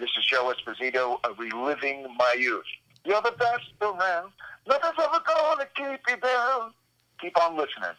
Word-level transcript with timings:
this 0.00 0.10
is 0.18 0.24
Joe 0.26 0.52
Esposito, 0.54 1.18
reliving 1.36 2.06
my 2.16 2.34
youth. 2.38 2.64
You're 3.04 3.22
the 3.22 3.32
best 3.32 3.64
around. 3.80 4.32
Nothing's 4.66 4.94
ever 4.98 5.20
gonna 5.26 5.66
keep 5.74 6.00
you 6.08 6.16
down. 6.18 6.72
Keep 7.20 7.40
on 7.42 7.56
listening. 7.56 7.96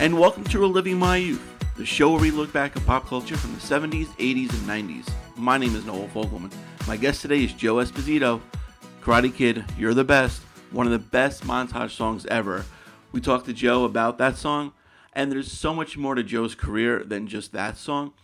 And 0.00 0.18
welcome 0.18 0.44
to 0.44 0.58
Reliving 0.58 0.98
My 0.98 1.18
Youth, 1.18 1.42
the 1.76 1.84
show 1.84 2.12
where 2.12 2.22
we 2.22 2.30
look 2.30 2.50
back 2.54 2.74
at 2.74 2.86
pop 2.86 3.06
culture 3.06 3.36
from 3.36 3.52
the 3.52 3.60
70s, 3.60 4.06
80s, 4.16 4.50
and 4.54 4.88
90s. 4.88 5.12
My 5.36 5.58
name 5.58 5.76
is 5.76 5.84
Noel 5.84 6.08
Fogelman. 6.08 6.50
My 6.88 6.96
guest 6.96 7.20
today 7.20 7.44
is 7.44 7.52
Joe 7.52 7.74
Esposito. 7.74 8.40
Karate 9.02 9.32
Kid, 9.32 9.62
You're 9.76 9.92
the 9.92 10.02
Best, 10.02 10.40
one 10.70 10.86
of 10.86 10.92
the 10.92 10.98
best 10.98 11.44
montage 11.44 11.90
songs 11.90 12.24
ever. 12.24 12.64
We 13.12 13.20
talked 13.20 13.44
to 13.44 13.52
Joe 13.52 13.84
about 13.84 14.16
that 14.16 14.38
song, 14.38 14.72
and 15.12 15.30
there's 15.30 15.52
so 15.52 15.74
much 15.74 15.98
more 15.98 16.14
to 16.14 16.22
Joe's 16.22 16.54
career 16.54 17.04
than 17.04 17.26
just 17.26 17.52
that 17.52 17.76
song. 17.76 18.14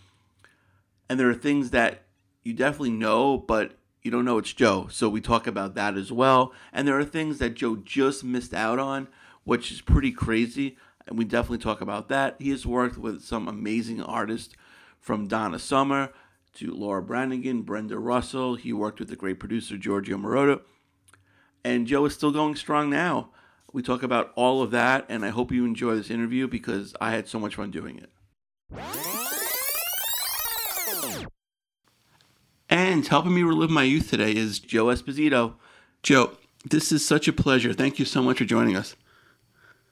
And 1.10 1.20
there 1.20 1.28
are 1.28 1.34
things 1.34 1.72
that 1.72 2.04
you 2.42 2.54
definitely 2.54 2.92
know, 2.92 3.36
but 3.36 3.72
you 4.00 4.10
don't 4.10 4.24
know 4.24 4.38
it's 4.38 4.54
Joe. 4.54 4.88
So 4.90 5.10
we 5.10 5.20
talk 5.20 5.46
about 5.46 5.74
that 5.74 5.98
as 5.98 6.10
well. 6.10 6.54
And 6.72 6.88
there 6.88 6.98
are 6.98 7.04
things 7.04 7.36
that 7.40 7.52
Joe 7.52 7.76
just 7.76 8.24
missed 8.24 8.54
out 8.54 8.78
on, 8.78 9.08
which 9.44 9.70
is 9.70 9.82
pretty 9.82 10.10
crazy 10.10 10.78
and 11.06 11.16
we 11.16 11.24
definitely 11.24 11.58
talk 11.58 11.80
about 11.80 12.08
that. 12.08 12.36
He 12.38 12.50
has 12.50 12.66
worked 12.66 12.98
with 12.98 13.22
some 13.22 13.48
amazing 13.48 14.02
artists 14.02 14.54
from 15.00 15.28
Donna 15.28 15.58
Summer 15.58 16.10
to 16.54 16.72
Laura 16.72 17.02
Branigan, 17.02 17.62
Brenda 17.62 17.98
Russell. 17.98 18.56
He 18.56 18.72
worked 18.72 18.98
with 18.98 19.08
the 19.08 19.16
great 19.16 19.38
producer 19.38 19.76
Giorgio 19.76 20.16
Moroder. 20.16 20.60
And 21.64 21.86
Joe 21.86 22.04
is 22.06 22.14
still 22.14 22.30
going 22.32 22.56
strong 22.56 22.90
now. 22.90 23.30
We 23.72 23.82
talk 23.82 24.02
about 24.02 24.32
all 24.36 24.62
of 24.62 24.70
that, 24.70 25.04
and 25.08 25.24
I 25.24 25.28
hope 25.28 25.52
you 25.52 25.64
enjoy 25.64 25.96
this 25.96 26.10
interview 26.10 26.48
because 26.48 26.94
I 27.00 27.10
had 27.10 27.28
so 27.28 27.38
much 27.38 27.56
fun 27.56 27.70
doing 27.70 27.98
it. 27.98 28.10
And 32.68 33.06
helping 33.06 33.34
me 33.34 33.42
relive 33.42 33.70
my 33.70 33.82
youth 33.82 34.10
today 34.10 34.34
is 34.34 34.58
Joe 34.58 34.86
Esposito. 34.86 35.54
Joe, 36.02 36.32
this 36.64 36.90
is 36.90 37.04
such 37.04 37.28
a 37.28 37.32
pleasure. 37.32 37.72
Thank 37.72 37.98
you 37.98 38.04
so 38.04 38.22
much 38.22 38.38
for 38.38 38.44
joining 38.44 38.76
us. 38.76 38.96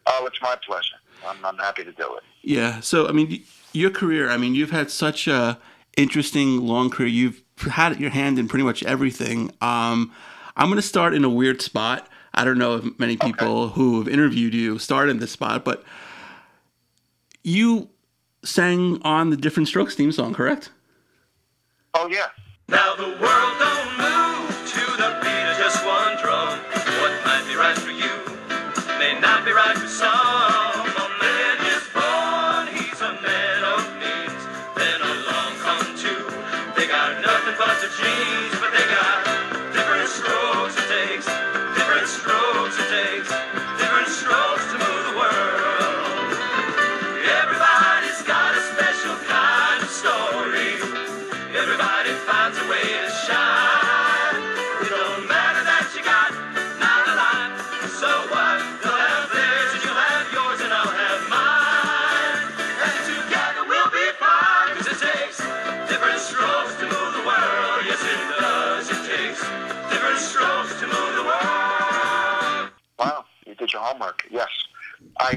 Oh, 0.06 0.26
it's 0.26 0.40
my 0.42 0.56
pleasure. 0.66 0.96
I'm, 1.26 1.44
I'm 1.44 1.58
happy 1.58 1.84
to 1.84 1.92
do 1.92 2.16
it. 2.16 2.22
Yeah. 2.42 2.80
So, 2.80 3.08
I 3.08 3.12
mean, 3.12 3.42
your 3.72 3.90
career, 3.90 4.30
I 4.30 4.36
mean, 4.36 4.54
you've 4.54 4.70
had 4.70 4.90
such 4.90 5.26
a 5.26 5.58
interesting 5.96 6.66
long 6.66 6.90
career. 6.90 7.08
You've 7.08 7.42
had 7.58 8.00
your 8.00 8.10
hand 8.10 8.38
in 8.38 8.48
pretty 8.48 8.64
much 8.64 8.82
everything. 8.82 9.50
Um, 9.60 10.12
I'm 10.56 10.68
going 10.68 10.76
to 10.76 10.82
start 10.82 11.14
in 11.14 11.24
a 11.24 11.28
weird 11.28 11.62
spot. 11.62 12.08
I 12.34 12.44
don't 12.44 12.58
know 12.58 12.76
if 12.76 12.98
many 12.98 13.16
people 13.16 13.64
okay. 13.64 13.74
who 13.74 13.98
have 13.98 14.08
interviewed 14.08 14.54
you 14.54 14.78
start 14.78 15.08
in 15.08 15.18
this 15.18 15.30
spot, 15.30 15.64
but 15.64 15.84
you 17.42 17.90
sang 18.44 19.00
on 19.02 19.30
the 19.30 19.36
Diff'rent 19.36 19.68
Strokes 19.68 19.94
theme 19.94 20.12
song, 20.12 20.34
correct? 20.34 20.70
Oh, 21.94 22.08
yeah. 22.08 22.26
Now 22.68 22.94
the 22.96 23.04
world 23.04 23.58
don't 23.58 23.93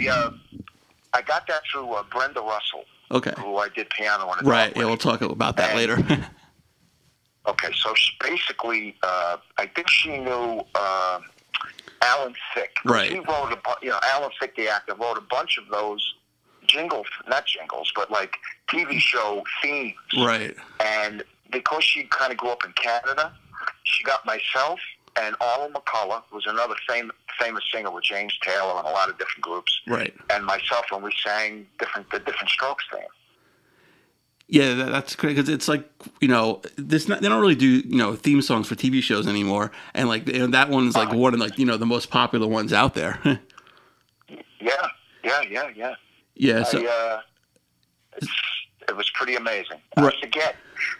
I 0.01 0.07
uh, 0.07 0.31
I 1.13 1.21
got 1.21 1.47
that 1.47 1.61
through 1.71 1.91
uh, 1.93 2.03
Brenda 2.11 2.41
Russell. 2.41 2.83
Okay. 3.11 3.33
Who 3.37 3.57
I 3.57 3.69
did 3.69 3.89
piano 3.89 4.27
on. 4.27 4.45
Right. 4.45 4.75
Yeah, 4.75 4.85
we'll 4.85 4.97
talk 4.97 5.21
about 5.21 5.55
that 5.57 5.71
and, 5.71 5.79
later. 5.79 5.95
okay, 7.47 7.69
so 7.73 7.93
basically, 8.21 8.95
uh, 9.01 9.37
I 9.57 9.65
think 9.67 9.89
she 9.89 10.17
knew 10.17 10.61
uh, 10.75 11.19
Alan 12.01 12.35
Thicke. 12.53 12.77
Right. 12.83 13.09
He 13.09 13.19
wrote 13.19 13.53
a, 13.53 13.59
you 13.81 13.89
know, 13.89 13.99
Alan 14.13 14.31
Thicke, 14.39 14.55
the 14.57 14.67
actor, 14.69 14.93
wrote 14.95 15.17
a 15.17 15.21
bunch 15.21 15.57
of 15.57 15.69
those 15.69 16.15
jingles, 16.67 17.07
not 17.29 17.45
jingles, 17.45 17.91
but 17.95 18.11
like 18.11 18.35
TV 18.67 18.99
show 18.99 19.43
themes. 19.61 19.95
Right. 20.17 20.55
And 20.81 21.23
because 21.51 21.85
she 21.85 22.03
kind 22.03 22.31
of 22.31 22.37
grew 22.37 22.49
up 22.49 22.65
in 22.65 22.73
Canada, 22.73 23.33
she 23.83 24.03
got 24.03 24.25
myself 24.25 24.79
and 25.19 25.35
Arnold 25.41 25.73
McCuller, 25.73 26.21
who's 26.29 26.45
another 26.45 26.75
famous 26.87 27.15
famous 27.39 27.63
singer 27.73 27.91
with 27.91 28.03
James 28.03 28.37
Taylor 28.41 28.77
and 28.77 28.87
a 28.87 28.91
lot 28.91 29.09
of 29.09 29.17
different 29.17 29.41
groups, 29.41 29.81
right? 29.87 30.13
And 30.29 30.45
myself, 30.45 30.85
when 30.91 31.01
we 31.03 31.11
sang 31.23 31.67
different 31.79 32.09
the 32.11 32.19
Diff'rent 32.19 32.49
Strokes 32.49 32.85
theme. 32.91 33.01
Yeah, 34.49 34.75
that, 34.75 34.91
that's 34.91 35.15
great 35.15 35.35
because 35.35 35.49
it's 35.49 35.67
like 35.67 35.89
you 36.21 36.27
know 36.27 36.61
this. 36.77 37.07
Not, 37.07 37.21
they 37.21 37.27
don't 37.27 37.41
really 37.41 37.55
do 37.55 37.67
you 37.67 37.97
know 37.97 38.15
theme 38.15 38.41
songs 38.41 38.67
for 38.67 38.75
TV 38.75 39.01
shows 39.01 39.27
anymore, 39.27 39.71
and 39.93 40.07
like 40.07 40.27
you 40.27 40.39
know, 40.39 40.47
that 40.47 40.69
one's 40.69 40.95
like 40.95 41.13
uh, 41.13 41.17
one 41.17 41.33
of 41.33 41.39
like 41.39 41.57
you 41.59 41.65
know 41.65 41.77
the 41.77 41.85
most 41.85 42.09
popular 42.09 42.47
ones 42.47 42.71
out 42.71 42.93
there. 42.93 43.19
yeah, 44.59 44.87
yeah, 45.23 45.41
yeah, 45.49 45.69
yeah. 45.75 45.95
Yeah, 46.35 46.63
so. 46.63 46.79
I, 46.79 46.85
uh, 46.85 47.21
it 48.87 48.95
was 48.95 49.09
pretty 49.11 49.35
amazing. 49.35 49.79
Right. 49.97 50.13
I 50.15 50.21
forget, 50.21 50.55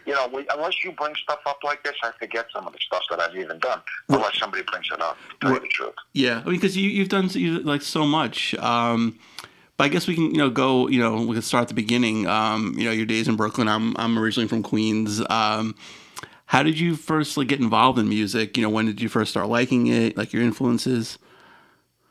you 0.06 0.12
know, 0.12 0.28
we, 0.32 0.46
unless 0.52 0.84
you 0.84 0.92
bring 0.92 1.14
stuff 1.16 1.40
up 1.46 1.58
like 1.64 1.82
this, 1.84 1.94
I 2.02 2.12
forget 2.18 2.46
some 2.52 2.66
of 2.66 2.72
the 2.72 2.78
stuff 2.80 3.02
that 3.10 3.20
I've 3.20 3.34
even 3.36 3.58
done. 3.58 3.80
Right. 4.08 4.16
Unless 4.16 4.38
somebody 4.38 4.62
brings 4.62 4.86
it 4.92 5.00
up, 5.00 5.16
to 5.16 5.36
tell 5.40 5.50
right. 5.50 5.62
you 5.62 5.68
the 5.68 5.72
truth. 5.72 5.94
Yeah, 6.12 6.40
I 6.40 6.44
mean, 6.44 6.54
because 6.56 6.76
you, 6.76 6.88
you've 6.90 7.08
done 7.08 7.28
you, 7.30 7.60
like 7.60 7.82
so 7.82 8.04
much. 8.04 8.54
Um, 8.56 9.18
but 9.76 9.84
I 9.84 9.88
guess 9.88 10.06
we 10.06 10.14
can, 10.14 10.34
you 10.34 10.38
know, 10.38 10.50
go, 10.50 10.88
you 10.88 11.00
know, 11.00 11.22
we 11.22 11.34
can 11.34 11.42
start 11.42 11.62
at 11.62 11.68
the 11.68 11.74
beginning. 11.74 12.26
Um, 12.26 12.74
you 12.76 12.84
know, 12.84 12.90
your 12.90 13.06
days 13.06 13.28
in 13.28 13.36
Brooklyn. 13.36 13.68
I'm, 13.68 13.96
I'm 13.96 14.18
originally 14.18 14.48
from 14.48 14.62
Queens. 14.62 15.22
Um, 15.30 15.74
how 16.46 16.62
did 16.62 16.78
you 16.80 16.96
first 16.96 17.36
like 17.36 17.48
get 17.48 17.60
involved 17.60 17.98
in 17.98 18.08
music? 18.08 18.56
You 18.56 18.62
know, 18.62 18.70
when 18.70 18.86
did 18.86 19.00
you 19.00 19.08
first 19.08 19.30
start 19.30 19.48
liking 19.48 19.86
it? 19.86 20.16
Like 20.16 20.32
your 20.32 20.42
influences? 20.42 21.18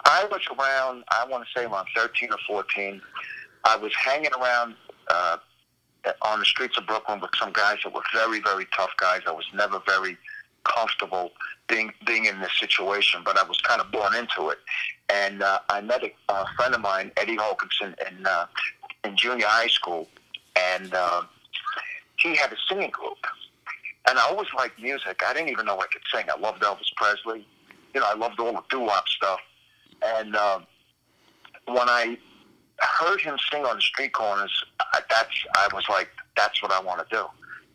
I 0.05 0.25
was 0.31 0.41
around. 0.57 1.03
I 1.11 1.25
want 1.27 1.43
to 1.43 1.59
say 1.59 1.65
around 1.65 1.87
13 1.95 2.29
or 2.31 2.37
14. 2.47 3.01
I 3.65 3.75
was 3.75 3.91
hanging 3.95 4.31
around 4.39 4.75
uh, 5.09 5.37
on 6.21 6.39
the 6.39 6.45
streets 6.45 6.77
of 6.77 6.85
Brooklyn 6.87 7.19
with 7.19 7.31
some 7.39 7.51
guys 7.51 7.77
that 7.83 7.93
were 7.93 8.03
very, 8.13 8.39
very 8.41 8.67
tough 8.75 8.91
guys. 8.97 9.21
I 9.27 9.31
was 9.31 9.45
never 9.53 9.81
very 9.85 10.17
comfortable 10.63 11.31
being 11.67 11.91
being 12.05 12.25
in 12.25 12.39
this 12.39 12.57
situation, 12.59 13.21
but 13.23 13.37
I 13.37 13.43
was 13.43 13.59
kind 13.61 13.81
of 13.81 13.91
born 13.91 14.15
into 14.15 14.49
it. 14.49 14.59
And 15.09 15.41
uh, 15.41 15.59
I 15.69 15.81
met 15.81 16.03
a, 16.03 16.11
a 16.29 16.45
friend 16.55 16.75
of 16.75 16.81
mine, 16.81 17.11
Eddie 17.17 17.37
Hokenson, 17.37 17.95
in 18.07 18.25
uh, 18.25 18.47
in 19.03 19.15
junior 19.15 19.47
high 19.47 19.67
school, 19.67 20.07
and 20.55 20.93
uh, 20.93 21.23
he 22.17 22.35
had 22.35 22.51
a 22.51 22.57
singing 22.69 22.91
group. 22.91 23.17
And 24.09 24.17
I 24.17 24.21
always 24.29 24.47
liked 24.57 24.79
music. 24.79 25.21
I 25.27 25.33
didn't 25.33 25.49
even 25.49 25.65
know 25.65 25.79
I 25.79 25.87
could 25.87 26.01
sing. 26.13 26.25
I 26.33 26.39
loved 26.39 26.61
Elvis 26.61 26.93
Presley. 26.95 27.45
You 27.93 27.99
know, 27.99 28.07
I 28.09 28.15
loved 28.15 28.39
all 28.39 28.53
the 28.53 28.63
doo-wop 28.69 29.07
stuff. 29.09 29.39
And 30.01 30.33
uh, 30.33 30.59
when 31.65 31.89
I 31.89 32.17
heard 32.85 33.21
him 33.21 33.37
sing 33.51 33.65
on 33.65 33.75
the 33.75 33.81
street 33.81 34.13
corners, 34.13 34.63
I, 34.79 35.01
that's 35.09 35.43
I 35.55 35.67
was 35.73 35.85
like, 35.89 36.09
that's 36.35 36.61
what 36.61 36.71
I 36.71 36.81
want 36.81 37.07
to 37.07 37.15
do, 37.15 37.25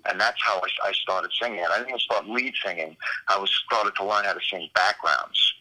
and 0.09 0.21
that's 0.21 0.41
how 0.43 0.59
I, 0.59 0.89
I 0.89 0.93
started 0.93 1.31
singing. 1.41 1.65
I 1.69 1.77
didn't 1.77 1.91
even 1.91 2.01
start 2.01 2.29
lead 2.29 2.55
singing. 2.65 2.97
I 3.29 3.39
was 3.39 3.51
started 3.67 3.95
to 3.97 4.05
learn 4.05 4.25
how 4.25 4.33
to 4.33 4.41
sing 4.49 4.69
backgrounds 4.75 5.55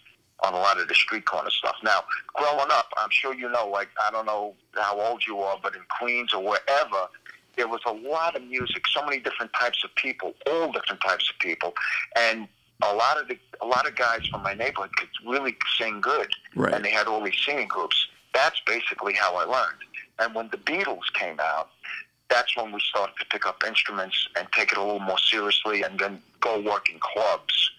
on 0.43 0.53
a 0.53 0.57
lot 0.57 0.79
of 0.79 0.87
the 0.87 0.95
street 0.95 1.25
corner 1.25 1.49
stuff. 1.49 1.75
Now, 1.83 2.03
growing 2.33 2.71
up, 2.71 2.87
I'm 2.97 3.09
sure 3.11 3.33
you 3.33 3.49
know, 3.49 3.67
like 3.67 3.89
I 4.05 4.11
don't 4.11 4.25
know 4.25 4.55
how 4.75 4.99
old 4.99 5.25
you 5.25 5.39
are, 5.39 5.59
but 5.61 5.75
in 5.75 5.81
Queens 5.99 6.33
or 6.33 6.43
wherever, 6.43 7.07
there 7.55 7.67
was 7.67 7.81
a 7.85 7.91
lot 7.91 8.35
of 8.35 8.43
music, 8.43 8.83
so 8.87 9.03
many 9.05 9.19
different 9.19 9.51
types 9.53 9.83
of 9.83 9.93
people, 9.95 10.33
all 10.47 10.71
different 10.71 11.01
types 11.01 11.29
of 11.29 11.37
people, 11.39 11.73
and 12.15 12.47
a 12.83 12.93
lot 12.93 13.19
of 13.19 13.27
the 13.27 13.37
a 13.61 13.65
lot 13.65 13.87
of 13.87 13.95
guys 13.95 14.25
from 14.27 14.41
my 14.43 14.53
neighborhood 14.53 14.89
could 14.97 15.09
really 15.25 15.55
sing 15.77 16.01
good, 16.01 16.29
right. 16.55 16.73
and 16.73 16.83
they 16.83 16.91
had 16.91 17.07
all 17.07 17.23
these 17.23 17.37
singing 17.45 17.67
groups 17.67 18.07
that's 18.33 18.59
basically 18.65 19.13
how 19.13 19.35
I 19.35 19.43
learned. 19.43 19.79
And 20.19 20.35
when 20.35 20.49
the 20.49 20.57
Beatles 20.57 21.11
came 21.13 21.39
out, 21.39 21.69
that's 22.29 22.55
when 22.55 22.71
we 22.71 22.79
started 22.79 23.13
to 23.19 23.25
pick 23.25 23.45
up 23.45 23.63
instruments 23.67 24.29
and 24.37 24.47
take 24.53 24.71
it 24.71 24.77
a 24.77 24.81
little 24.81 24.99
more 24.99 25.19
seriously, 25.19 25.83
and 25.83 25.99
then 25.99 26.21
go 26.39 26.59
work 26.61 26.89
in 26.89 26.97
clubs 26.99 27.71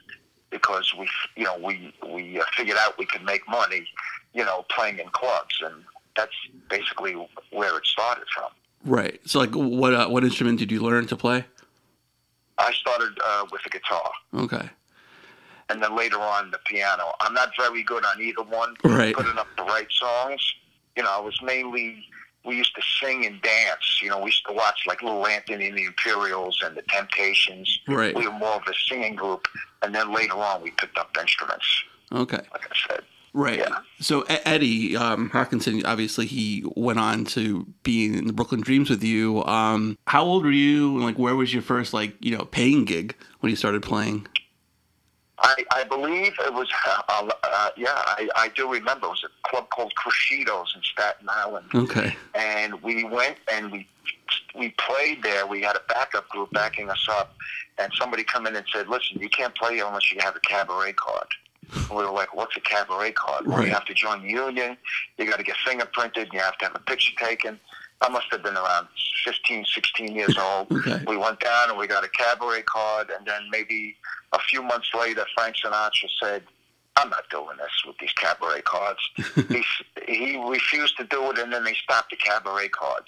because 0.51 0.93
we, 0.99 1.09
you 1.37 1.45
know, 1.45 1.59
we 1.59 1.95
we 2.07 2.39
uh, 2.39 2.45
figured 2.55 2.77
out 2.79 2.99
we 2.99 3.07
could 3.07 3.25
make 3.25 3.49
money, 3.49 3.87
you 4.35 4.45
know, 4.45 4.65
playing 4.69 4.99
in 4.99 5.09
clubs, 5.09 5.59
and 5.65 5.83
that's 6.17 6.35
basically 6.69 7.15
where 7.51 7.77
it 7.79 7.87
started 7.87 8.25
from. 8.35 8.51
Right. 8.85 9.21
So, 9.25 9.39
like, 9.39 9.55
what 9.55 9.95
uh, 9.95 10.09
what 10.09 10.23
instrument 10.25 10.59
did 10.59 10.71
you 10.71 10.81
learn 10.81 11.07
to 11.07 11.17
play? 11.17 11.45
I 12.59 12.73
started 12.75 13.19
uh, 13.25 13.47
with 13.51 13.63
the 13.63 13.71
guitar, 13.71 14.11
Okay. 14.35 14.69
And 15.69 15.83
then 15.83 15.97
later 15.97 16.19
on 16.19 16.51
the 16.51 16.59
piano. 16.67 17.13
I'm 17.21 17.35
not 17.35 17.51
very 17.59 17.83
good 17.83 18.05
on 18.05 18.21
either 18.21 18.43
one. 18.43 18.75
Right. 18.85 19.15
Good 19.15 19.27
enough 19.27 19.49
to 19.57 19.63
write 19.65 19.91
songs. 19.91 20.55
You 20.97 21.03
know, 21.03 21.11
I 21.11 21.21
was 21.21 21.41
mainly 21.43 22.05
we 22.45 22.57
used 22.57 22.75
to 22.75 22.83
sing 23.01 23.25
and 23.25 23.41
dance. 23.41 24.01
You 24.03 24.11
know, 24.11 24.19
we 24.19 24.27
used 24.27 24.45
to 24.47 24.53
watch 24.53 24.85
like 24.87 25.03
Little 25.03 25.27
Anthony 25.27 25.69
and 25.69 25.79
the 25.79 25.85
Imperials 25.85 26.61
and 26.65 26.77
the 26.77 26.83
Temptations. 26.83 27.81
Right. 27.87 28.15
We 28.15 28.27
were 28.27 28.33
more 28.33 28.57
of 28.57 28.63
a 28.67 28.75
singing 28.89 29.15
group, 29.15 29.47
and 29.83 29.95
then 29.95 30.13
later 30.13 30.35
on 30.35 30.63
we 30.63 30.73
picked 30.73 30.99
up 30.99 31.17
instruments. 31.19 31.67
Okay. 32.13 32.41
Like 32.53 32.67
I 32.71 32.89
said, 32.89 33.05
Right. 33.35 33.59
Yeah. 33.59 33.79
So 34.01 34.23
Eddie 34.29 34.97
um, 34.97 35.31
Hokenson, 35.31 35.83
obviously, 35.87 36.27
he 36.27 36.65
went 36.77 36.99
on 36.99 37.25
to 37.27 37.67
be 37.83 38.07
in 38.07 38.27
the 38.27 38.33
Brooklyn 38.33 38.61
Dreams 38.61 38.91
with 38.91 39.03
you. 39.03 39.43
Um, 39.45 39.97
how 40.07 40.23
old 40.23 40.45
were 40.45 40.51
you? 40.51 40.97
and, 40.97 41.05
Like, 41.05 41.19
where 41.19 41.35
was 41.35 41.53
your 41.53 41.63
first 41.63 41.95
like 41.95 42.15
you 42.21 42.37
know 42.37 42.45
paying 42.45 42.85
gig 42.85 43.17
when 43.41 43.51
you 43.51 43.57
started 43.57 43.83
playing? 43.83 44.27
I, 45.43 45.65
I 45.73 45.85
believe 45.85 46.35
it 46.41 46.53
was. 46.55 46.69
Uh, 47.09 47.29
uh, 47.43 47.69
yeah, 47.77 47.89
I, 47.95 48.29
I 48.37 48.49
do 48.55 48.71
remember. 48.73 49.07
It 49.07 49.11
was 49.11 49.25
a 49.25 49.49
club 49.49 49.69
called 49.71 49.93
Crescidos 49.97 50.75
in 50.77 50.83
Staten 50.83 51.29
Island. 51.29 51.67
Okay. 51.75 52.15
and 52.35 52.81
we 52.83 53.05
went 53.05 53.37
and 53.53 53.71
we 53.73 53.89
we 54.55 54.71
played 54.79 55.23
there. 55.23 55.47
We 55.47 55.61
had 55.63 55.77
a 55.77 55.83
backup 55.89 56.29
group 56.29 56.51
backing 56.53 56.91
us 56.91 57.07
up, 57.11 57.35
and 57.79 57.93
somebody 57.99 58.23
come 58.25 58.47
in 58.47 58.55
and 58.55 58.65
said, 58.73 58.89
"Listen, 58.89 59.19
you 59.21 59.29
can't 59.29 59.55
play 59.55 59.75
here 59.75 59.87
unless 59.87 60.13
you 60.13 60.19
have 60.21 60.37
a 60.37 60.41
cabaret 60.41 60.93
card." 60.95 61.27
And 61.73 61.91
we 61.91 61.97
were 62.05 62.11
like, 62.11 62.35
"What's 62.35 62.57
a 62.57 62.61
cabaret 62.61 63.13
card?" 63.13 63.47
Well, 63.47 63.59
Right. 63.59 63.69
you 63.69 63.73
have 63.75 63.85
to 63.87 63.95
join 63.95 64.23
the 64.23 64.29
union. 64.31 64.77
You 65.19 65.27
got 65.29 65.39
to 65.39 65.43
get 65.43 65.57
fingerprinted. 65.67 66.33
You 66.33 66.39
have 66.41 66.57
to 66.59 66.67
have 66.67 66.75
a 66.77 66.81
picture 66.81 67.13
taken. 67.19 67.59
I 68.03 68.09
must 68.09 68.27
have 68.33 68.43
been 68.43 68.57
around 68.57 68.89
15, 69.25 69.65
16 69.65 70.15
years 70.15 70.37
old. 70.37 70.71
Okay. 70.73 71.03
We 71.07 71.17
went 71.17 71.41
down 71.41 71.71
and 71.71 71.79
we 71.79 71.87
got 71.87 72.05
a 72.05 72.09
cabaret 72.09 72.63
card, 72.63 73.11
and 73.17 73.25
then 73.27 73.43
maybe 73.51 73.97
a 74.33 74.39
few 74.41 74.63
months 74.63 74.91
later, 74.95 75.25
Frank 75.35 75.57
Sinatra 75.57 76.09
said, 76.21 76.43
"I'm 76.97 77.09
not 77.11 77.29
doing 77.31 77.57
this 77.59 77.71
with 77.87 77.97
these 77.99 78.13
cabaret 78.13 78.63
cards." 78.63 79.01
he 79.49 79.63
he 80.09 80.37
refused 80.49 80.97
to 80.99 81.05
do 81.05 81.31
it, 81.31 81.39
and 81.39 81.53
then 81.53 81.65
they 81.65 81.75
stopped 81.75 82.11
the 82.11 82.17
cabaret 82.17 82.69
cards. 82.71 83.07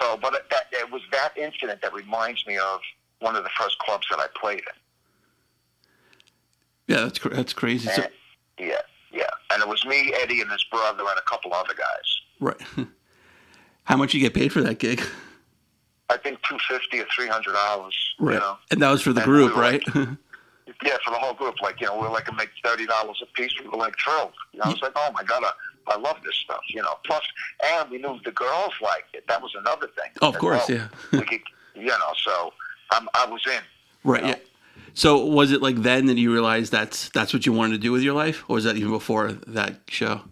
So, 0.00 0.16
but 0.16 0.34
it- 0.34 0.48
that 0.50 0.66
it 0.72 0.90
was 0.90 1.02
that 1.12 1.36
incident 1.36 1.82
that 1.82 1.92
reminds 1.92 2.46
me 2.46 2.56
of 2.56 2.80
one 3.20 3.34
of 3.36 3.42
the 3.42 3.50
first 3.58 3.78
clubs 3.80 4.06
that 4.10 4.18
I 4.20 4.26
played 4.40 4.60
in. 4.60 6.94
Yeah, 6.94 7.02
that's 7.02 7.18
that's 7.18 7.52
crazy. 7.52 7.88
So, 7.88 8.06
yeah, 8.58 8.80
yeah, 9.12 9.24
and 9.50 9.62
it 9.62 9.68
was 9.68 9.84
me, 9.86 10.12
Eddie, 10.20 10.40
and 10.42 10.50
his 10.52 10.64
brother, 10.70 11.00
and 11.02 11.18
a 11.18 11.22
couple 11.28 11.52
other 11.54 11.74
guys. 11.74 12.20
right. 12.40 12.60
How 13.84 13.96
much 13.96 14.14
you 14.14 14.20
get 14.20 14.34
paid 14.34 14.52
for 14.52 14.62
that 14.62 14.78
gig? 14.78 15.02
I 16.10 16.16
think 16.16 16.40
two 16.42 16.58
fifty 16.68 17.00
or 17.00 17.06
three 17.14 17.28
hundred 17.28 17.52
dollars. 17.52 17.96
Right. 18.18 18.34
You 18.34 18.40
know, 18.40 18.56
And 18.70 18.82
that 18.82 18.90
was 18.90 19.02
for 19.02 19.12
the 19.12 19.20
And 19.20 19.26
group, 19.26 19.54
were 19.54 19.62
right? 19.62 19.82
yeah, 19.96 20.96
for 21.04 21.10
the 21.10 21.18
whole 21.18 21.34
group. 21.34 21.60
Like 21.62 21.80
you 21.80 21.86
know, 21.86 21.96
we 21.96 22.02
were 22.02 22.10
like 22.10 22.26
make 22.36 22.50
thirty 22.64 22.86
dollars 22.86 23.22
a 23.22 23.26
piece. 23.34 23.52
We 23.60 23.68
were 23.68 23.78
like 23.78 23.94
thrilled. 23.98 24.32
You 24.52 24.58
know, 24.58 24.64
I 24.66 24.68
was 24.70 24.82
like, 24.82 24.92
oh 24.96 25.10
my 25.12 25.22
god, 25.22 25.44
I, 25.44 25.94
I 25.94 25.98
love 25.98 26.16
this 26.24 26.34
stuff. 26.36 26.60
You 26.68 26.82
know, 26.82 26.94
plus, 27.04 27.22
and 27.64 27.90
we 27.90 27.98
knew 27.98 28.18
the 28.24 28.32
girls 28.32 28.72
liked 28.82 29.14
it. 29.14 29.26
That 29.28 29.42
was 29.42 29.54
another 29.58 29.88
thing. 29.88 30.10
Oh, 30.22 30.28
of 30.28 30.38
course, 30.38 30.68
well. 30.68 30.78
yeah. 30.78 31.18
we 31.18 31.24
could, 31.24 31.40
you 31.74 31.86
know, 31.86 32.12
so 32.16 32.52
I'm, 32.90 33.08
I 33.14 33.26
was 33.26 33.46
in. 33.46 33.62
right. 34.04 34.22
know? 34.22 34.28
Yeah. 34.30 34.36
So 34.94 35.24
was 35.24 35.50
it 35.50 35.60
like 35.60 35.76
then 35.76 36.06
that 36.06 36.16
you 36.16 36.32
realized 36.32 36.72
that's 36.72 37.08
that's 37.10 37.32
what 37.32 37.46
you 37.46 37.52
wanted 37.52 37.72
to 37.72 37.78
do 37.78 37.92
with 37.92 38.02
your 38.02 38.14
life, 38.14 38.44
or 38.48 38.54
was 38.54 38.64
that 38.64 38.76
even 38.76 38.92
before 38.92 39.32
that 39.32 39.80
show? 39.88 40.22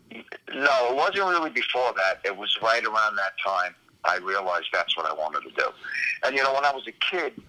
No, 0.55 0.91
it 0.91 0.97
wasn't 0.97 1.29
really 1.29 1.51
before 1.51 1.93
that. 1.97 2.21
It 2.25 2.37
was 2.37 2.57
right 2.63 2.85
around 2.85 3.17
that 3.17 3.33
time 3.45 3.75
I 4.05 4.19
realized 4.19 4.67
that's 4.73 4.97
what 4.97 5.07
I 5.07 5.13
wanted 5.13 5.43
to 5.49 5.51
do. 5.57 5.69
And 6.25 6.37
you 6.37 6.43
know, 6.43 6.55
when 6.55 6.65
I 6.65 6.73
was 6.73 6.87
a 6.87 6.93
kid, 6.93 7.41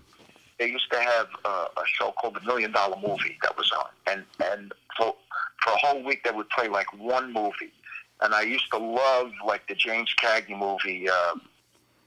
they 0.60 0.68
used 0.68 0.90
to 0.92 1.00
have 1.00 1.28
uh, 1.46 1.68
a 1.78 1.84
show 1.86 2.14
called 2.20 2.36
The 2.36 2.42
Million 2.42 2.72
Dollar 2.72 2.98
Movie 3.06 3.38
that 3.42 3.58
was 3.58 3.72
on, 3.72 3.90
and 4.08 4.24
and 4.44 4.74
for 4.98 5.16
for 5.64 5.72
a 5.72 5.78
whole 5.78 6.04
week 6.04 6.24
they 6.24 6.32
would 6.32 6.50
play 6.50 6.68
like 6.68 6.88
one 6.98 7.32
movie. 7.34 7.74
And 8.22 8.34
I 8.34 8.42
used 8.42 8.72
to 8.72 8.78
love 8.78 9.32
like 9.46 9.68
the 9.68 9.76
James 9.76 10.14
Cagney 10.20 10.58
movie, 10.58 11.10
uh, 11.10 11.36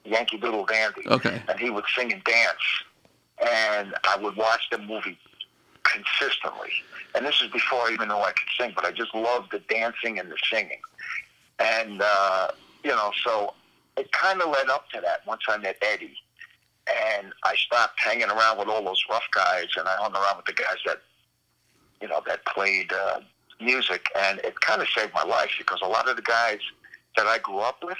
Yankee 0.05 0.38
Doodle 0.38 0.64
Dandy. 0.64 1.06
Okay. 1.06 1.43
And 1.49 1.59
he 1.59 1.69
would 1.69 1.85
sing 1.94 2.12
and 2.12 2.25
dance, 2.25 2.85
and 3.41 3.94
I 4.05 4.17
would 4.21 4.37
watch 4.37 4.69
the 4.71 4.79
movie 4.79 5.19
consistently. 5.83 6.71
And 7.15 7.25
this 7.25 7.41
is 7.41 7.50
before 7.50 7.81
I 7.81 7.93
even 7.93 8.09
knew 8.09 8.15
I 8.15 8.33
could 8.33 8.49
sing, 8.59 8.73
but 8.75 8.85
I 8.85 8.93
just 8.93 9.15
loved 9.15 9.53
the 9.53 9.61
dancing 9.69 10.19
and 10.19 10.31
the 10.31 10.37
singing. 10.50 10.81
And, 11.59 12.03
uh, 12.03 12.49
you 12.85 12.91
know, 12.91 13.11
so 13.25 13.55
it 13.97 14.12
kind 14.12 14.41
of 14.43 14.50
led 14.50 14.69
up 14.69 14.91
to 14.91 15.00
that 15.00 15.27
once 15.27 15.43
I 15.49 15.56
met 15.56 15.77
Eddie. 15.83 16.17
And 16.88 17.33
I 17.44 17.56
stopped 17.56 18.00
hanging 18.00 18.29
around 18.29 18.59
with 18.59 18.69
all 18.69 18.85
those 18.85 19.03
rough 19.11 19.27
guys, 19.35 19.67
and 19.77 19.88
I 19.88 19.97
hung 19.97 20.15
around 20.15 20.37
with 20.37 20.47
the 20.47 20.53
guys 20.53 20.77
that, 20.87 20.99
you 22.00 22.09
know, 22.09 22.23
that 22.27 22.44
played 22.47 22.93
uh, 22.93 23.21
music. 23.61 24.06
And 24.17 24.38
it 24.41 24.61
kind 24.61 24.81
of 24.81 24.88
saved 24.88 25.12
my 25.12 25.25
life 25.25 25.50
because 25.59 25.81
a 25.83 25.88
lot 25.88 26.09
of 26.09 26.17
the 26.17 26.23
guys 26.23 26.61
that 27.17 27.27
I 27.27 27.38
grew 27.38 27.59
up 27.59 27.83
with, 27.83 27.99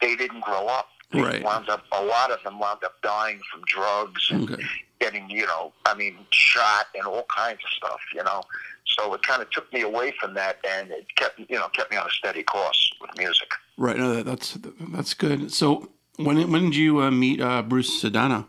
they 0.00 0.16
didn't 0.16 0.40
grow 0.40 0.68
up. 0.68 0.88
Right. 1.12 1.42
wound 1.42 1.68
up, 1.68 1.84
a 1.92 2.02
lot 2.02 2.30
of 2.30 2.42
them 2.44 2.58
wound 2.58 2.84
up 2.84 3.00
dying 3.02 3.40
from 3.50 3.62
drugs 3.66 4.28
and 4.30 4.48
Okay. 4.50 4.62
getting, 5.00 5.28
you 5.30 5.46
know, 5.46 5.72
I 5.86 5.94
mean, 5.94 6.18
shot 6.30 6.86
and 6.94 7.04
all 7.06 7.24
kinds 7.34 7.58
of 7.64 7.70
stuff, 7.70 8.00
you 8.14 8.22
know. 8.22 8.42
So 8.86 9.12
it 9.14 9.22
kind 9.22 9.40
of 9.42 9.50
took 9.50 9.72
me 9.72 9.82
away 9.82 10.12
from 10.20 10.34
that, 10.34 10.58
and 10.68 10.90
it 10.90 11.06
kept, 11.16 11.38
you 11.38 11.56
know, 11.56 11.68
kept 11.68 11.90
me 11.90 11.96
on 11.96 12.06
a 12.06 12.10
steady 12.10 12.42
course 12.42 12.92
with 13.00 13.10
music. 13.16 13.48
Right. 13.76 13.96
No, 13.96 14.14
that, 14.14 14.24
that's 14.26 14.58
that's 14.92 15.14
good. 15.14 15.52
So 15.52 15.90
when 16.16 16.50
when 16.50 16.64
did 16.70 16.76
you 16.76 17.00
uh, 17.00 17.10
meet 17.10 17.40
uh, 17.40 17.62
Bruce 17.62 18.02
Sudano? 18.02 18.46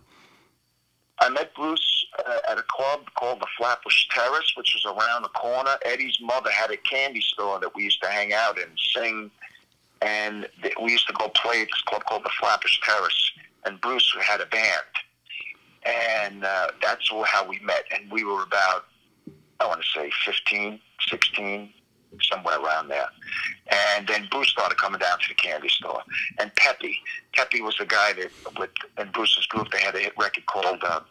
I 1.20 1.30
met 1.30 1.54
Bruce 1.54 2.06
uh, 2.28 2.40
at 2.52 2.58
a 2.58 2.64
club 2.68 3.02
called 3.18 3.40
the 3.40 3.48
Flatbush 3.58 4.08
Terrace, 4.10 4.54
which 4.58 4.74
was 4.76 4.86
around 4.86 5.22
the 5.22 5.30
corner. 5.30 5.76
Eddie's 5.86 6.18
mother 6.20 6.50
had 6.50 6.72
a 6.72 6.78
candy 6.78 7.22
store 7.22 7.60
that 7.60 7.76
we 7.76 7.84
used 7.84 8.02
to 8.02 8.10
hang 8.10 8.34
out 8.34 8.60
and 8.60 8.72
sing, 8.96 9.30
and 10.02 10.48
we 10.82 10.92
used 10.92 11.08
to 11.08 11.14
go 11.14 11.30
play 11.30 11.62
at 11.62 11.68
this 11.68 11.82
club 11.84 12.04
called 12.06 12.24
the 12.24 12.32
Flatbush 12.40 12.80
Terrace. 12.82 13.32
And 13.66 13.80
Bruce 13.80 14.16
had 14.20 14.42
a 14.42 14.48
band, 14.48 14.66
and 15.84 16.44
uh, 16.44 16.70
that's 16.82 17.10
how 17.26 17.48
we 17.48 17.60
met. 17.60 17.84
And 17.92 18.12
we 18.12 18.24
were 18.24 18.42
about, 18.42 18.86
I 19.60 19.68
want 19.68 19.82
to 19.82 19.88
say, 19.88 20.12
15, 20.26 20.80
16, 21.08 21.72
somewhere 22.22 22.60
around 22.60 22.90
there. 22.90 23.08
And 23.98 24.08
then 24.08 24.28
Bruce 24.32 24.50
started 24.50 24.78
coming 24.78 25.00
down 25.00 25.20
to 25.20 25.30
the 25.30 25.36
candy 25.36 25.70
store. 25.70 26.02
And 26.40 26.54
Peppy, 26.56 26.98
Peppy 27.34 27.62
was 27.62 27.78
the 27.78 27.86
guy 27.86 28.14
that, 28.14 28.32
with 28.60 28.72
in 28.98 29.12
Bruce's 29.12 29.46
group, 29.46 29.70
they 29.72 29.80
had 29.80 29.96
a 29.96 30.00
hit 30.00 30.14
record 30.18 30.46
called 30.48 30.84
uh, 30.84 31.02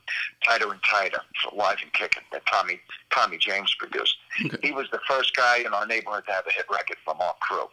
Tighter 0.44 0.70
and 0.70 0.80
Tighter 0.82 1.20
for 1.42 1.56
Live 1.56 1.78
and 1.82 1.92
Kicking 1.92 2.23
that 2.32 2.42
Tommy 2.47 2.80
Tommy 3.11 3.38
James 3.38 3.75
produced. 3.78 4.16
Okay. 4.44 4.56
He 4.62 4.73
was 4.73 4.88
the 4.90 5.00
first 5.09 5.35
guy 5.35 5.59
in 5.59 5.73
our 5.73 5.87
neighborhood 5.87 6.25
to 6.26 6.32
have 6.32 6.47
a 6.47 6.52
hit 6.52 6.66
record 6.70 6.97
from 7.04 7.20
our 7.20 7.35
crew. 7.40 7.66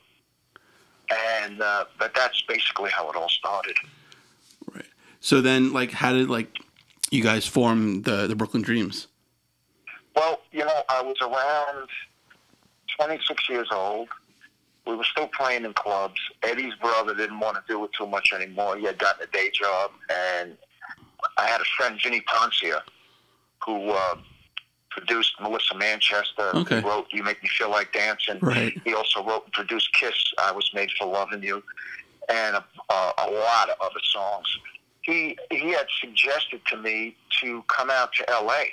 And 1.09 1.61
uh, 1.61 1.85
but 1.97 2.13
that's 2.13 2.41
basically 2.41 2.89
how 2.91 3.09
it 3.09 3.15
all 3.15 3.29
started. 3.29 3.75
Right. 4.73 4.85
So 5.19 5.41
then, 5.41 5.73
like, 5.73 5.91
how 5.91 6.13
did 6.13 6.29
like 6.29 6.59
you 7.11 7.23
guys 7.23 7.45
form 7.47 8.01
the 8.01 8.27
the 8.27 8.35
Brooklyn 8.35 8.63
Dreams? 8.63 9.07
Well, 10.15 10.41
you 10.51 10.65
know, 10.65 10.81
I 10.89 11.01
was 11.01 11.15
around 11.21 11.87
26 12.97 13.49
years 13.49 13.67
old. 13.71 14.09
We 14.87 14.95
were 14.95 15.03
still 15.03 15.27
playing 15.27 15.65
in 15.65 15.73
clubs. 15.73 16.19
Eddie's 16.43 16.73
brother 16.75 17.13
didn't 17.13 17.39
want 17.39 17.55
to 17.57 17.63
do 17.67 17.83
it 17.85 17.91
too 17.93 18.07
much 18.07 18.31
anymore. 18.33 18.77
He 18.77 18.85
had 18.85 18.97
gotten 18.97 19.27
a 19.27 19.31
day 19.31 19.51
job, 19.53 19.91
and 20.09 20.57
I 21.37 21.47
had 21.47 21.61
a 21.61 21.65
friend, 21.77 21.99
Vini 22.01 22.21
Poncia, 22.21 22.81
who 23.63 23.91
uh, 23.91 24.15
produced 24.97 25.39
Melissa 25.41 25.75
Manchester. 25.75 26.51
Okay. 26.55 26.81
Who 26.81 26.87
wrote 26.87 27.07
"You 27.11 27.23
Make 27.23 27.41
Me 27.43 27.49
Feel 27.49 27.69
Like 27.69 27.93
Dancing." 27.93 28.39
Right. 28.41 28.79
He 28.83 28.93
also 28.93 29.23
wrote 29.23 29.43
and 29.45 29.53
produced 29.53 29.93
"Kiss." 29.93 30.33
I 30.37 30.51
was 30.51 30.69
made 30.73 30.89
for 30.97 31.07
loving 31.07 31.43
you, 31.43 31.63
and 32.29 32.55
a, 32.55 32.65
a, 32.89 33.13
a 33.17 33.27
lot 33.31 33.69
of 33.69 33.75
other 33.81 34.01
songs. 34.03 34.47
He 35.01 35.37
he 35.51 35.71
had 35.71 35.87
suggested 36.01 36.61
to 36.67 36.77
me 36.77 37.15
to 37.41 37.63
come 37.67 37.89
out 37.89 38.13
to 38.13 38.29
L.A 38.29 38.71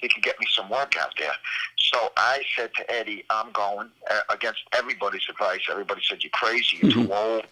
he 0.00 0.08
could 0.08 0.22
get 0.22 0.38
me 0.40 0.46
some 0.50 0.68
work 0.68 0.94
out 0.98 1.12
there. 1.18 1.32
So 1.76 2.10
I 2.16 2.42
said 2.56 2.70
to 2.76 2.90
Eddie, 2.92 3.24
I'm 3.30 3.52
going 3.52 3.90
uh, 4.10 4.20
against 4.30 4.60
everybody's 4.72 5.26
advice. 5.28 5.60
Everybody 5.70 6.00
said, 6.08 6.22
you're 6.22 6.30
crazy, 6.30 6.78
you're 6.82 6.92
too 6.92 7.12
old, 7.12 7.44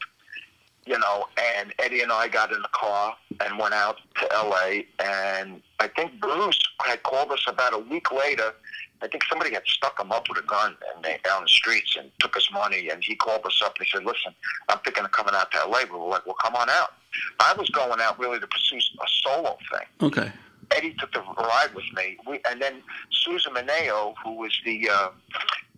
you 0.89 0.99
know. 0.99 1.27
And 1.59 1.73
Eddie 1.79 2.01
and 2.01 2.11
I 2.11 2.29
got 2.29 2.53
in 2.53 2.63
the 2.63 2.69
car 2.73 3.15
and 3.45 3.59
went 3.59 3.75
out 3.75 3.99
to 4.21 4.33
L.A. 4.33 4.87
And 4.99 5.63
I 5.79 5.89
think 5.89 6.21
Bruce 6.21 6.61
had 6.85 7.03
called 7.03 7.31
us 7.31 7.45
about 7.47 7.75
a 7.75 7.79
week 7.79 8.11
later 8.11 8.55
I 9.03 9.09
think 9.09 9.25
somebody 9.25 9.53
had 9.55 9.63
stuck 9.67 10.01
him 10.01 10.11
up 10.11 10.29
with 10.29 10.39
a 10.39 10.47
gun 10.47 10.77
and 10.95 11.05
they 11.05 11.19
down 11.25 11.43
the 11.43 11.49
streets 11.49 11.97
and 11.99 12.11
took 12.19 12.35
his 12.35 12.49
money. 12.53 12.89
And 12.91 13.03
he 13.03 13.15
called 13.15 13.45
us 13.47 13.61
up 13.65 13.77
and 13.77 13.87
he 13.87 13.91
said, 13.91 14.05
"Listen, 14.05 14.35
I'm 14.69 14.79
thinking 14.79 15.05
of 15.05 15.13
coming 15.13 15.35
out 15.35 15.51
to 15.53 15.65
LA." 15.67 15.85
We 15.85 15.99
were 15.99 16.09
like, 16.09 16.27
"Well, 16.27 16.37
come 16.43 16.55
on 16.55 16.69
out." 16.69 16.95
I 17.41 17.55
was 17.55 17.71
going 17.71 18.01
out 18.01 18.19
really 18.19 18.41
to 18.41 18.47
pursue 18.47 18.79
a 18.79 19.07
solo 19.23 19.57
thing. 19.71 19.87
Okay. 20.03 20.33
Eddie 20.73 20.95
took 20.99 21.13
the 21.13 21.21
ride 21.21 21.75
with 21.75 21.91
me. 21.95 22.19
We, 22.27 22.41
and 22.49 22.61
then 22.61 22.83
Susan 23.11 23.55
Munao, 23.55 24.15
who 24.23 24.35
was 24.35 24.53
the 24.65 24.91
uh, 24.91 25.09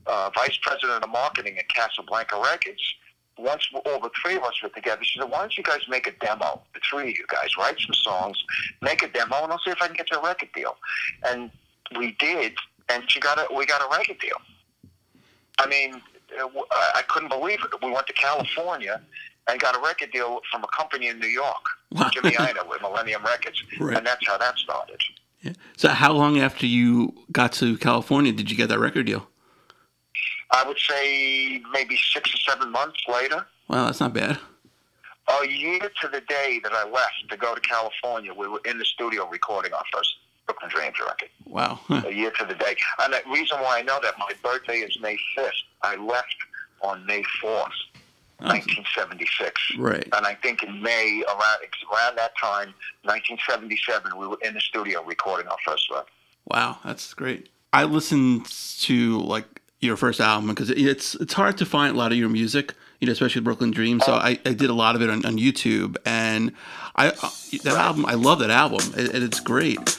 uh, 0.07 0.31
vice 0.35 0.59
president 0.63 1.05
of 1.05 1.11
marketing 1.11 1.59
at 1.59 1.69
Casablanca 1.69 2.41
Records, 2.43 2.83
once 3.41 3.67
all 3.87 4.01
the 4.01 4.11
three 4.23 4.37
of 4.37 4.43
us 4.45 4.55
were 4.63 4.69
together, 4.71 5.03
she 5.03 5.19
said, 5.19 5.31
"Why 5.31 5.41
don't 5.41 5.57
you 5.57 5.63
guys 5.65 5.81
make 5.89 6.07
a 6.07 6.13
demo? 6.25 6.63
The 6.75 6.81
three 6.89 7.11
of 7.11 7.17
you 7.19 7.27
guys 7.29 7.57
write 7.59 7.77
some 7.81 7.95
songs, 7.95 8.37
make 8.83 9.03
a 9.03 9.09
demo, 9.09 9.43
and 9.45 9.53
I'll 9.53 9.59
see 9.65 9.71
if 9.71 9.81
I 9.83 9.87
can 9.87 9.97
get 9.97 10.11
you 10.11 10.19
a 10.19 10.23
record 10.23 10.51
deal." 10.55 10.77
And 11.29 11.51
we 11.99 12.13
did, 12.13 12.53
and 12.89 13.11
she 13.11 13.21
got 13.21 13.39
a 13.39 13.53
we 13.55 13.67
got 13.67 13.81
a 13.83 13.89
record 13.97 14.19
deal. 14.21 14.37
I 15.59 15.67
mean, 15.67 15.95
uh, 16.41 16.49
I 16.71 16.91
I 16.97 17.03
couldn't 17.09 17.29
believe 17.31 17.61
it. 17.65 17.71
We 17.83 17.91
went 17.91 18.07
to 18.07 18.13
California 18.13 19.01
and 19.49 19.59
got 19.61 19.75
a 19.77 19.81
record 19.81 20.13
deal 20.13 20.41
from 20.51 20.63
a 20.65 20.69
company 20.69 21.09
in 21.09 21.19
New 21.19 21.27
York, 21.29 21.65
Wow. 21.93 22.09
Jimmy 22.13 22.31
Ienner 22.39 22.69
with 22.69 22.81
Millennium 22.83 23.23
Records, 23.25 23.63
Right. 23.79 23.97
and 23.97 24.07
that's 24.07 24.25
how 24.27 24.37
that 24.39 24.57
started. 24.59 25.01
Yeah. 25.43 25.53
So 25.77 25.89
how 25.89 26.13
long 26.13 26.39
after 26.39 26.67
you 26.67 27.15
got 27.33 27.53
to 27.55 27.77
California 27.79 28.33
did 28.33 28.51
you 28.51 28.57
get 28.57 28.69
that 28.69 28.79
record 28.79 29.07
deal? 29.07 29.27
I 30.53 30.67
would 30.67 30.79
say 30.79 31.63
maybe 31.73 31.97
six 32.13 32.35
or 32.35 32.39
seven 32.39 32.71
months 32.73 33.01
later. 33.09 33.47
Wow, 33.69 33.87
that's 33.87 34.01
not 34.01 34.13
bad. 34.13 34.39
A 35.43 35.47
year 35.47 35.79
to 35.79 36.09
the 36.09 36.21
day 36.23 36.61
that 36.65 36.73
I 36.73 36.89
left 36.89 37.29
to 37.29 37.37
go 37.37 37.55
to 37.55 37.61
California, 37.61 38.35
we 38.35 38.49
were 38.49 38.61
in 38.65 38.79
the 38.79 38.85
studio 38.85 39.29
recording 39.29 39.73
our 39.73 39.85
first 39.93 40.17
Brooklyn 40.47 40.71
Dreams 40.71 40.97
record. 40.99 41.29
Wow. 41.47 41.79
A 42.05 42.13
year 42.13 42.33
to 42.33 42.45
the 42.45 42.55
day. 42.55 42.75
And 43.01 43.13
the 43.13 43.21
reason 43.31 43.59
why 43.61 43.79
I 43.79 43.83
know 43.83 44.01
that 44.03 44.15
my 44.19 44.33
birthday 44.43 44.79
is 44.79 44.99
May 45.01 45.17
5th. 45.39 45.51
I 45.83 45.95
left 45.97 46.35
on 46.83 47.07
May 47.07 47.23
4th, 47.43 47.71
1976. 48.39 49.77
Right. 49.79 50.09
And 50.13 50.27
I 50.27 50.35
think 50.35 50.65
in 50.65 50.83
May, 50.83 51.23
around, 51.29 51.59
around 51.95 52.19
that 52.19 52.33
time, 52.41 52.75
1977, 53.05 54.19
we 54.19 54.27
were 54.27 54.39
in 54.43 54.55
the 54.55 54.61
studio 54.61 55.05
recording 55.05 55.47
our 55.47 55.59
first 55.65 55.89
record. 55.91 56.07
Wow, 56.47 56.79
that's 56.85 57.15
great. 57.15 57.49
I 57.73 57.85
listened 57.85 58.47
to 58.81 59.21
like 59.21 59.60
your 59.81 59.97
first 59.97 60.21
album 60.21 60.49
because 60.51 60.71
it's 60.71 61.15
it's 61.17 61.33
hard 61.33 61.59
to 61.59 61.67
find 61.67 61.95
a 61.95 61.99
lot 61.99 62.13
of 62.13 62.19
your 62.19 62.29
music, 62.29 62.75
you 63.01 63.07
know, 63.07 63.13
especially 63.13 63.41
Brooklyn 63.41 63.71
Dream. 63.71 64.01
So 64.01 64.13
oh. 64.13 64.17
I, 64.17 64.39
I 64.45 64.53
did 64.53 64.71
a 64.71 64.75
lot 64.75 64.95
of 64.95 65.03
it 65.03 65.11
on, 65.11 65.25
on 65.25 65.39
YouTube, 65.39 65.97
and 66.05 66.53
I 66.97 67.11
that 67.65 67.77
album 67.77 68.05
I 68.07 68.15
love 68.15 68.41
that 68.41 68.51
album, 68.51 68.81
and 68.97 69.23
it's 69.23 69.41
great. 69.41 69.99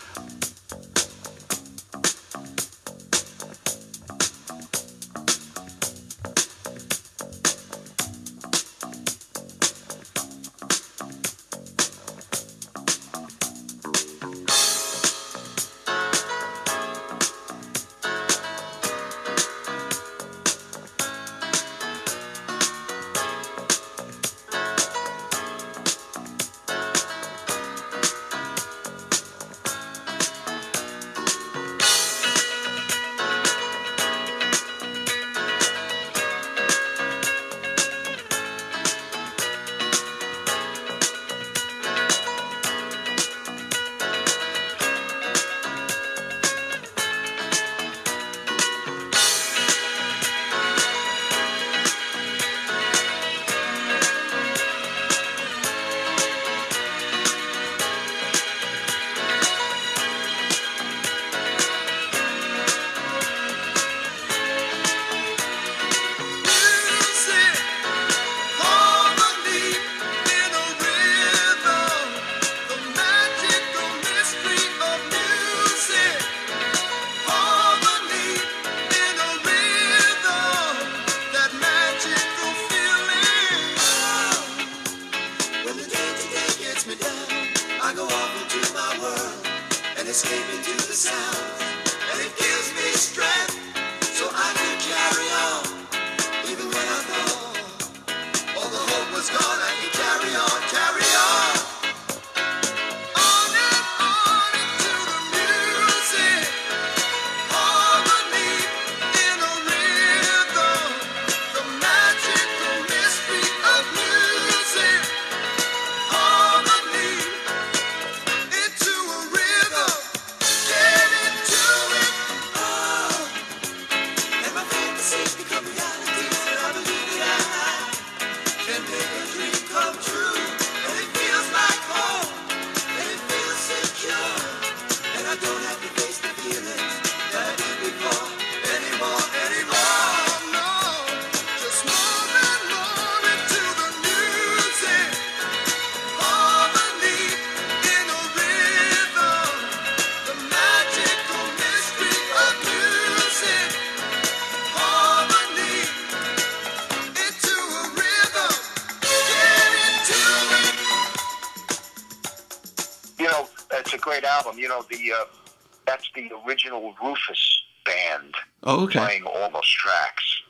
Rufus 167.28 167.62
band 167.86 168.36
Oh, 168.64 168.84
okay. 168.84 169.00
playing 169.00 169.24
all 169.24 169.50
those 169.50 169.68
tracks. 169.70 170.42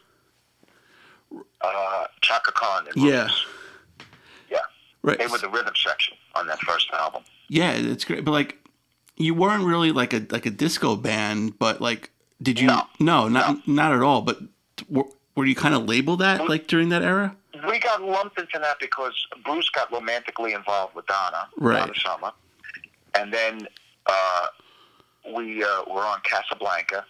Uh, 1.61 2.05
Chaka 2.21 2.51
Khan 2.51 2.87
Yeah. 2.95 3.29
Yeah. 4.49 4.57
Right. 5.01 5.17
They 5.17 5.27
were 5.27 5.37
the 5.37 5.49
rhythm 5.49 5.73
section 5.75 6.15
on 6.35 6.47
that 6.47 6.59
first 6.59 6.89
album. 6.91 7.23
Yeah, 7.47 7.71
it's 7.71 8.03
great. 8.03 8.25
But 8.25 8.31
like, 8.31 8.57
you 9.15 9.33
weren't 9.33 9.63
really 9.63 9.91
like 9.91 10.13
a 10.13 10.25
like 10.29 10.45
a 10.45 10.49
disco 10.49 10.95
band, 10.95 11.57
but 11.59 11.79
like, 11.81 12.11
did 12.41 12.59
you? 12.59 12.67
No. 12.67 12.83
no 12.99 13.27
not 13.27 13.67
not 13.67 13.93
at 13.93 14.01
all. 14.01 14.21
But 14.21 14.39
were, 14.89 15.05
were 15.35 15.45
you 15.45 15.55
kind 15.55 15.73
of 15.75 15.85
labeled 15.85 16.19
that 16.19 16.49
like 16.49 16.67
during 16.67 16.89
that 16.89 17.01
era? 17.03 17.35
We 17.67 17.79
got 17.79 18.01
lumped 18.01 18.39
into 18.39 18.59
that 18.59 18.79
because 18.79 19.13
Bruce 19.45 19.69
got 19.69 19.91
romantically 19.91 20.53
involved 20.53 20.95
with 20.95 21.05
Donna, 21.07 21.47
Right. 21.57 21.79
Donna 21.79 21.93
Summer, 21.95 22.31
and 23.15 23.31
then 23.31 23.67
uh, 24.07 24.47
we 25.41 25.63
uh, 25.63 25.83
were 25.87 26.01
on 26.01 26.19
Casablanca, 26.23 27.05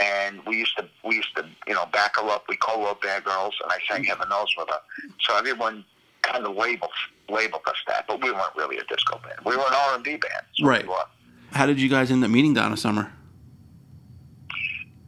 and 0.00 0.40
we 0.46 0.56
used 0.58 0.76
to 0.78 0.88
we 1.04 1.16
used 1.16 1.34
to 1.36 1.44
you 1.66 1.74
know 1.74 1.86
back 1.86 2.16
her 2.16 2.28
up. 2.28 2.44
We 2.48 2.56
co-wrote 2.56 3.02
Bad 3.02 3.24
Girls, 3.24 3.54
and 3.62 3.70
I 3.70 3.78
sang 3.88 4.04
Heaven 4.04 4.28
Knows 4.28 4.54
with 4.56 4.68
her. 4.68 4.80
So 5.20 5.36
everyone 5.36 5.84
kind 6.22 6.44
of 6.44 6.56
labeled 6.56 6.90
labeled 7.28 7.62
us 7.66 7.76
that, 7.88 8.06
but 8.06 8.22
we 8.22 8.30
weren't 8.30 8.56
really 8.56 8.78
a 8.78 8.84
disco 8.84 9.18
band. 9.18 9.40
We 9.44 9.56
were 9.56 9.62
an 9.62 9.74
R 9.74 9.94
and 9.94 10.04
B 10.04 10.16
band. 10.16 10.44
Right. 10.62 10.86
we. 10.86 10.94
How 11.52 11.66
did 11.66 11.80
you 11.80 11.88
guys 11.88 12.10
end 12.10 12.24
up 12.24 12.30
meeting 12.30 12.54
Donna 12.54 12.76
Summer? 12.76 13.12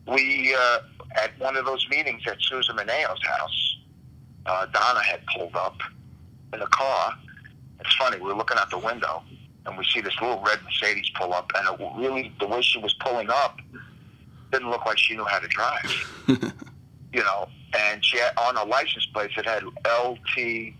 we 0.09 0.55
uh, 0.59 0.79
at 1.17 1.39
one 1.39 1.57
of 1.57 1.65
those 1.65 1.87
meetings 1.91 2.23
at 2.27 2.41
Susan 2.41 2.77
Munao's 2.77 3.23
house, 3.25 3.77
uh, 4.47 4.67
Donna 4.67 5.03
had 5.03 5.21
pulled 5.27 5.55
up 5.55 5.79
in 6.53 6.61
a 6.61 6.67
car. 6.69 7.15
It's 7.81 7.95
funny. 7.97 8.19
We 8.19 8.25
were 8.25 8.35
looking 8.35 8.57
out 8.59 8.71
the 8.71 8.79
window, 8.79 9.23
and 9.69 9.77
we 9.79 9.85
see 9.85 10.01
this 10.01 10.15
little 10.21 10.43
red 10.45 10.59
Mercedes 10.65 11.11
pull 11.15 11.33
up, 11.33 11.51
and 11.55 11.69
it 11.69 11.87
really 11.97 12.33
the 12.41 12.47
way 12.47 12.63
she 12.63 12.79
was 12.79 12.95
pulling 12.95 13.29
up 13.31 13.59
didn't 14.51 14.71
look 14.71 14.87
like 14.87 14.99
she 14.99 15.15
knew 15.15 15.25
how 15.25 15.39
to 15.39 15.49
drive. 15.49 16.25
you 17.13 17.23
know, 17.23 17.49
and 17.77 18.05
she 18.05 18.19
had 18.19 18.33
on 18.39 18.57
her 18.57 18.65
license 18.65 19.07
plate 19.13 19.31
it 19.37 19.45
had 19.45 19.63
L 19.85 20.19
T 20.35 20.75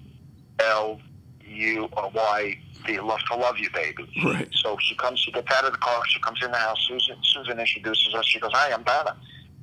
L 0.61 1.01
U 1.45 1.89
or 1.97 2.11
Y 2.15 2.59
the 2.87 3.01
love 3.01 3.21
to 3.31 3.37
love 3.37 3.59
you 3.59 3.69
baby. 3.71 4.09
Right. 4.25 4.49
So 4.53 4.77
she 4.81 4.95
comes, 4.95 5.19
she 5.19 5.33
gets 5.33 5.53
out 5.53 5.65
of 5.65 5.73
the 5.73 5.79
car, 5.79 6.01
she 6.09 6.21
comes 6.21 6.39
in 6.43 6.51
the 6.51 6.57
house. 6.57 6.79
Susan, 6.89 7.17
Susan 7.23 7.59
introduces 7.59 8.15
us. 8.15 8.25
She 8.27 8.41
goes, 8.41 8.53
"Hi, 8.55 8.73
I'm 8.73 8.83
Donna." 8.85 9.17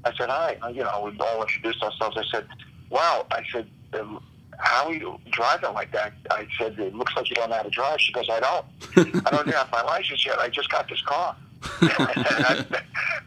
I 0.03 0.13
said, 0.15 0.29
"Hi." 0.29 0.57
You 0.69 0.83
know, 0.83 1.11
we 1.11 1.17
all 1.19 1.41
introduced 1.41 1.81
ourselves. 1.81 2.17
I 2.17 2.23
said, 2.31 2.47
"Wow." 2.89 3.25
I 3.31 3.43
said, 3.51 3.67
"How 4.59 4.87
are 4.87 4.93
you 4.93 5.19
driving 5.31 5.73
like 5.73 5.91
that?" 5.91 6.13
I 6.31 6.47
said, 6.57 6.77
"It 6.79 6.95
looks 6.95 7.15
like 7.15 7.29
you 7.29 7.35
don't 7.35 7.49
know 7.49 7.57
how 7.57 7.63
to 7.63 7.69
drive." 7.69 7.99
She 8.01 8.11
goes, 8.13 8.27
"I 8.29 8.39
don't. 8.39 8.65
I 9.27 9.31
don't 9.31 9.47
have 9.53 9.71
my 9.71 9.81
license 9.83 10.25
yet. 10.25 10.39
I 10.39 10.49
just 10.49 10.69
got 10.69 10.87
this 10.89 11.01
car." 11.01 11.35
and 11.81 11.89
it 11.91 12.67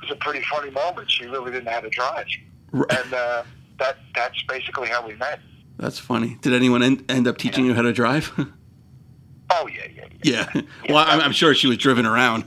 was 0.00 0.11
a 0.11 0.16
pretty 0.20 0.44
funny 0.50 0.70
moment. 0.70 1.11
She 1.11 1.25
really 1.26 1.50
didn't 1.50 1.64
know 1.64 1.73
how 1.73 1.80
to 1.80 1.90
drive, 1.90 2.26
and 2.73 3.14
uh, 3.14 3.42
that 3.78 3.97
that's 4.14 4.40
basically 4.49 4.88
how 4.88 5.06
we 5.06 5.14
met. 5.14 5.40
That's 5.78 5.99
funny. 5.99 6.37
Did 6.42 6.54
anyone 6.54 6.82
end, 6.82 7.04
end 7.08 7.26
up 7.28 7.38
teaching 7.38 7.64
you 7.64 7.75
how 7.75 7.82
to 7.82 7.92
drive? 7.92 8.32
Oh 9.50 9.66
yeah, 9.66 9.87
yeah, 9.97 10.04
yeah. 10.23 10.50
yeah. 10.54 10.62
Well, 10.90 11.04
I'm, 11.08 11.20
I'm 11.23 11.32
sure 11.32 11.54
she 11.54 11.68
was 11.68 11.78
driven 11.78 12.04
around. 12.04 12.44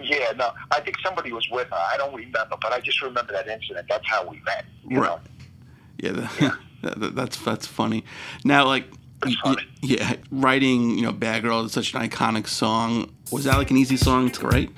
Yeah, 0.00 0.32
no, 0.36 0.52
I 0.70 0.80
think 0.80 0.96
somebody 1.02 1.32
was 1.32 1.48
with 1.50 1.68
her. 1.68 1.74
I 1.76 1.96
don't 1.96 2.14
remember, 2.14 2.54
but 2.62 2.72
I 2.72 2.78
just 2.78 3.02
remember 3.02 3.32
that 3.32 3.48
incident. 3.48 3.86
That's 3.88 4.06
how 4.08 4.24
we 4.28 4.40
met. 4.44 4.66
You 4.86 5.00
Right. 5.00 5.08
know? 5.08 5.20
yeah, 5.98 6.12
the, 6.12 6.20
that- 6.20 6.58
that- 6.82 7.14
that's 7.14 7.36
that's 7.38 7.66
funny. 7.66 8.04
Now, 8.44 8.66
like, 8.66 8.84
y- 9.24 9.30
y- 9.30 9.34
funny. 9.42 9.62
yeah, 9.82 10.14
writing, 10.30 10.90
you 10.96 11.02
know, 11.02 11.12
"Bad 11.12 11.42
Girl" 11.42 11.64
is 11.64 11.72
such 11.72 11.94
an 11.94 12.00
iconic 12.08 12.46
song. 12.48 13.10
Was 13.32 13.44
that 13.44 13.56
like 13.56 13.70
an 13.70 13.76
easy 13.76 13.96
song 13.96 14.30
to 14.30 14.46
write? 14.46 14.70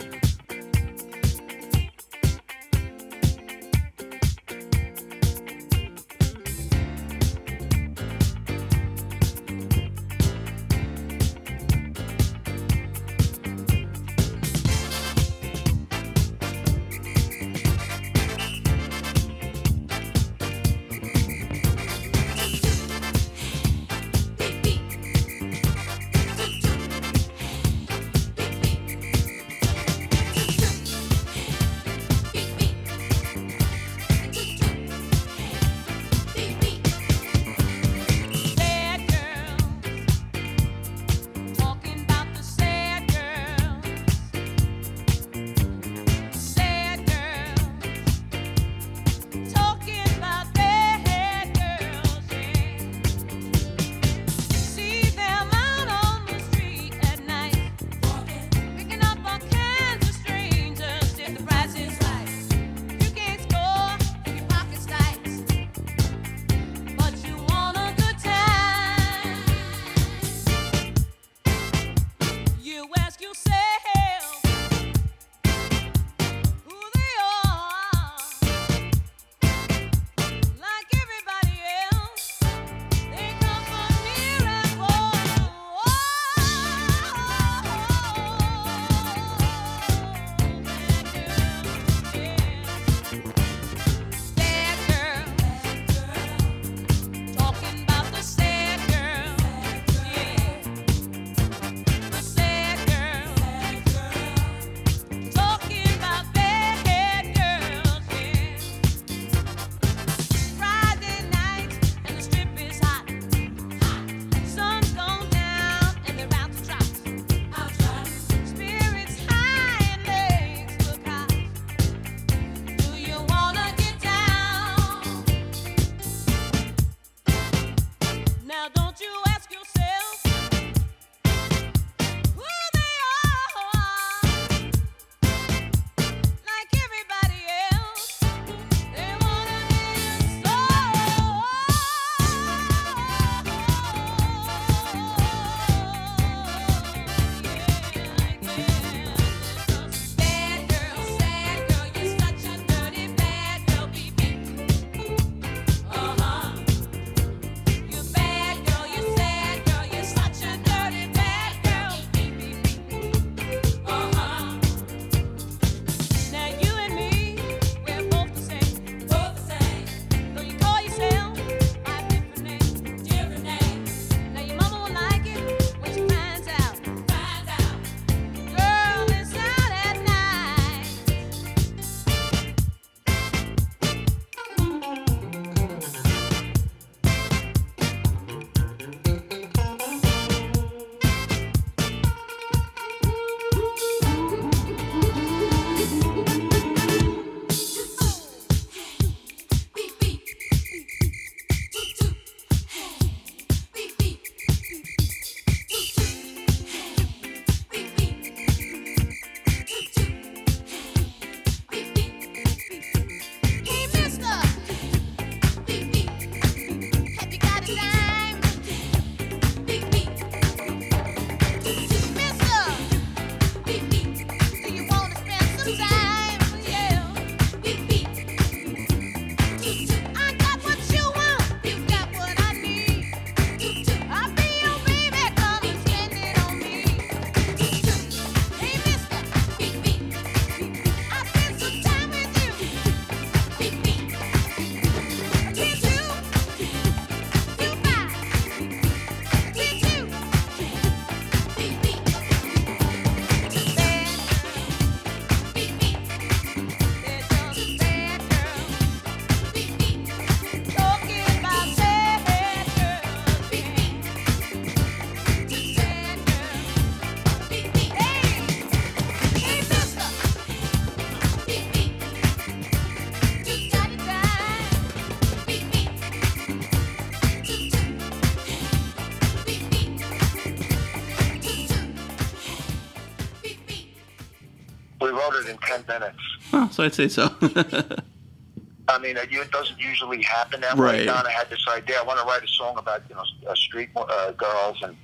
So 286.78 286.84
I'd 286.84 286.94
say 286.94 287.08
so. 287.08 287.28
I 288.88 288.98
mean, 289.00 289.16
it, 289.16 289.32
it 289.32 289.50
doesn't 289.50 289.80
usually 289.80 290.22
happen 290.22 290.60
that 290.60 290.76
Right. 290.78 291.00
way. 291.00 291.04
Donna 291.06 291.28
had 291.28 291.50
this 291.50 291.64
idea. 291.68 291.98
I 291.98 292.04
want 292.04 292.20
to 292.20 292.24
write 292.24 292.44
a 292.44 292.48
song 292.48 292.78
about 292.78 293.02
you 293.08 293.16
know 293.16 293.24
uh, 293.50 293.54
street 293.56 293.90
uh, 293.96 294.30
girls, 294.32 294.78
and 294.82 294.96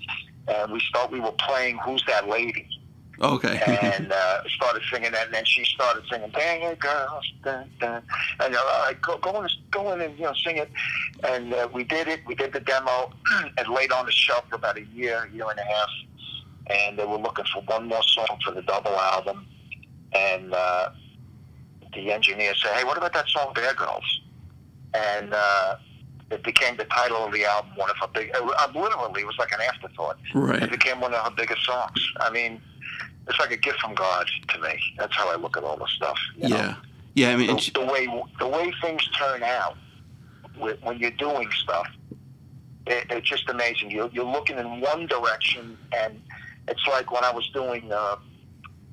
and 0.47 0.73
we 0.73 0.79
start. 0.81 1.11
We 1.11 1.19
were 1.19 1.33
playing 1.33 1.79
"Who's 1.85 2.03
That 2.07 2.29
Lady," 2.29 2.67
okay. 3.21 3.61
and 3.67 4.13
uh, 4.23 4.43
started 4.57 4.83
singing 4.91 5.11
that. 5.13 5.27
And 5.27 5.35
then 5.35 5.45
she 5.45 5.65
started 5.65 6.05
singing 6.11 6.31
"Dang 6.31 6.63
it, 6.63 6.79
girls," 6.79 7.25
dun, 7.43 7.69
dun. 7.81 8.03
and 8.41 8.55
uh, 8.55 8.59
right, 8.87 8.97
go 9.03 9.19
go 9.19 9.43
in, 9.43 9.49
go 9.73 9.93
in 9.93 10.01
and 10.01 10.17
you 10.17 10.25
know 10.27 10.35
sing 10.45 10.59
it. 10.59 10.71
And 11.29 11.53
uh, 11.53 11.69
we 11.75 11.83
did 11.83 12.07
it. 12.07 12.21
We 12.27 12.37
did 12.37 12.53
the 12.53 12.61
demo, 12.61 13.11
and 13.59 13.69
laid 13.69 13.91
on 13.91 14.07
the 14.07 14.13
shelf 14.13 14.45
for 14.49 14.55
about 14.55 14.79
a 14.79 14.85
year, 14.95 15.29
year 15.33 15.51
and 15.51 15.59
a 15.59 15.65
half. 15.65 15.89
And 16.71 16.99
they 16.99 17.05
were 17.05 17.19
looking 17.19 17.45
for 17.53 17.61
one 17.65 17.89
more 17.89 18.03
song 18.05 18.39
for 18.45 18.53
the 18.53 18.63
double 18.63 18.93
album, 18.97 19.45
and. 20.15 20.55
Uh, 20.55 20.89
the 21.95 22.13
engineer 22.13 22.55
said, 22.55 22.73
"Hey, 22.75 22.85
what 22.85 22.97
about 22.97 23.13
that 23.15 23.29
song 23.29 23.53
Bear 23.55 23.75
Girls?" 23.75 24.21
And 24.95 25.33
uh, 25.35 25.77
it 26.31 26.43
became 26.43 26.77
the 26.77 26.85
title 26.85 27.19
of 27.25 27.33
the 27.33 27.45
album. 27.45 27.73
One 27.77 27.91
of 27.91 27.97
her 27.99 28.07
big, 28.09 28.31
uh, 28.35 28.69
literally, 28.75 29.23
it 29.23 29.27
was 29.27 29.37
like 29.39 29.53
an 29.53 29.61
afterthought. 29.61 30.19
Right. 30.35 30.63
It 30.63 30.71
became 30.71 31.01
one 31.01 31.13
of 31.15 31.25
her 31.25 31.31
biggest 31.37 31.65
songs. 31.65 32.13
I 32.21 32.31
mean, 32.31 32.61
it's 33.29 33.39
like 33.41 33.51
a 33.51 33.57
gift 33.57 33.81
from 33.81 33.95
God 33.95 34.27
to 34.49 34.59
me. 34.61 34.79
That's 34.99 35.15
how 35.17 35.31
I 35.33 35.37
look 35.37 35.57
at 35.57 35.65
all 35.65 35.77
this 35.77 35.91
stuff. 35.91 36.19
you 36.37 36.49
know? 36.51 36.57
Yeah. 36.57 36.75
Yeah. 37.15 37.31
I 37.31 37.37
mean, 37.37 37.49
The, 37.57 37.71
the 37.75 37.85
way 37.87 38.07
the 38.39 38.49
way 38.49 38.73
things 38.83 39.07
turn 39.11 39.43
out 39.43 39.77
when 40.59 40.99
you're 40.99 41.11
doing 41.13 41.51
stuff, 41.63 41.87
it, 42.87 43.07
it's 43.11 43.29
just 43.29 43.49
amazing. 43.49 43.91
You're, 43.91 44.11
you're 44.13 44.25
looking 44.25 44.59
in 44.59 44.81
one 44.81 45.07
direction, 45.07 45.77
and 45.97 46.21
it's 46.69 46.87
like 46.87 47.11
when 47.11 47.25
I 47.25 47.33
was 47.33 47.49
doing. 47.51 47.91
Uh, 47.93 48.17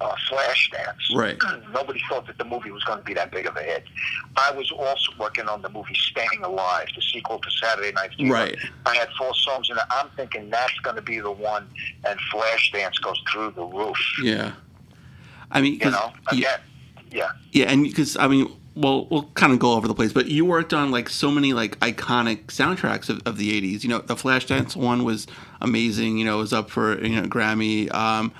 uh, 0.01 0.15
Flashdance. 0.29 1.15
Right. 1.15 1.37
Nobody 1.73 2.01
thought 2.09 2.27
that 2.27 2.37
the 2.37 2.45
movie 2.45 2.71
was 2.71 2.83
going 2.83 2.99
to 2.99 3.03
be 3.03 3.13
that 3.13 3.31
big 3.31 3.45
of 3.45 3.55
a 3.55 3.61
hit. 3.61 3.85
I 4.35 4.51
was 4.51 4.71
also 4.71 5.11
working 5.19 5.47
on 5.47 5.61
the 5.61 5.69
movie 5.69 5.93
Staying 5.93 6.43
Alive, 6.43 6.87
the 6.95 7.01
sequel 7.01 7.39
to 7.39 7.51
Saturday 7.51 7.91
Night 7.91 8.11
Fever. 8.17 8.33
Right. 8.33 8.57
I 8.85 8.95
had 8.95 9.09
four 9.17 9.33
songs 9.35 9.69
in 9.69 9.77
it. 9.77 9.83
I'm 9.91 10.09
thinking 10.15 10.49
that's 10.49 10.77
going 10.79 10.95
to 10.95 11.01
be 11.01 11.19
the 11.19 11.31
one, 11.31 11.67
and 12.05 12.19
Flashdance 12.33 13.01
goes 13.01 13.21
through 13.31 13.51
the 13.51 13.63
roof. 13.63 13.97
yeah. 14.23 14.53
I 15.53 15.59
mean, 15.59 15.79
you 15.81 15.91
know, 15.91 16.13
yeah, 16.31 16.37
again, 16.37 16.59
yeah. 17.11 17.31
yeah, 17.51 17.65
and 17.65 17.83
because 17.83 18.15
I 18.15 18.29
mean, 18.29 18.49
well, 18.73 19.05
we'll 19.07 19.23
kind 19.33 19.51
of 19.51 19.59
go 19.59 19.73
over 19.73 19.85
the 19.85 19.93
place, 19.93 20.13
but 20.13 20.27
you 20.27 20.45
worked 20.45 20.73
on 20.73 20.91
like 20.91 21.09
so 21.09 21.29
many 21.29 21.51
like 21.51 21.77
iconic 21.79 22.45
soundtracks 22.45 23.09
of, 23.09 23.21
of 23.25 23.37
the 23.37 23.51
'80s. 23.61 23.83
You 23.83 23.89
know, 23.89 23.99
the 23.99 24.15
Flashdance 24.15 24.77
one 24.77 25.03
was 25.03 25.27
amazing. 25.59 26.17
You 26.17 26.23
know, 26.23 26.35
it 26.35 26.41
was 26.41 26.53
up 26.53 26.69
for 26.69 27.03
you 27.03 27.21
know 27.21 27.27
Grammy. 27.27 27.93
Um, 27.93 28.33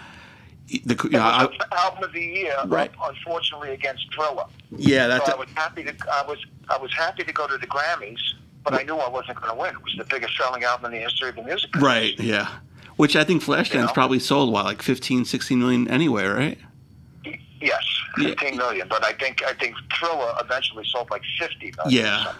the 0.86 1.00
you 1.06 1.10
know, 1.12 1.20
I, 1.20 1.48
album 1.72 2.04
of 2.06 2.14
the 2.14 2.22
year, 2.22 2.56
Right. 2.66 2.92
unfortunately 3.04 3.72
against 3.72 4.14
Thriller. 4.14 4.46
yeah, 4.76 5.08
that's 5.08 5.26
so 5.28 5.34
I 5.34 5.36
was 5.36 5.50
happy 5.56 5.84
to 5.84 5.94
I 6.12 6.24
was 6.28 6.38
I 6.70 6.78
was 6.78 6.94
happy 6.94 7.24
to 7.24 7.34
go 7.34 7.48
to 7.48 7.58
the 7.58 7.68
Grammys, 7.68 8.20
but 8.64 8.74
I 8.74 8.84
knew 8.84 8.96
I 8.96 9.10
wasn't 9.10 9.40
going 9.42 9.54
to 9.54 9.60
win. 9.60 9.74
It 9.76 9.84
was 9.84 9.96
the 9.98 10.06
biggest 10.06 10.38
selling 10.38 10.64
album 10.64 10.86
in 10.94 11.00
the 11.00 11.04
history 11.06 11.30
of 11.30 11.36
the 11.36 11.44
music. 11.44 11.76
right. 11.78 12.18
Yeah, 12.20 12.48
which 12.96 13.16
I 13.16 13.24
think 13.24 13.44
Flashdance 13.44 13.74
You 13.74 13.82
know? 13.82 13.94
probably 13.94 14.20
sold 14.20 14.52
what 14.54 14.66
like 14.66 14.82
15, 14.82 15.26
16 15.26 15.60
million 15.60 15.88
anyway, 15.90 16.26
right? 16.26 16.58
Yes, 17.60 17.84
Yeah. 18.18 18.30
fifteen 18.30 18.58
million. 18.58 18.88
But 18.88 19.04
I 19.06 19.14
think 19.14 19.44
I 19.44 19.54
think 19.54 19.76
Thriller 20.00 20.34
eventually 20.44 20.84
sold 20.86 21.10
like 21.12 21.22
fifty 21.38 21.72
million. 21.78 22.06
Yeah, 22.06 22.34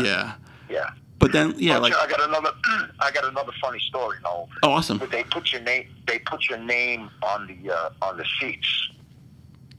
yeah. 0.00 0.32
yeah. 0.70 0.90
But 1.18 1.32
then, 1.32 1.54
yeah, 1.58 1.78
like 1.78 1.94
I 1.94 2.06
got 2.06 2.22
another 2.28 2.50
I 3.00 3.10
got 3.10 3.24
another 3.24 3.52
funny 3.60 3.80
story. 3.80 4.18
Oh, 4.24 4.48
awesome. 4.62 4.98
But 4.98 5.10
they 5.10 5.24
put 5.24 5.52
your 5.52 5.62
name 5.62 5.86
they 6.06 6.18
put 6.20 6.48
your 6.48 6.58
name 6.58 7.10
on 7.22 7.46
the 7.46 7.72
uh, 7.72 7.88
on 8.02 8.16
the 8.16 8.24
seats. 8.40 8.88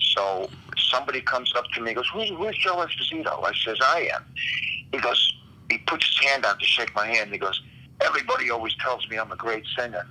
So 0.02 0.50
somebody 0.78 1.22
comes 1.22 1.54
up 1.56 1.66
to 1.76 1.82
me 1.82 1.92
and 1.92 1.98
goes, 1.98 2.08
Who's, 2.14 2.32
where's 2.34 2.58
Joe 2.58 2.78
Esposito? 2.86 3.44
I 3.44 3.54
says, 3.64 3.78
I 3.82 4.10
am. 4.14 4.24
He 4.92 4.98
goes, 5.00 5.34
he 5.70 5.78
puts 5.78 6.08
his 6.08 6.28
hand 6.28 6.46
out 6.46 6.60
to 6.60 6.66
shake 6.66 6.94
my 6.96 7.08
hand. 7.08 7.32
He 7.32 7.38
goes, 7.38 7.62
Everybody 8.02 8.50
always 8.50 8.74
tells 8.76 9.08
me 9.10 9.18
I'm 9.18 9.32
a 9.32 9.36
great 9.38 9.64
singer. 9.78 10.06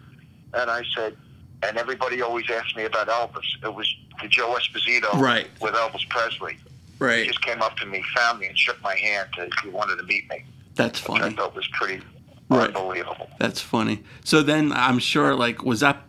And 0.54 0.70
I 0.70 0.82
said, 0.96 1.14
and 1.62 1.76
everybody 1.76 2.22
always 2.22 2.44
asks 2.50 2.74
me 2.76 2.84
about 2.84 3.08
Elvis. 3.08 3.42
It 3.64 3.74
was 3.74 3.92
the 4.22 4.28
Joe 4.28 4.56
Esposito 4.58 5.12
Right. 5.20 5.48
with 5.60 5.74
Elvis 5.74 6.08
Presley. 6.08 6.54
He 6.54 7.04
Right. 7.04 7.26
just 7.26 7.42
came 7.42 7.60
up 7.62 7.76
to 7.78 7.86
me, 7.86 8.02
found 8.16 8.38
me, 8.40 8.46
and 8.46 8.58
shook 8.58 8.80
my 8.82 8.94
hand 8.96 9.28
to, 9.36 9.48
he 9.62 9.68
wanted 9.68 9.96
to 9.96 10.02
meet 10.04 10.28
me. 10.30 10.44
That's 10.78 11.06
Which 11.06 11.20
I 11.20 11.24
funny. 11.24 11.36
thought 11.36 11.54
was 11.54 11.66
pretty 11.72 12.02
Right. 12.48 12.68
unbelievable. 12.74 13.28
That's 13.38 13.60
funny. 13.60 14.02
So 14.24 14.42
then 14.42 14.72
I'm 14.72 14.98
sure 14.98 15.34
like 15.34 15.62
was 15.62 15.80
that 15.80 16.02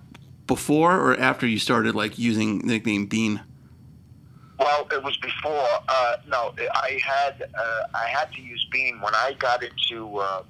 before 0.47 0.95
or 0.95 1.19
after 1.19 1.45
you 1.45 1.59
started 1.59 1.95
like 1.95 2.17
using 2.17 2.59
the 2.59 2.65
nickname 2.67 3.07
Bean? 3.07 3.41
Well, 4.57 4.87
it 4.91 5.03
was 5.03 5.17
before. 5.17 5.67
Uh, 5.87 6.17
no, 6.27 6.53
I 6.73 6.99
had 7.05 7.49
uh, 7.57 7.83
I 7.93 8.07
had 8.07 8.31
to 8.33 8.41
use 8.41 8.65
Bean 8.71 9.01
when 9.01 9.13
I 9.15 9.33
got 9.39 9.63
into. 9.63 10.17
Uh, 10.17 10.43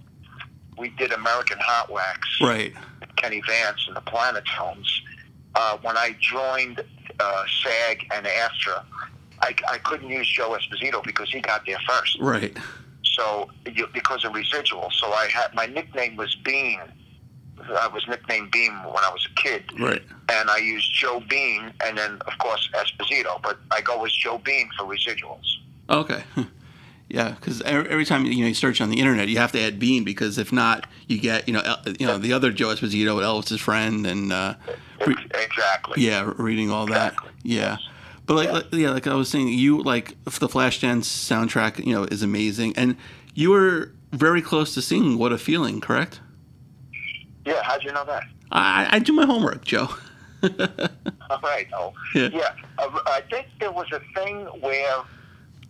we 0.77 0.89
did 0.89 1.11
American 1.11 1.57
Hot 1.59 1.89
Wax, 1.91 2.19
Right. 2.41 2.73
Kenny 3.17 3.41
Vance 3.47 3.83
and 3.87 3.95
the 3.97 4.01
Planotones. 4.01 4.87
Uh, 5.55 5.77
when 5.81 5.97
I 5.97 6.15
joined 6.21 6.81
uh, 7.19 7.43
SAG 7.63 8.07
and 8.13 8.25
AFTRA, 8.25 8.83
I, 9.41 9.53
I 9.69 9.77
couldn't 9.79 10.09
use 10.09 10.27
Joe 10.29 10.51
Esposito 10.57 11.03
because 11.03 11.29
he 11.29 11.41
got 11.41 11.65
there 11.65 11.79
first. 11.87 12.17
Right. 12.21 12.55
So 13.19 13.49
you, 13.69 13.85
because 13.93 14.23
of 14.23 14.33
residual, 14.33 14.89
so 14.91 15.07
I 15.11 15.27
had 15.27 15.53
my 15.53 15.65
nickname 15.65 16.15
was 16.15 16.33
Bean. 16.35 16.79
I 17.77 17.87
was 17.89 18.07
nicknamed 18.07 18.51
Bean 18.51 18.71
when 18.85 19.03
I 19.03 19.09
was 19.11 19.27
a 19.29 19.41
kid 19.41 19.63
Right. 19.77 20.01
and 20.29 20.49
I 20.49 20.57
used 20.57 20.89
Joe 20.93 21.21
Bean, 21.29 21.73
and 21.83 21.97
then 21.97 22.13
of 22.27 22.37
course 22.37 22.69
Esposito, 22.73 23.41
but 23.43 23.59
I 23.71 23.81
go 23.81 24.05
as 24.05 24.13
Joe 24.13 24.37
Bean 24.37 24.69
for 24.77 24.85
residuals. 24.85 25.43
Okay. 25.89 26.23
Yeah, 27.11 27.31
because 27.31 27.63
every 27.63 28.05
time 28.05 28.23
you 28.25 28.41
know 28.41 28.47
you 28.49 28.53
search 28.53 28.81
on 28.81 28.91
the 28.91 28.99
internet, 28.99 29.29
you 29.29 29.39
have 29.39 29.51
to 29.53 29.59
add 29.59 29.79
Bean 29.79 30.03
because 30.03 30.37
if 30.37 30.51
not, 30.53 30.85
you 31.07 31.17
get 31.17 31.47
you 31.47 31.55
know 31.55 31.61
El- 31.61 31.93
you 31.99 32.05
know 32.05 32.19
the 32.19 32.33
other 32.33 32.51
Joe 32.51 32.67
Esposito, 32.67 33.19
Elvis's 33.19 33.59
friend, 33.59 34.05
and 34.05 34.31
uh, 34.31 34.53
re- 35.07 35.15
Exactly. 35.33 36.05
yeah, 36.05 36.31
reading 36.37 36.69
all 36.69 36.85
that. 36.85 37.13
Exactly. 37.13 37.31
Yeah, 37.41 37.77
but 38.29 38.35
like 38.35 38.51
like- 38.51 38.65
yeah, 38.71 38.91
like 38.91 39.07
I 39.07 39.15
was 39.15 39.27
saying, 39.29 39.49
you 39.49 39.81
like 39.83 40.15
the 40.23 40.47
Flashdance 40.47 41.03
soundtrack, 41.05 41.85
you 41.85 41.93
know, 41.93 42.03
is 42.05 42.21
amazing, 42.23 42.73
and 42.77 42.95
you 43.33 43.49
were 43.51 43.91
very 44.13 44.41
close 44.41 44.73
to 44.75 44.81
singing 44.81 45.17
"What 45.17 45.31
a 45.33 45.37
Feeling," 45.37 45.81
correct? 45.81 46.21
Yeah. 47.45 47.61
How'd 47.63 47.83
you 47.83 47.91
know 47.91 48.05
that? 48.05 48.23
I, 48.51 48.87
I 48.91 48.99
do 48.99 49.13
my 49.13 49.25
homework, 49.25 49.65
Joe. 49.65 49.89
All 50.43 51.39
right. 51.43 51.67
Oh. 51.73 51.93
Yeah. 52.15 52.29
Yeah. 52.31 52.53
Uh, 52.77 52.89
I 53.07 53.21
think 53.29 53.47
there 53.59 53.71
was 53.71 53.87
a 53.91 53.99
thing 54.13 54.45
where 54.61 54.97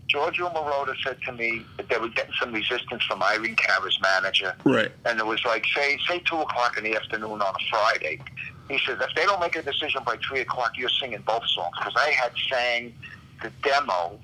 Giorgio 0.07 0.49
Moroder 0.49 0.95
said 1.03 1.17
to 1.25 1.31
me 1.31 1.63
that 1.77 1.89
they 1.89 1.97
were 1.97 2.09
getting 2.09 2.33
some 2.39 2.51
resistance 2.53 3.03
from 3.05 3.21
Irene 3.23 3.55
Cara's 3.55 3.97
manager. 4.01 4.55
Right. 4.63 4.91
and 5.05 5.19
it 5.19 5.25
was 5.25 5.43
like 5.45 5.65
say 5.75 5.97
say 6.07 6.19
two 6.19 6.37
o'clock 6.37 6.77
in 6.77 6.83
the 6.83 6.95
afternoon 6.95 7.41
on 7.41 7.53
a 7.55 7.69
Friday. 7.69 8.19
He 8.69 8.79
says 8.85 8.99
if 9.01 9.15
they 9.15 9.25
don't 9.25 9.39
make 9.39 9.55
a 9.55 9.61
decision 9.63 10.03
by 10.05 10.17
three 10.27 10.41
o'clock, 10.41 10.73
you're 10.77 10.89
singing 10.89 11.23
both 11.25 11.45
songs 11.47 11.75
because 11.77 11.93
I 11.97 12.11
had 12.11 12.31
sang 12.51 12.93
the 13.41 13.51
demo, 13.63 14.19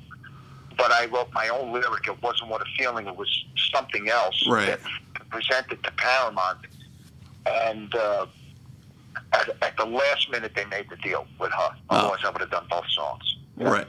but 0.78 0.92
I 0.92 1.08
wrote 1.08 1.30
my 1.34 1.48
own 1.50 1.74
lyric. 1.74 2.08
It 2.08 2.22
wasn't 2.22 2.50
what 2.52 2.62
a 2.62 2.66
feeling; 2.78 3.08
it 3.08 3.16
was 3.16 3.46
something 3.74 4.08
else 4.10 4.46
Right. 4.48 4.68
that 4.68 4.80
presented 5.30 5.84
to 5.84 5.92
Paramount. 5.94 6.60
And 7.48 7.94
uh, 7.96 8.26
at, 9.34 9.50
at 9.62 9.78
the 9.78 9.86
last 9.86 10.30
minute, 10.32 10.54
they 10.56 10.66
made 10.66 10.90
the 10.90 10.96
deal 10.98 11.26
with 11.40 11.52
her. 11.52 11.70
Oh. 11.90 11.98
Otherwise, 11.98 12.20
I 12.24 12.30
would 12.30 12.42
have 12.42 12.52
done 12.52 12.66
both 12.70 12.88
songs. 12.90 13.36
Right. 13.58 13.88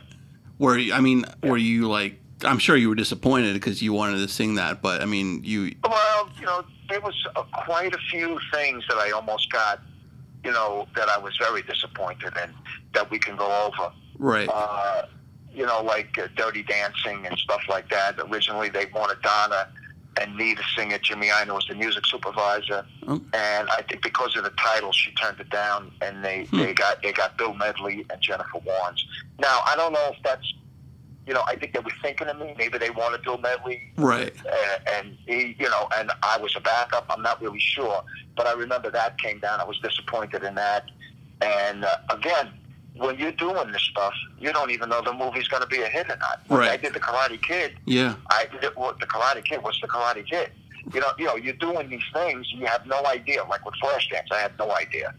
Were 0.59 0.79
you, 0.79 0.95
I 0.95 1.01
mean, 1.01 1.25
were 1.43 1.57
you 1.59 1.89
like? 1.89 2.19
I'm 2.45 2.59
sure 2.59 2.77
you 2.77 2.89
were 2.91 2.95
disappointed 2.95 3.55
because 3.55 3.81
you 3.83 3.93
wanted 3.95 4.19
to 4.19 4.29
sing 4.29 4.55
that, 4.57 4.81
but 4.83 5.01
I 5.03 5.07
mean, 5.07 5.43
you. 5.45 5.75
Well, 5.85 6.29
you 6.39 6.45
know, 6.47 6.65
there 6.89 7.01
was 7.01 7.15
uh, 7.35 7.43
quite 7.65 7.95
a 7.95 7.99
few 8.11 8.39
things 8.53 8.85
that 8.89 8.99
I 8.99 9.11
almost 9.11 9.51
got, 9.51 9.81
you 10.47 10.53
know, 10.53 10.87
that 10.95 11.09
I 11.09 11.19
was 11.19 11.37
very 11.37 11.63
disappointed 11.63 12.33
in 12.45 12.51
that 12.95 13.11
we 13.11 13.19
can 13.19 13.35
go 13.37 13.49
over. 13.67 13.93
Right. 14.17 14.49
Uh, 14.51 15.07
you 15.53 15.67
know, 15.67 15.83
like 15.83 16.17
uh, 16.19 16.29
Dirty 16.37 16.63
Dancing 16.63 17.27
and 17.27 17.37
stuff 17.39 17.63
like 17.69 17.89
that. 17.91 18.15
Originally, 18.31 18.69
they 18.69 18.87
wanted 18.95 19.21
Donna 19.23 19.67
and 20.21 20.37
me 20.37 20.55
to 20.55 20.63
sing 20.77 20.93
it. 20.93 21.03
Jimmy 21.03 21.29
Ienner 21.31 21.55
was 21.55 21.67
the 21.69 21.75
music 21.75 22.07
supervisor, 22.07 22.87
Oh. 23.09 23.21
and 23.35 23.69
I 23.71 23.83
think 23.89 24.03
because 24.03 24.37
of 24.37 24.45
the 24.45 24.51
title, 24.51 24.93
she 24.93 25.11
turned 25.15 25.41
it 25.41 25.51
down, 25.51 25.91
and 26.01 26.25
they 26.25 26.45
Hmm. 26.45 26.59
they 26.61 26.73
got 26.75 27.03
they 27.03 27.13
got 27.13 27.37
Bill 27.37 27.53
Medley 27.55 28.07
and 28.09 28.21
Jennifer 28.23 28.61
Warnes. 28.61 29.01
Now, 29.41 29.63
I 29.67 29.75
don't 29.75 29.93
know 29.93 30.13
if 30.15 30.23
that's. 30.23 30.47
You 31.27 31.35
know, 31.35 31.43
I 31.47 31.57
think 31.57 31.73
they 31.73 31.81
were 31.81 31.91
thinking 32.03 32.29
of 32.29 32.39
me. 32.39 32.55
Maybe 32.57 32.79
they 32.79 32.91
wanted 32.91 33.23
Bill 33.23 33.39
Medley 33.39 33.93
right. 33.97 34.33
uh, 34.47 34.79
and 34.95 35.17
he, 35.27 35.57
you 35.59 35.69
know, 35.69 35.89
and 35.97 36.13
I 36.23 36.39
was 36.39 36.55
a 36.57 36.61
backup. 36.61 37.07
I'm 37.11 37.23
not 37.23 37.43
really 37.43 37.59
sure, 37.59 38.03
but 38.37 38.47
I 38.47 38.53
remember 38.53 38.91
that 38.93 39.19
came 39.19 39.41
down. 39.41 39.61
I 39.61 39.65
was 39.65 39.79
disappointed 39.81 40.45
in 40.45 40.55
that. 40.55 40.91
And 41.41 41.85
uh, 41.85 41.97
again, 42.11 42.53
when 42.97 43.19
you're 43.19 43.33
doing 43.33 43.73
this 43.73 43.83
stuff, 43.83 44.15
you 44.39 44.53
don't 44.53 44.71
even 44.71 44.89
know 44.89 45.03
the 45.03 45.13
movie's 45.13 45.49
going 45.49 45.63
to 45.63 45.69
be 45.69 45.83
a 45.83 45.89
hit 45.89 46.09
or 46.09 46.17
not. 46.17 46.41
Right. 46.49 46.71
I 46.71 46.77
did 46.77 46.95
the 46.95 47.01
Karate 47.01 47.43
Kid. 47.43 47.77
Yeah. 47.85 48.15
I 48.31 48.47
did 48.51 48.65
it, 48.65 48.77
what 48.77 48.99
the 49.01 49.07
Karate 49.07 49.45
Kid. 49.45 49.63
What's 49.63 49.81
the 49.81 49.89
Karate 49.89 50.27
Kid? 50.27 50.51
You 50.95 51.01
know, 51.01 51.09
you 51.19 51.25
know, 51.27 51.37
you're 51.37 51.55
doing 51.55 51.91
these 51.91 52.05
things. 52.13 52.51
You 52.53 52.65
have 52.67 52.87
no 52.87 53.05
idea. 53.07 53.45
Like 53.45 53.65
with 53.65 53.75
Flashdance, 53.83 54.31
I 54.31 54.39
had 54.39 54.57
no 54.59 54.71
idea. 54.71 55.13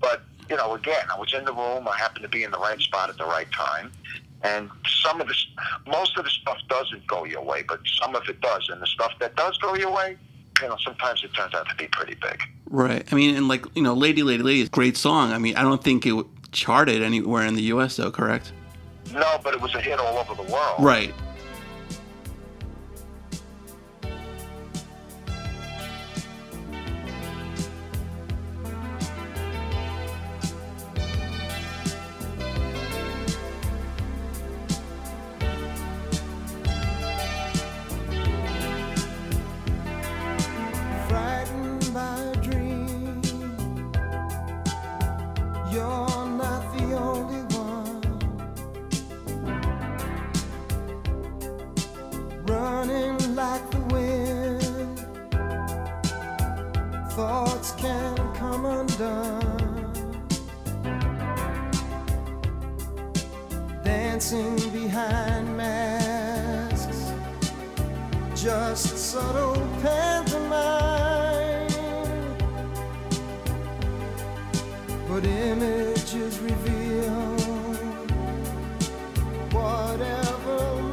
But 0.00 0.22
you 0.50 0.56
know, 0.56 0.74
again, 0.74 1.06
I 1.12 1.18
was 1.18 1.32
in 1.34 1.44
the 1.44 1.52
room. 1.52 1.88
I 1.88 1.96
happened 1.96 2.22
to 2.22 2.28
be 2.28 2.44
in 2.44 2.50
the 2.50 2.58
right 2.58 2.80
spot 2.80 3.08
at 3.10 3.16
the 3.16 3.24
right 3.24 3.50
time, 3.50 3.90
And 4.42 4.70
some 5.02 5.20
of 5.20 5.28
this, 5.28 5.46
most 5.86 6.16
of 6.18 6.24
the 6.24 6.30
stuff 6.30 6.58
doesn't 6.68 7.06
go 7.06 7.24
your 7.24 7.42
way, 7.42 7.62
but 7.66 7.80
some 8.00 8.14
of 8.14 8.28
it 8.28 8.40
does. 8.40 8.68
And 8.70 8.80
the 8.80 8.86
stuff 8.86 9.12
that 9.20 9.34
does 9.36 9.56
go 9.58 9.74
your 9.74 9.92
way, 9.92 10.16
you 10.60 10.68
know, 10.68 10.76
sometimes 10.84 11.24
it 11.24 11.34
turns 11.34 11.54
out 11.54 11.68
to 11.68 11.74
be 11.76 11.88
pretty 11.88 12.14
big. 12.20 12.40
Right. 12.68 13.06
I 13.10 13.14
mean, 13.14 13.36
and 13.36 13.48
like 13.48 13.64
you 13.74 13.82
know, 13.82 13.94
"Lady, 13.94 14.22
Lady, 14.22 14.42
Lady" 14.42 14.60
is 14.60 14.68
a 14.68 14.70
great 14.70 14.96
song. 14.96 15.32
I 15.32 15.38
mean, 15.38 15.56
I 15.56 15.62
don't 15.62 15.82
think 15.82 16.06
it 16.06 16.26
charted 16.52 17.02
anywhere 17.02 17.46
in 17.46 17.54
the 17.54 17.62
U.S. 17.62 17.96
though. 17.96 18.10
Correct? 18.10 18.52
No, 19.12 19.38
but 19.42 19.54
it 19.54 19.60
was 19.60 19.74
a 19.74 19.80
hit 19.80 19.98
all 19.98 20.18
over 20.18 20.34
the 20.34 20.50
world. 20.50 20.76
Right. 20.80 21.14
Like 53.36 53.70
the 53.70 53.80
wind. 53.92 54.98
Thoughts 57.10 57.72
can 57.72 58.16
come 58.34 58.64
undone. 58.64 59.92
Dancing 63.84 64.56
behind 64.72 65.54
masks 65.54 67.12
just 68.34 68.96
subtle 68.96 69.54
pantomime. 69.82 71.68
But 75.08 75.26
images 75.26 76.38
reveal 76.38 77.12
whatever 79.52 80.85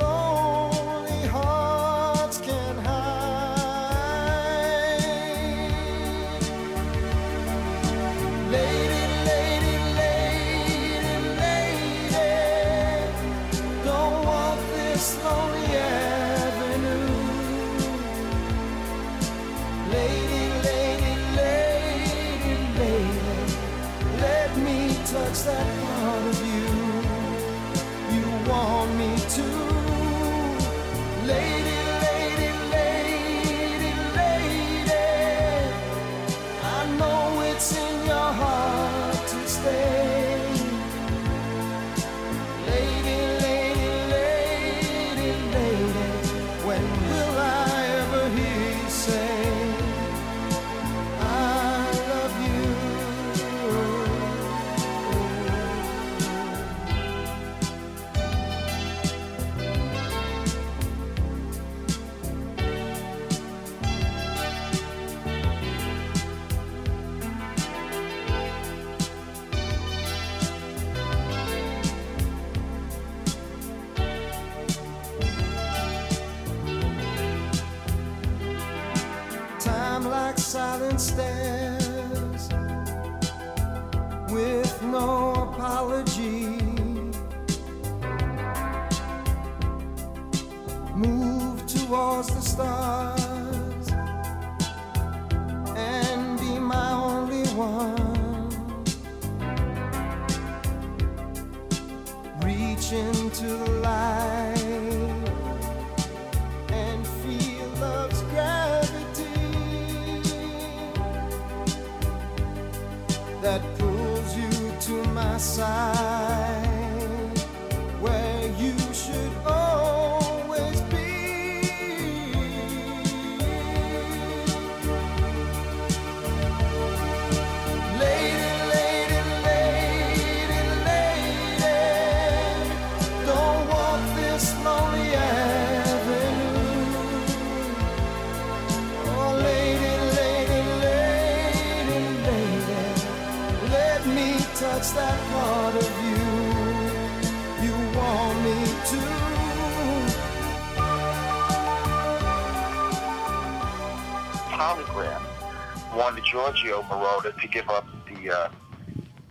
wanted 155.96 156.24
Giorgio 156.26 156.82
Moroder 156.84 157.40
to 157.40 157.48
give 157.48 157.70
up 157.70 157.86
the 158.08 158.32
uh, 158.32 158.50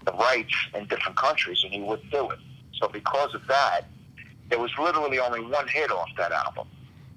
the 0.07 0.12
rights 0.12 0.55
in 0.75 0.87
different 0.87 1.16
countries, 1.16 1.61
and 1.64 1.72
he 1.72 1.81
wouldn't 1.81 2.11
do 2.11 2.31
it. 2.31 2.38
So 2.81 2.88
because 2.88 3.35
of 3.35 3.46
that, 3.46 3.83
there 4.48 4.59
was 4.59 4.70
literally 4.79 5.18
only 5.18 5.40
one 5.40 5.68
hit 5.68 5.90
off 5.90 6.09
that 6.16 6.33
album. 6.33 6.66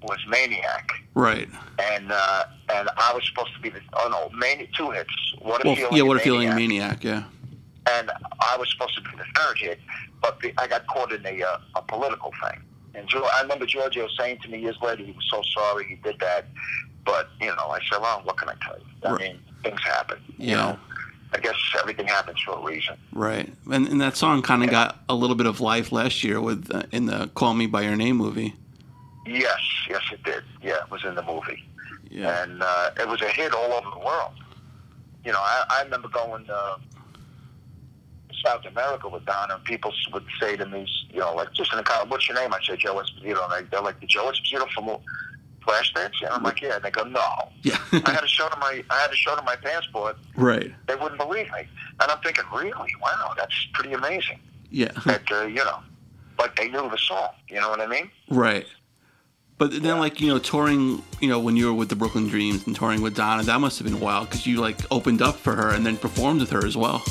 Was 0.02 0.18
Maniac, 0.28 0.90
Right. 1.14 1.48
and 1.80 2.12
uh, 2.12 2.44
and 2.72 2.88
I 2.96 3.12
was 3.14 3.26
supposed 3.26 3.54
to 3.54 3.60
be 3.60 3.70
the 3.70 3.80
oh 3.94 4.08
no, 4.08 4.36
Mani- 4.36 4.68
two 4.76 4.90
hits. 4.90 5.10
What 5.40 5.64
a 5.64 5.68
Well, 5.68 5.76
feeling! 5.76 5.96
yeah. 5.96 6.02
What 6.02 6.16
a 6.18 6.20
feeling, 6.20 6.48
Maniac. 6.50 7.02
maniac. 7.02 7.04
Yeah. 7.04 7.24
and 7.98 8.10
I 8.40 8.56
was 8.58 8.70
supposed 8.70 8.94
to 8.96 9.00
be 9.00 9.16
the 9.16 9.24
third 9.34 9.58
hit, 9.58 9.80
but 10.20 10.38
the, 10.40 10.52
I 10.58 10.66
got 10.68 10.86
caught 10.86 11.12
in 11.12 11.24
a, 11.26 11.42
uh, 11.42 11.58
a 11.76 11.82
political 11.82 12.32
thing. 12.42 12.60
And 12.94 13.08
I 13.14 13.42
remember 13.42 13.64
Giorgio 13.66 14.06
saying 14.18 14.38
to 14.42 14.48
me 14.48 14.58
years 14.60 14.76
later, 14.82 15.02
he 15.04 15.12
was 15.12 15.26
so 15.30 15.42
sorry 15.54 15.86
he 15.88 15.94
did 15.96 16.18
that. 16.20 16.46
But 17.06 17.28
you 17.40 17.46
know, 17.46 17.68
I 17.70 17.78
said, 17.90 18.00
well, 18.02 18.20
what 18.24 18.36
can 18.36 18.48
I 18.50 18.54
tell 18.62 18.76
you? 18.78 18.84
I 19.04 19.10
Right. 19.12 19.20
mean, 19.20 19.40
things 19.62 19.80
happen. 19.82 20.18
You 20.38 20.48
Yeah. 20.50 20.56
know, 20.56 20.78
I 21.32 21.38
guess 21.38 21.54
everything 21.80 22.06
happens 22.06 22.40
for 22.40 22.58
a 22.58 22.62
reason. 22.62 22.96
Right. 23.12 23.52
And, 23.70 23.86
and 23.88 24.00
that 24.00 24.16
song 24.16 24.42
kind 24.42 24.62
of 24.64 24.70
got 24.70 24.98
a 25.08 25.14
little 25.14 25.36
bit 25.36 25.46
of 25.46 25.60
life 25.60 25.92
last 25.92 26.22
year 26.24 26.40
with 26.40 26.70
uh, 26.74 26.82
in 26.92 27.06
the 27.06 27.28
"Call 27.34 27.54
Me 27.54 27.66
by 27.66 27.82
Your 27.82 27.96
Name" 27.96 28.16
movie. 28.16 28.54
Yes, 29.24 29.58
yes, 29.88 30.02
it 30.12 30.22
did. 30.24 30.42
Yeah, 30.62 30.76
it 30.84 30.90
was 30.90 31.04
in 31.04 31.14
the 31.14 31.22
movie, 31.22 31.64
Yeah. 32.10 32.42
and 32.42 32.62
uh, 32.62 32.90
it 33.00 33.08
was 33.08 33.20
a 33.22 33.28
hit 33.28 33.52
all 33.54 33.72
over 33.72 33.88
the 33.90 33.98
world. 34.04 34.32
You 35.24 35.32
know, 35.32 35.40
I, 35.40 35.64
I 35.70 35.82
remember 35.82 36.08
going 36.08 36.46
uh, 36.48 36.76
South 38.44 38.64
America 38.66 39.08
with 39.08 39.24
Donna, 39.24 39.54
and 39.54 39.64
people 39.64 39.92
would 40.12 40.24
say 40.40 40.56
to 40.56 40.64
me, 40.66 40.86
you 41.10 41.18
know, 41.20 41.34
like 41.34 41.52
just 41.52 41.72
in 41.72 41.78
the 41.78 41.82
car, 41.84 42.04
"What's 42.06 42.28
your 42.28 42.36
name?" 42.40 42.52
I 42.54 42.60
say 42.64 42.76
Joe 42.76 42.94
Esposito, 43.02 43.42
and 43.50 43.66
they, 43.66 43.68
they're 43.70 43.82
like, 43.82 43.98
"The 44.00 44.06
Joe 44.06 44.30
Esposito 44.30 44.68
from 44.70 44.88
Flashdance?" 45.66 46.20
And 46.22 46.30
I'm 46.30 46.42
like, 46.42 46.60
"Yeah." 46.60 46.76
And 46.76 46.84
they 46.84 46.90
go, 46.90 47.02
"No." 47.04 47.50
Yeah. 47.62 47.78
I 47.92 48.10
had 48.12 48.20
to 48.20 48.28
show 48.28 48.48
them 48.48 48.58
my 48.60 48.82
I 48.90 49.00
had 49.00 49.10
to 49.10 49.16
show 49.16 49.34
them 49.36 49.44
my 49.44 49.56
passport. 49.56 50.16
right. 50.36 50.72
They 50.86 50.94
wouldn't 50.94 51.18
believe 51.18 51.46
me, 51.52 51.68
and 52.00 52.10
I'm 52.10 52.18
thinking, 52.20 52.44
really? 52.54 52.92
Wow, 53.02 53.34
that's 53.36 53.66
pretty 53.74 53.92
amazing. 53.92 54.38
Yeah. 54.70 54.92
That 55.04 55.30
uh, 55.30 55.42
you 55.46 55.56
know, 55.64 55.80
but 56.36 56.54
they 56.56 56.68
knew 56.68 56.88
the 56.90 56.98
song. 56.98 57.30
You 57.48 57.60
know 57.60 57.70
what 57.70 57.80
I 57.80 57.86
mean? 57.86 58.10
Right. 58.30 58.66
But 59.58 59.82
then, 59.82 59.98
like 59.98 60.20
you 60.20 60.28
know, 60.28 60.38
touring, 60.38 61.02
you 61.20 61.28
know, 61.28 61.40
when 61.40 61.56
you 61.56 61.66
were 61.66 61.72
with 61.74 61.88
the 61.88 61.96
Brooklyn 61.96 62.28
Dreams 62.28 62.66
and 62.66 62.76
touring 62.76 63.00
with 63.00 63.16
Donna, 63.16 63.42
that 63.44 63.58
must 63.58 63.78
have 63.78 63.86
been 63.86 64.00
wild 64.00 64.28
because 64.28 64.46
you 64.46 64.60
like 64.60 64.76
opened 64.90 65.22
up 65.22 65.36
for 65.36 65.54
her 65.54 65.70
and 65.70 65.84
then 65.86 65.96
performed 65.96 66.40
with 66.40 66.50
her 66.50 66.66
as 66.66 66.76
well. 66.76 67.02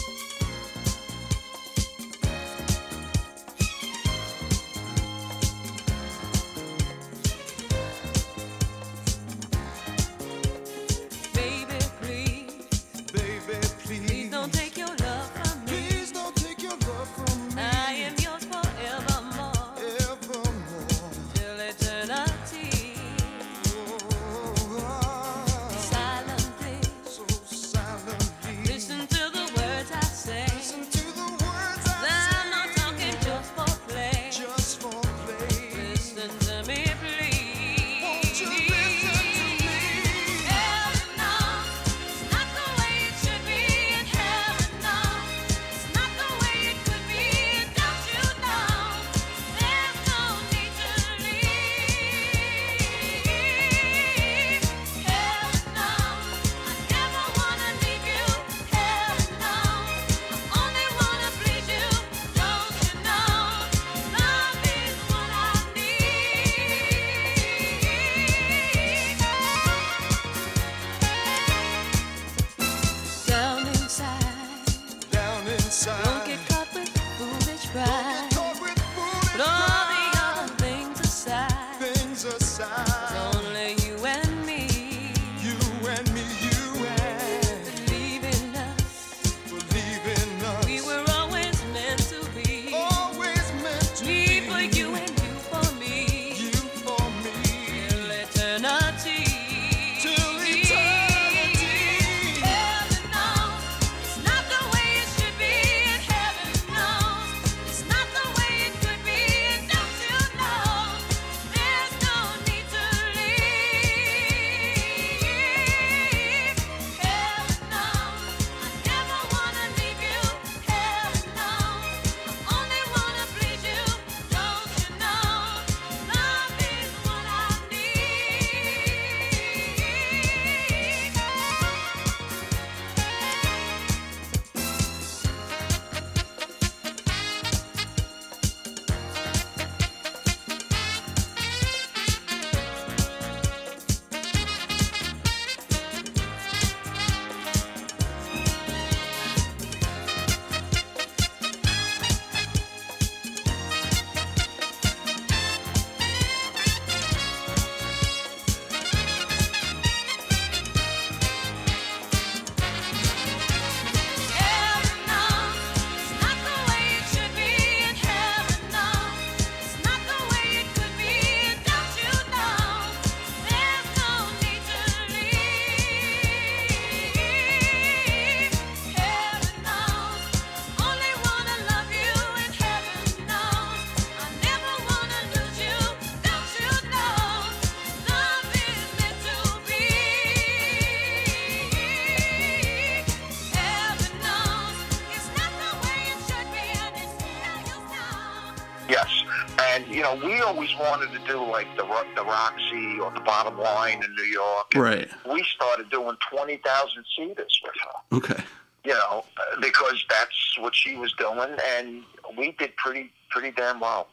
Or 203.65 203.69
the 203.69 203.75
Bottom 203.75 204.01
Line 204.01 204.03
in 204.03 204.15
New 204.15 204.23
York. 204.23 204.73
Right. 204.75 205.09
We 205.31 205.43
started 205.43 205.89
doing 205.89 206.15
twenty 206.29 206.57
thousand 206.57 207.05
seaters 207.15 207.61
with 207.63 207.73
her. 207.83 208.17
Okay. 208.17 208.43
You 208.83 208.93
know, 208.93 209.25
because 209.61 210.03
that's 210.09 210.59
what 210.59 210.75
she 210.75 210.95
was 210.95 211.11
doing, 211.13 211.57
and 211.77 212.03
we 212.37 212.51
did 212.53 212.75
pretty 212.77 213.11
pretty 213.29 213.51
damn 213.51 213.79
well. 213.79 214.07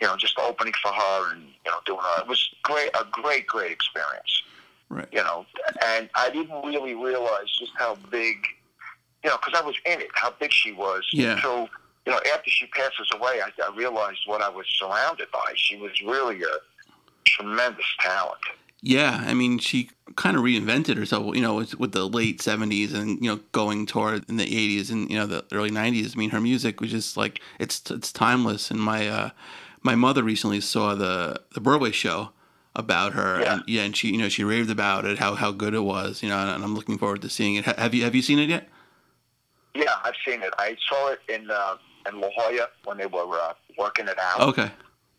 You 0.00 0.06
know, 0.06 0.16
just 0.16 0.38
opening 0.38 0.74
for 0.82 0.92
her 0.92 1.32
and 1.32 1.42
you 1.42 1.70
know 1.70 1.78
doing 1.84 2.00
her. 2.00 2.22
It 2.22 2.28
was 2.28 2.50
great, 2.62 2.90
a 2.94 3.04
great, 3.10 3.46
great 3.46 3.72
experience. 3.72 4.42
Right. 4.88 5.08
You 5.12 5.22
know, 5.22 5.46
and 5.84 6.08
I 6.14 6.30
didn't 6.30 6.64
really 6.64 6.94
realize 6.94 7.50
just 7.58 7.72
how 7.76 7.96
big. 8.10 8.36
You 9.24 9.30
know, 9.30 9.38
because 9.38 9.60
I 9.60 9.64
was 9.64 9.76
in 9.84 10.00
it, 10.00 10.08
how 10.14 10.32
big 10.38 10.52
she 10.52 10.72
was. 10.72 11.04
Yeah. 11.12 11.32
Until 11.34 11.68
you 12.06 12.12
know, 12.12 12.20
after 12.32 12.48
she 12.48 12.66
passes 12.66 13.08
away, 13.12 13.40
I, 13.42 13.50
I 13.62 13.76
realized 13.76 14.20
what 14.26 14.40
I 14.40 14.48
was 14.48 14.66
surrounded 14.68 15.30
by. 15.32 15.52
She 15.56 15.76
was 15.76 15.90
really 16.02 16.40
a 16.42 16.58
tremendous 17.26 17.86
talent. 17.98 18.40
Yeah, 18.88 19.24
I 19.26 19.34
mean, 19.34 19.58
she 19.58 19.90
kind 20.14 20.36
of 20.36 20.44
reinvented 20.44 20.96
herself, 20.96 21.34
you 21.34 21.42
know, 21.42 21.56
with, 21.56 21.76
with 21.80 21.90
the 21.90 22.06
late 22.08 22.38
'70s 22.38 22.94
and 22.94 23.20
you 23.20 23.28
know 23.28 23.40
going 23.50 23.84
toward 23.84 24.28
in 24.28 24.36
the 24.36 24.46
'80s 24.46 24.92
and 24.92 25.10
you 25.10 25.16
know 25.18 25.26
the 25.26 25.44
early 25.52 25.70
'90s. 25.72 26.14
I 26.14 26.18
mean, 26.18 26.30
her 26.30 26.40
music 26.40 26.80
was 26.80 26.92
just 26.92 27.16
like 27.16 27.40
it's 27.58 27.82
it's 27.90 28.12
timeless. 28.12 28.70
And 28.70 28.78
my 28.78 29.08
uh, 29.08 29.30
my 29.82 29.96
mother 29.96 30.22
recently 30.22 30.60
saw 30.60 30.94
the 30.94 31.40
the 31.52 31.60
Broadway 31.60 31.90
show 31.90 32.30
about 32.76 33.14
her, 33.14 33.40
Yeah. 33.40 33.54
and 33.54 33.62
yeah, 33.66 33.82
and 33.82 33.96
she 33.96 34.12
you 34.12 34.18
know 34.18 34.28
she 34.28 34.44
raved 34.44 34.70
about 34.70 35.04
it, 35.04 35.18
how 35.18 35.34
how 35.34 35.50
good 35.50 35.74
it 35.74 35.80
was, 35.80 36.22
you 36.22 36.28
know, 36.28 36.38
and 36.38 36.62
I'm 36.62 36.76
looking 36.76 36.96
forward 36.96 37.22
to 37.22 37.28
seeing 37.28 37.56
it. 37.56 37.64
Have 37.64 37.92
you 37.92 38.04
have 38.04 38.14
you 38.14 38.22
seen 38.22 38.38
it 38.38 38.48
yet? 38.48 38.68
Yeah, 39.74 39.96
I've 40.04 40.14
seen 40.24 40.42
it. 40.42 40.54
I 40.58 40.76
saw 40.88 41.08
it 41.08 41.18
in 41.28 41.50
uh, 41.50 41.76
in 42.08 42.20
La 42.20 42.28
Jolla 42.36 42.68
when 42.84 42.98
they 42.98 43.06
were 43.06 43.26
uh, 43.40 43.54
working 43.76 44.06
it 44.06 44.18
out, 44.20 44.40
Okay, 44.50 44.70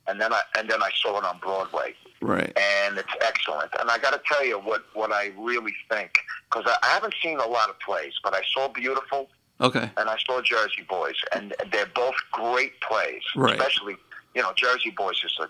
and 0.08 0.20
then 0.20 0.34
I 0.34 0.42
and 0.58 0.70
then 0.70 0.82
I 0.82 0.90
saw 0.96 1.18
it 1.18 1.24
on 1.24 1.38
Broadway. 1.40 1.96
right, 2.22 2.58
and 2.58 2.98
it's 2.98 3.14
excellent. 3.22 3.72
And 3.80 3.90
I 3.90 3.98
got 3.98 4.12
to 4.12 4.22
tell 4.26 4.46
you 4.46 4.60
what 4.60 4.86
what 4.94 5.12
I 5.12 5.32
really 5.38 5.74
think 5.90 6.18
because 6.50 6.66
I, 6.68 6.78
I 6.84 6.94
haven't 6.94 7.16
seen 7.22 7.40
a 7.40 7.48
lot 7.48 7.70
of 7.70 7.80
plays, 7.80 8.14
but 8.24 8.34
I 8.34 8.42
saw 8.54 8.68
Beautiful 8.70 9.30
okay, 9.62 9.90
and 9.98 10.10
I 10.10 10.18
saw 10.26 10.42
Jersey 10.42 10.86
Boys, 10.88 11.16
and 11.34 11.54
they're 11.72 11.92
both 11.94 12.16
great 12.32 12.80
plays. 12.82 13.24
Right. 13.36 13.54
Especially, 13.54 13.96
you 14.36 14.42
know, 14.42 14.54
Jersey 14.56 14.92
Boys 14.92 15.22
is 15.24 15.38
a, 15.40 15.48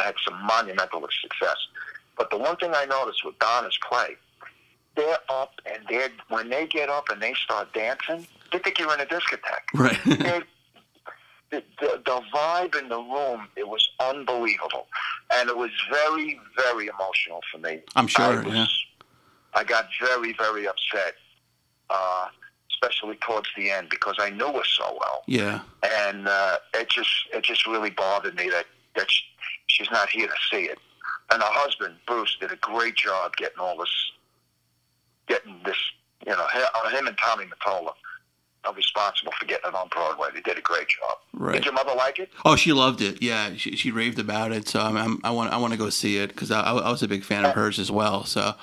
had 0.00 0.14
some 0.26 0.44
monumental 0.46 1.06
success. 1.20 1.56
But 2.16 2.30
the 2.30 2.38
one 2.38 2.56
thing 2.56 2.72
I 2.74 2.84
noticed 2.84 3.24
with 3.24 3.38
Donna's 3.38 3.78
play, 3.88 4.16
they're 4.96 5.18
up 5.28 5.54
and 5.66 5.82
they're 5.88 6.10
when 6.28 6.50
they 6.50 6.66
get 6.66 6.88
up 6.88 7.08
and 7.08 7.20
they 7.20 7.34
start 7.34 7.72
dancing, 7.72 8.26
they 8.52 8.58
think 8.58 8.78
you're 8.78 8.92
in 8.92 9.00
a 9.00 9.06
discotheque. 9.06 9.72
right, 9.74 10.44
the, 11.52 11.62
the, 11.80 12.02
the 12.04 12.20
vibe 12.34 12.76
in 12.80 12.88
the 12.88 12.96
room, 12.98 13.46
it 13.56 13.68
was 13.68 13.88
unbelievable. 14.00 14.86
And 15.34 15.48
it 15.48 15.56
was 15.56 15.70
very, 15.90 16.40
very 16.56 16.86
emotional 16.88 17.40
for 17.52 17.58
me. 17.58 17.80
I'm 17.94 18.06
sure, 18.08 18.24
I 18.24 18.40
was- 18.42 18.54
yeah. 18.54 18.66
I 19.54 19.62
got 19.64 19.86
very, 20.00 20.32
very 20.32 20.66
upset, 20.66 21.14
uh, 21.90 22.28
especially 22.72 23.16
towards 23.16 23.48
the 23.54 23.70
end 23.70 23.88
because 23.90 24.16
I 24.18 24.30
knew 24.30 24.50
her 24.50 24.64
so 24.64 24.96
well. 24.98 25.22
Yeah. 25.26 25.60
And 25.82 26.26
uh, 26.26 26.56
it 26.72 26.88
just 26.88 27.10
it 27.34 27.44
just 27.44 27.66
really 27.66 27.90
bothered 27.90 28.34
me 28.34 28.48
that, 28.48 28.64
that 28.96 29.10
sh 29.10 29.20
she's 29.66 29.90
not 29.90 30.08
here 30.08 30.26
to 30.26 30.34
see 30.50 30.64
it. 30.64 30.78
And 31.30 31.42
her 31.42 31.48
husband, 31.50 31.96
Bruce, 32.06 32.34
did 32.40 32.50
a 32.50 32.56
great 32.56 32.96
job 32.96 33.36
getting 33.36 33.58
all 33.58 33.76
this, 33.76 33.94
getting 35.28 35.60
this, 35.66 35.76
you 36.26 36.32
know, 36.32 36.46
uh, 36.54 36.88
him 36.88 37.06
and 37.06 37.16
Tommy 37.18 37.44
Mottola 37.44 37.92
are 38.64 38.72
responsible 38.74 39.32
for 39.38 39.44
getting 39.46 39.68
it 39.68 39.74
on 39.74 39.88
Broadway. 39.88 40.28
They 40.34 40.40
did 40.40 40.58
a 40.58 40.60
great 40.60 40.88
job. 40.88 41.18
Right. 41.32 41.54
Did 41.54 41.64
your 41.64 41.74
mother 41.74 41.94
like 41.96 42.18
it? 42.18 42.30
Oh, 42.44 42.56
she 42.56 42.72
loved 42.72 43.00
it. 43.00 43.22
Yeah, 43.22 43.54
she, 43.56 43.76
she 43.76 43.90
raved 43.90 44.18
about 44.18 44.52
it. 44.52 44.68
So 44.68 44.80
I'm, 44.80 44.96
I'm, 44.96 45.20
I 45.24 45.30
want 45.30 45.52
I 45.52 45.56
want 45.56 45.72
to 45.72 45.78
go 45.78 45.90
see 45.90 46.18
it 46.18 46.28
because 46.28 46.50
I, 46.50 46.60
I 46.62 46.90
was 46.90 47.02
a 47.02 47.08
big 47.08 47.24
fan 47.24 47.44
of 47.44 47.54
hers 47.54 47.78
as 47.78 47.90
well. 47.90 48.24
So 48.24 48.54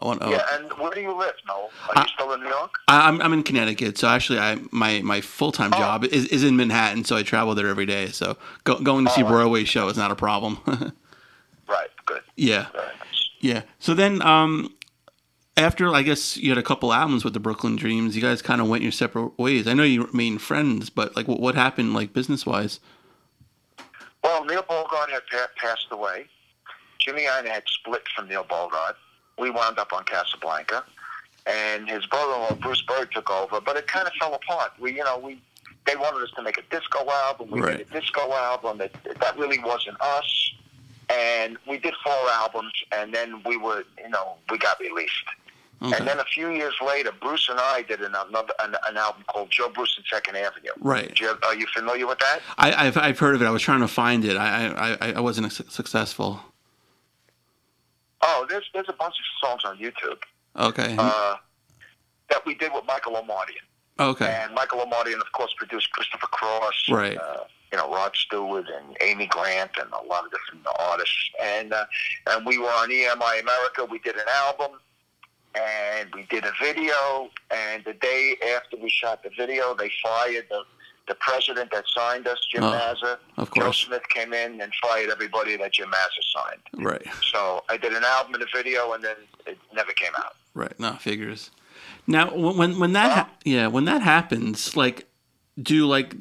I 0.00 0.04
want. 0.04 0.20
Oh, 0.22 0.30
Yeah, 0.30 0.42
and 0.52 0.70
where 0.74 0.90
do 0.90 1.00
you 1.00 1.16
live, 1.16 1.34
Noel? 1.48 1.70
Are 1.94 2.02
you 2.02 2.08
still 2.14 2.32
in 2.34 2.40
New 2.42 2.48
York? 2.48 2.72
I, 2.88 3.08
I'm 3.08 3.20
I'm 3.22 3.32
in 3.32 3.42
Connecticut. 3.42 3.96
So 3.96 4.08
actually, 4.08 4.38
I 4.40 4.58
my 4.72 5.00
my 5.02 5.20
full 5.22 5.52
time 5.52 5.72
Oh. 5.72 5.78
job 5.78 6.04
is, 6.04 6.26
is 6.26 6.44
in 6.44 6.56
Manhattan. 6.56 7.04
So 7.04 7.16
I 7.16 7.22
travel 7.22 7.54
there 7.54 7.68
every 7.68 7.86
day. 7.86 8.08
So 8.08 8.36
go, 8.64 8.78
going 8.78 9.06
to 9.06 9.10
see 9.12 9.22
Oh, 9.22 9.28
Broadway 9.28 9.64
show 9.64 9.88
is 9.88 9.96
not 9.96 10.10
a 10.10 10.16
problem. 10.16 10.58
Right, 11.68 11.88
good. 12.04 12.22
yeah, 12.36 12.66
nice. 12.76 13.30
yeah. 13.40 13.62
So 13.80 13.92
then, 13.94 14.22
um, 14.22 14.72
after 15.56 15.94
I 15.94 16.02
guess 16.02 16.36
you 16.36 16.50
had 16.50 16.58
a 16.58 16.62
couple 16.62 16.92
albums 16.92 17.24
with 17.24 17.32
the 17.32 17.40
Brooklyn 17.40 17.76
Dreams, 17.76 18.14
you 18.14 18.22
guys 18.22 18.42
kind 18.42 18.60
of 18.60 18.68
went 18.68 18.82
your 18.82 18.92
separate 18.92 19.38
ways. 19.38 19.66
I 19.66 19.72
know 19.74 19.82
you 19.84 20.04
remained 20.04 20.42
friends, 20.42 20.90
but 20.90 21.16
like, 21.16 21.26
what, 21.28 21.40
what 21.40 21.54
happened, 21.54 21.94
like 21.94 22.12
business 22.12 22.44
wise? 22.44 22.80
Well, 24.22 24.44
Neil 24.44 24.62
Bogart 24.68 25.10
had 25.10 25.22
pa- 25.30 25.48
passed 25.56 25.86
away. 25.90 26.26
Jimmy 26.98 27.22
Ienner 27.22 27.48
had 27.48 27.62
split 27.66 28.02
from 28.14 28.28
Neil 28.28 28.44
Bogart. 28.48 28.96
We 29.38 29.50
wound 29.50 29.78
up 29.78 29.92
on 29.92 30.04
Casablanca, 30.04 30.84
and 31.46 31.88
his 31.88 32.04
brother-in-law 32.06 32.54
Bruce 32.56 32.82
Bird 32.82 33.12
took 33.12 33.30
over. 33.30 33.60
But 33.60 33.76
it 33.76 33.86
kind 33.86 34.06
of 34.06 34.12
fell 34.14 34.34
apart. 34.34 34.72
We, 34.78 34.92
you 34.96 35.04
know, 35.04 35.18
we 35.18 35.40
they 35.86 35.94
wanted 35.94 36.22
us 36.24 36.30
to 36.34 36.42
make 36.42 36.58
a 36.58 36.62
disco 36.70 37.08
album. 37.08 37.50
We 37.50 37.60
Right. 37.60 37.78
made 37.78 37.86
a 37.88 38.00
disco 38.00 38.32
album. 38.32 38.78
That 38.78 38.92
that 39.20 39.38
really 39.38 39.58
wasn't 39.60 40.00
us. 40.00 40.52
And 41.08 41.56
we 41.68 41.78
did 41.78 41.94
four 42.02 42.12
albums, 42.30 42.72
and 42.90 43.14
then 43.14 43.40
we 43.44 43.56
were, 43.56 43.84
you 44.02 44.08
know, 44.08 44.34
we 44.50 44.58
got 44.58 44.80
released. 44.80 45.12
Okay. 45.82 45.94
And 45.98 46.08
then 46.08 46.18
a 46.18 46.24
few 46.24 46.50
years 46.50 46.74
later, 46.84 47.10
Bruce 47.20 47.48
and 47.50 47.60
I 47.60 47.82
did 47.82 48.00
another 48.00 48.42
an, 48.60 48.74
an 48.88 48.96
album 48.96 49.24
called 49.28 49.50
Joe 49.50 49.68
Bruce 49.68 49.94
and 49.98 50.06
Second 50.10 50.36
Avenue. 50.36 50.70
Right. 50.80 51.18
You- 51.20 51.36
are 51.42 51.54
you 51.54 51.66
familiar 51.74 52.06
with 52.06 52.18
that? 52.20 52.40
I, 52.56 52.86
I've 52.86 52.96
I've 52.96 53.18
heard 53.18 53.34
of 53.34 53.42
it. 53.42 53.44
I 53.46 53.50
was 53.50 53.60
trying 53.62 53.80
to 53.80 53.88
find 53.88 54.24
it. 54.24 54.36
I 54.38 54.96
I, 55.00 55.12
I- 55.12 55.20
wasn't 55.20 55.52
successful. 55.52 56.40
Oh, 58.22 58.46
there's 58.48 58.64
there's 58.72 58.88
a 58.88 58.92
bunch 58.94 59.14
of 59.18 59.48
songs 59.48 59.62
on 59.64 59.78
YouTube. 59.78 60.18
Okay. 60.56 60.96
uh, 60.98 61.36
that 62.30 62.44
we 62.46 62.54
did 62.54 62.72
with 62.72 62.84
Michael 62.88 63.12
Omartian. 63.12 63.60
okay. 64.00 64.40
And 64.42 64.54
Michael 64.54 64.80
Omartian, 64.80 65.20
of 65.20 65.30
course, 65.32 65.52
produced 65.58 65.90
Christopher 65.92 66.26
Cross, 66.28 66.88
Right. 66.90 67.18
Uh, 67.18 67.44
you 67.70 67.76
know, 67.78 67.92
Rod 67.92 68.16
Stewart 68.16 68.64
and 68.74 68.96
Amy 69.02 69.26
Grant 69.26 69.72
and 69.78 69.90
a 69.92 70.02
lot 70.08 70.24
of 70.24 70.30
different 70.30 70.66
artists. 70.78 71.30
And 71.42 71.72
uh, 71.74 71.84
and 72.28 72.46
we 72.46 72.56
were 72.58 72.70
on 72.70 72.88
EMI 72.88 73.42
America. 73.42 73.84
We 73.84 73.98
did 73.98 74.16
an 74.16 74.24
album 74.46 74.78
and 75.56 76.08
we 76.14 76.24
did 76.24 76.44
a 76.44 76.52
video. 76.60 77.30
And 77.50 77.84
the 77.84 77.94
day 77.94 78.36
after 78.56 78.76
we 78.76 78.90
shot 78.90 79.22
the 79.22 79.30
video, 79.36 79.74
they 79.74 79.90
fired 80.02 80.46
the 80.50 80.62
the 81.08 81.14
president 81.20 81.70
that 81.70 81.84
signed 81.86 82.26
us, 82.26 82.38
Jim 82.50 82.64
Oh, 82.64 82.72
Mazza. 82.72 83.18
of 83.36 83.48
course. 83.50 83.64
Joe. 83.64 83.70
Smith 83.70 84.08
came 84.08 84.32
in 84.32 84.60
and 84.60 84.72
fired 84.82 85.08
everybody 85.08 85.56
that 85.56 85.72
Jim 85.72 85.88
Mazza 85.88 86.22
signed. 86.34 86.60
Right. 86.84 87.06
So 87.30 87.62
I 87.68 87.76
did 87.76 87.92
an 87.92 88.02
album 88.02 88.34
and 88.34 88.42
a 88.42 88.46
video, 88.52 88.92
and 88.92 89.04
then 89.04 89.14
it 89.46 89.56
never 89.72 89.92
came 89.92 90.10
out. 90.18 90.34
Right. 90.54 90.72
No 90.80 90.94
figures. 90.94 91.52
Now, 92.08 92.34
when 92.34 92.78
when, 92.80 92.92
that 92.94 93.12
ha- 93.12 93.30
yeah 93.44 93.68
when 93.68 93.84
that 93.84 94.02
happens, 94.02 94.76
like, 94.76 95.06
do 95.62 95.86
like 95.86 96.14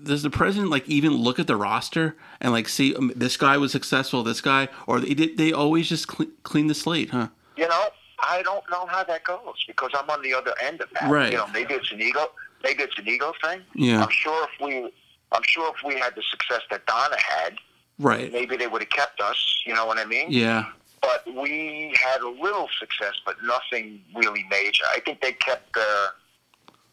does 0.00 0.22
the 0.22 0.30
president 0.30 0.70
like 0.70 0.88
even 0.88 1.14
look 1.16 1.38
at 1.40 1.46
the 1.48 1.56
roster 1.56 2.16
and 2.40 2.52
like 2.52 2.68
see 2.68 2.94
um, 2.94 3.12
this 3.16 3.36
guy 3.36 3.56
was 3.56 3.72
successful, 3.72 4.22
this 4.22 4.40
guy, 4.40 4.68
or 4.86 5.00
they 5.00 5.14
did 5.14 5.36
they 5.36 5.52
always 5.52 5.88
just 5.88 6.06
clean, 6.06 6.30
clean 6.44 6.66
the 6.68 6.74
slate, 6.74 7.10
huh? 7.10 7.28
You 7.56 7.66
know, 7.68 7.86
I 8.22 8.42
don't 8.42 8.64
know 8.70 8.86
how 8.86 9.02
that 9.04 9.24
goes 9.24 9.64
because 9.66 9.90
I'm 9.94 10.08
on 10.08 10.22
the 10.22 10.32
other 10.34 10.54
end 10.62 10.80
of 10.80 10.88
that. 10.94 11.10
Right. 11.10 11.32
You 11.32 11.38
know, 11.38 11.46
maybe 11.52 11.74
it's 11.74 11.90
an 11.92 12.00
ego. 12.00 12.26
Maybe 12.62 12.82
it's 12.84 12.96
an 12.98 13.08
ego 13.08 13.32
thing. 13.44 13.60
Yeah. 13.74 14.02
I'm 14.02 14.10
sure 14.10 14.44
if 14.44 14.64
we, 14.64 14.92
I'm 15.32 15.42
sure 15.44 15.72
if 15.76 15.84
we 15.84 15.98
had 15.98 16.14
the 16.14 16.22
success 16.30 16.62
that 16.70 16.86
Donna 16.86 17.16
had, 17.18 17.54
Right. 17.98 18.32
maybe 18.32 18.56
they 18.56 18.66
would 18.68 18.82
have 18.82 18.90
kept 18.90 19.20
us. 19.20 19.62
You 19.66 19.74
know 19.74 19.86
what 19.86 19.98
I 19.98 20.04
mean? 20.04 20.26
Yeah. 20.30 20.66
But 21.00 21.24
we 21.34 21.92
had 22.00 22.20
a 22.20 22.28
little 22.28 22.68
success, 22.78 23.14
but 23.26 23.36
nothing 23.42 24.00
really 24.14 24.46
major. 24.50 24.84
I 24.94 25.00
think 25.00 25.20
they 25.20 25.32
kept. 25.32 25.76
Uh, 25.76 26.08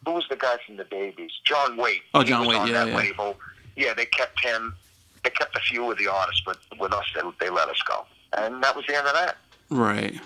who 0.06 0.14
was 0.14 0.26
the 0.30 0.36
guy 0.36 0.58
from 0.66 0.78
the 0.78 0.86
Babies? 0.86 1.32
John 1.46 1.78
Waite. 1.78 2.02
Oh, 2.16 2.24
John 2.24 2.48
Waite, 2.48 2.58
On 2.58 2.68
yeah, 2.68 2.86
that 2.86 2.88
yeah. 2.92 2.98
label. 2.98 3.38
Yeah, 3.76 3.94
they 3.94 4.06
kept 4.08 4.44
him. 4.44 4.74
They 5.24 5.30
kept 5.30 5.56
a 5.56 5.60
few 5.60 5.92
of 5.92 5.98
the 6.00 6.08
artists, 6.08 6.42
but 6.46 6.58
with 6.80 6.92
us, 6.94 7.06
they, 7.14 7.22
they 7.40 7.50
let 7.52 7.68
us 7.70 7.80
go, 7.88 8.06
and 8.38 8.64
that 8.64 8.76
was 8.76 8.86
the 8.88 8.96
end 8.96 9.06
of 9.06 9.14
that. 9.14 9.38
Right. 9.70 10.20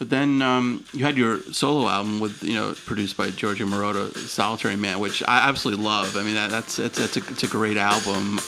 But 0.00 0.08
then 0.08 0.40
um, 0.40 0.82
you 0.94 1.04
had 1.04 1.18
your 1.18 1.42
solo 1.52 1.86
album 1.86 2.20
with 2.20 2.42
you 2.42 2.54
know 2.54 2.72
produced 2.86 3.18
by 3.18 3.28
Giorgio 3.28 3.66
Moroder, 3.66 4.16
Solitary 4.16 4.74
Man, 4.74 4.98
which 4.98 5.22
I 5.28 5.46
absolutely 5.46 5.84
love. 5.84 6.16
I 6.16 6.22
mean 6.22 6.36
that, 6.36 6.50
that's 6.50 6.78
it's 6.78 6.98
it's 6.98 7.18
a, 7.18 7.20
it's 7.30 7.42
a 7.42 7.46
great 7.46 7.76
album. 7.76 8.40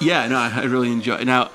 Yeah, 0.00 0.26
no, 0.28 0.36
I 0.38 0.50
I 0.60 0.64
really 0.64 0.90
enjoy. 0.92 1.16
it. 1.16 1.24
Now, 1.26 1.50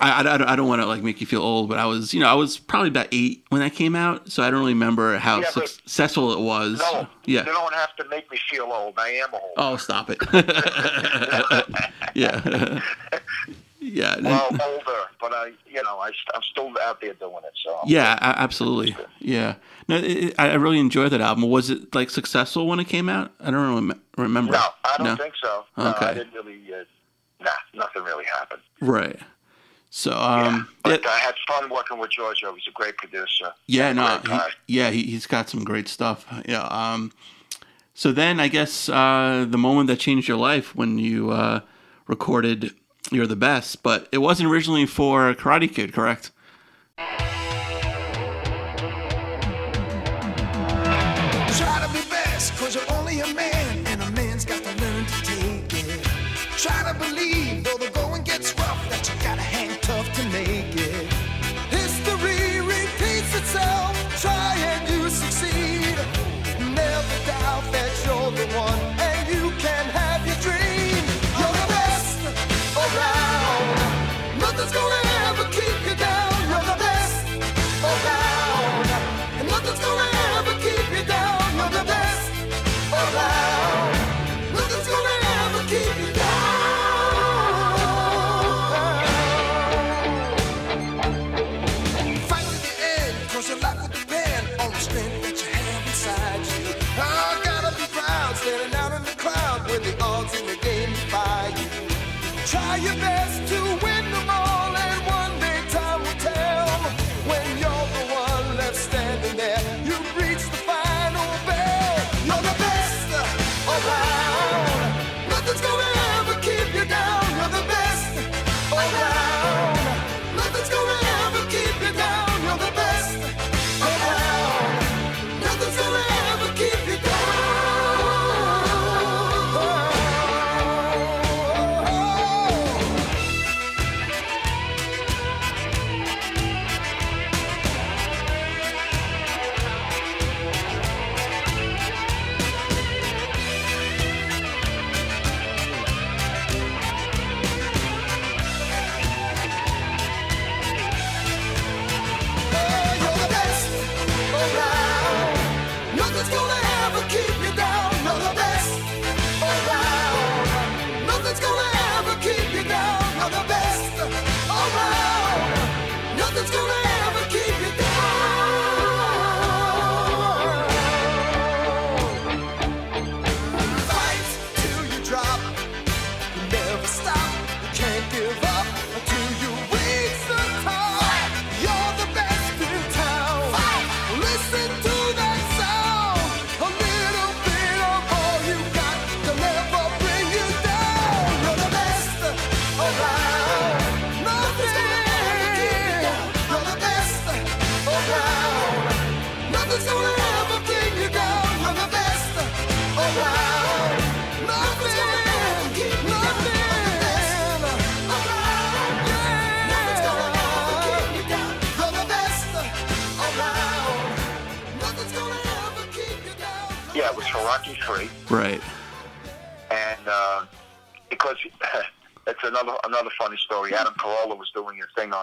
I, 0.00 0.10
I, 0.22 0.34
I 0.34 0.38
don't, 0.38 0.56
don't 0.56 0.68
want 0.68 0.80
to 0.82 0.86
like 0.86 1.02
make 1.02 1.20
you 1.20 1.26
feel 1.26 1.42
old, 1.42 1.68
but 1.68 1.78
I 1.78 1.86
was, 1.86 2.12
you 2.14 2.20
know, 2.20 2.28
I 2.28 2.34
was 2.34 2.58
probably 2.58 2.88
about 2.88 3.08
eight 3.12 3.44
when 3.48 3.60
that 3.62 3.72
came 3.74 3.96
out, 3.96 4.30
so 4.30 4.42
I 4.42 4.50
don't 4.50 4.60
really 4.60 4.74
remember 4.74 5.16
how 5.18 5.40
Yeah, 5.40 5.50
but- 5.54 5.68
successful 5.68 6.32
it 6.32 6.40
was. 6.40 6.78
No, 6.78 7.06
yeah. 7.24 7.40
you 7.40 7.46
don't 7.52 7.74
have 7.74 7.96
to 7.96 8.04
make 8.08 8.30
me 8.30 8.38
feel 8.50 8.64
old. 8.72 8.94
I 8.98 9.08
am 9.10 9.30
old. 9.32 9.42
Oh, 9.56 9.76
stop 9.76 10.08
it. 10.10 10.18
yeah. 12.14 12.80
yeah. 13.80 14.14
and- 14.16 14.24
Well, 14.26 14.48
older, 14.50 15.00
but 15.20 15.32
I, 15.32 15.52
you 15.66 15.82
know, 15.82 15.98
I, 15.98 16.10
I'm 16.34 16.42
still 16.50 16.72
out 16.82 17.00
there 17.00 17.14
doing 17.14 17.34
it. 17.44 17.52
So 17.64 17.80
yeah, 17.86 18.14
a- 18.20 18.38
absolutely. 18.40 18.96
Yeah. 19.20 19.54
No, 19.88 19.96
it, 19.96 20.04
it, 20.04 20.34
I 20.38 20.50
I 20.50 20.54
really 20.54 20.78
enjoyed 20.78 21.10
that 21.12 21.20
album. 21.20 21.48
Was 21.48 21.70
it 21.70 21.94
like 21.94 22.10
successful 22.10 22.66
when 22.66 22.78
it 22.78 22.86
came 22.88 23.08
out? 23.08 23.32
I 23.40 23.50
don't 23.50 23.74
rem- 23.88 24.00
remember. 24.16 24.52
No, 24.52 24.62
I 24.84 24.96
don't 25.02 25.16
think 25.16 25.34
so. 25.42 25.64
No, 25.76 25.88
Okay. 25.90 26.06
I 26.06 26.14
didn't 26.14 26.34
really. 26.34 26.60
Uh, 26.72 26.84
nah, 27.40 27.50
nothing 27.74 28.02
really 28.04 28.24
happened. 28.24 28.62
Right. 28.80 29.18
So, 29.90 30.10
Yeah. 30.10 30.46
um, 30.48 30.68
But 30.82 31.02
yeah, 31.02 31.10
I 31.10 31.18
had 31.18 31.34
fun 31.46 31.70
working 31.70 31.98
with 31.98 32.10
Giorgio. 32.10 32.54
He's 32.54 32.66
a 32.68 32.72
great 32.72 32.96
producer. 32.98 33.52
yeah, 33.66 33.92
no, 33.92 34.20
he, 34.26 34.76
yeah, 34.76 34.90
he, 34.90 35.02
he's 35.04 35.26
got 35.26 35.48
some 35.48 35.64
great 35.64 35.88
stuff. 35.88 36.26
Yeah. 36.46 36.62
Um, 36.64 37.12
so 37.94 38.12
then 38.12 38.38
I 38.38 38.48
guess 38.48 38.88
uh, 38.88 39.46
the 39.48 39.58
moment 39.58 39.86
that 39.88 39.98
changed 39.98 40.28
your 40.28 40.36
life 40.36 40.76
when 40.76 40.98
you 40.98 41.30
uh, 41.30 41.60
recorded 42.06 42.74
"You're 43.10 43.26
the 43.26 43.34
Best," 43.36 43.82
but 43.82 44.08
it 44.12 44.18
wasn't 44.18 44.50
originally 44.50 44.86
for 44.86 45.34
Karate 45.34 45.72
Kid, 45.74 45.92
correct? 45.94 46.30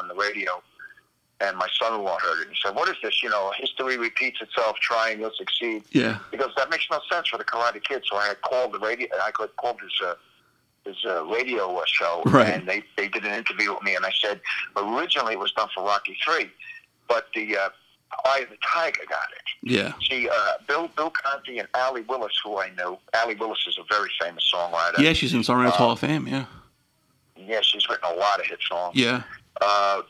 On 0.05 0.15
the 0.15 0.21
radio, 0.23 0.61
and 1.41 1.57
my 1.57 1.67
son-in-law 1.79 2.19
heard 2.19 2.41
it. 2.43 2.49
He 2.49 2.55
said, 2.63 2.75
"What 2.75 2.87
is 2.89 2.95
this? 3.01 3.23
You 3.23 3.29
know, 3.29 3.51
history 3.57 3.97
repeats 3.97 4.39
itself. 4.39 4.77
Try 4.79 5.09
and 5.09 5.19
you'll 5.19 5.31
succeed." 5.35 5.83
Yeah. 5.91 6.19
because 6.31 6.51
that 6.57 6.69
makes 6.69 6.85
no 6.91 6.99
sense 7.11 7.27
for 7.29 7.37
the 7.37 7.43
Karate 7.43 7.83
Kid. 7.83 8.03
So 8.05 8.17
I 8.17 8.27
had 8.27 8.39
called 8.41 8.71
the 8.73 8.79
radio. 8.79 9.07
I 9.23 9.31
called 9.31 9.79
his 9.81 9.91
uh, 10.05 10.13
his 10.85 10.97
uh, 11.05 11.25
radio 11.25 11.75
uh, 11.75 11.81
show, 11.87 12.21
Right. 12.27 12.49
and 12.53 12.67
they 12.67 12.83
they 12.97 13.07
did 13.07 13.25
an 13.25 13.33
interview 13.33 13.73
with 13.73 13.81
me, 13.81 13.95
and 13.95 14.05
I 14.05 14.11
said 14.11 14.41
originally 14.77 15.33
it 15.33 15.39
was 15.39 15.51
done 15.53 15.69
for 15.73 15.83
Rocky 15.83 16.15
Three, 16.23 16.51
but 17.09 17.27
the 17.33 17.57
uh, 17.57 17.69
Eye 18.25 18.41
of 18.41 18.49
the 18.49 18.57
Tiger 18.63 19.01
got 19.09 19.27
it. 19.35 19.47
Yeah. 19.63 19.93
See, 20.07 20.29
uh, 20.29 20.51
Bill 20.67 20.87
Bill 20.95 21.09
Conti 21.09 21.57
and 21.57 21.67
Allee 21.73 22.01
Willis, 22.01 22.39
who 22.43 22.59
I 22.59 22.69
know, 22.77 22.99
Allee 23.15 23.33
Willis 23.33 23.65
is 23.67 23.79
a 23.79 23.83
very 23.91 24.09
famous 24.21 24.43
songwriter. 24.53 24.99
Yeah, 24.99 25.13
she's 25.13 25.33
in 25.33 25.39
Songwriters 25.41 25.69
Uh, 25.69 25.77
Hall 25.77 25.91
of 25.93 25.99
Fame. 25.99 26.27
Yeah. 26.27 26.45
Yeah, 27.37 27.59
she's 27.61 27.89
written 27.89 28.09
a 28.09 28.15
lot 28.15 28.39
of 28.39 28.45
hit 28.45 28.59
songs. 28.67 28.95
Yeah. 28.95 29.23
Uh, 29.61 30.01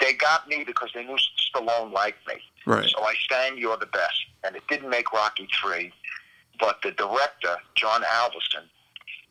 they 0.00 0.12
got 0.14 0.48
me 0.48 0.64
because 0.64 0.90
they 0.94 1.04
knew 1.04 1.16
Stallone 1.38 1.92
liked 1.92 2.26
me. 2.26 2.34
Right. 2.66 2.88
So 2.88 3.02
I 3.02 3.14
sang 3.30 3.58
You're 3.58 3.76
the 3.76 3.86
Best. 3.86 4.24
And 4.44 4.56
it 4.56 4.62
didn't 4.68 4.88
make 4.88 5.12
Rocky 5.12 5.48
3, 5.62 5.92
but 6.58 6.78
the 6.82 6.92
director, 6.92 7.56
John 7.74 8.02
Avildsen, 8.02 8.64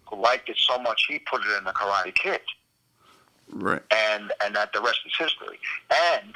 who 0.07 0.21
liked 0.21 0.49
it 0.49 0.57
so 0.57 0.77
much, 0.77 1.05
he 1.09 1.19
put 1.19 1.41
it 1.41 1.57
in 1.57 1.63
the 1.63 1.71
Karate 1.71 2.13
Kid. 2.13 2.41
Right. 3.51 3.81
And, 3.91 4.31
and 4.43 4.55
that 4.55 4.71
the 4.73 4.81
rest 4.81 4.99
is 5.05 5.13
history. 5.17 5.59
And 6.13 6.35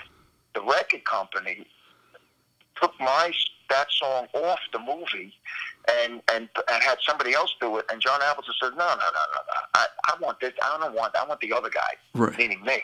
the 0.56 0.62
record 0.62 1.04
company 1.04 1.68
took 2.82 3.00
my 3.00 3.32
that 3.70 3.92
song 3.92 4.28
off 4.34 4.60
the 4.72 4.80
movie 4.80 5.34
and, 5.90 6.22
and, 6.34 6.50
and 6.72 6.84
had 6.84 6.98
somebody 7.06 7.34
else 7.34 7.54
do 7.60 7.78
it. 7.78 7.86
And 7.92 8.00
John 8.02 8.20
Avildsen 8.22 8.54
said, 8.62 8.72
no, 8.72 8.78
no, 8.78 8.96
no, 8.96 8.96
no, 8.96 9.40
no. 9.48 9.60
I, 9.76 9.86
I 10.08 10.14
want 10.22 10.40
this. 10.40 10.54
I 10.64 10.78
don't 10.80 10.94
want, 10.96 11.16
I 11.16 11.26
want 11.26 11.40
the 11.42 11.52
other 11.54 11.70
guy, 11.70 11.94
Right. 12.14 12.38
meaning 12.38 12.64
me. 12.64 12.82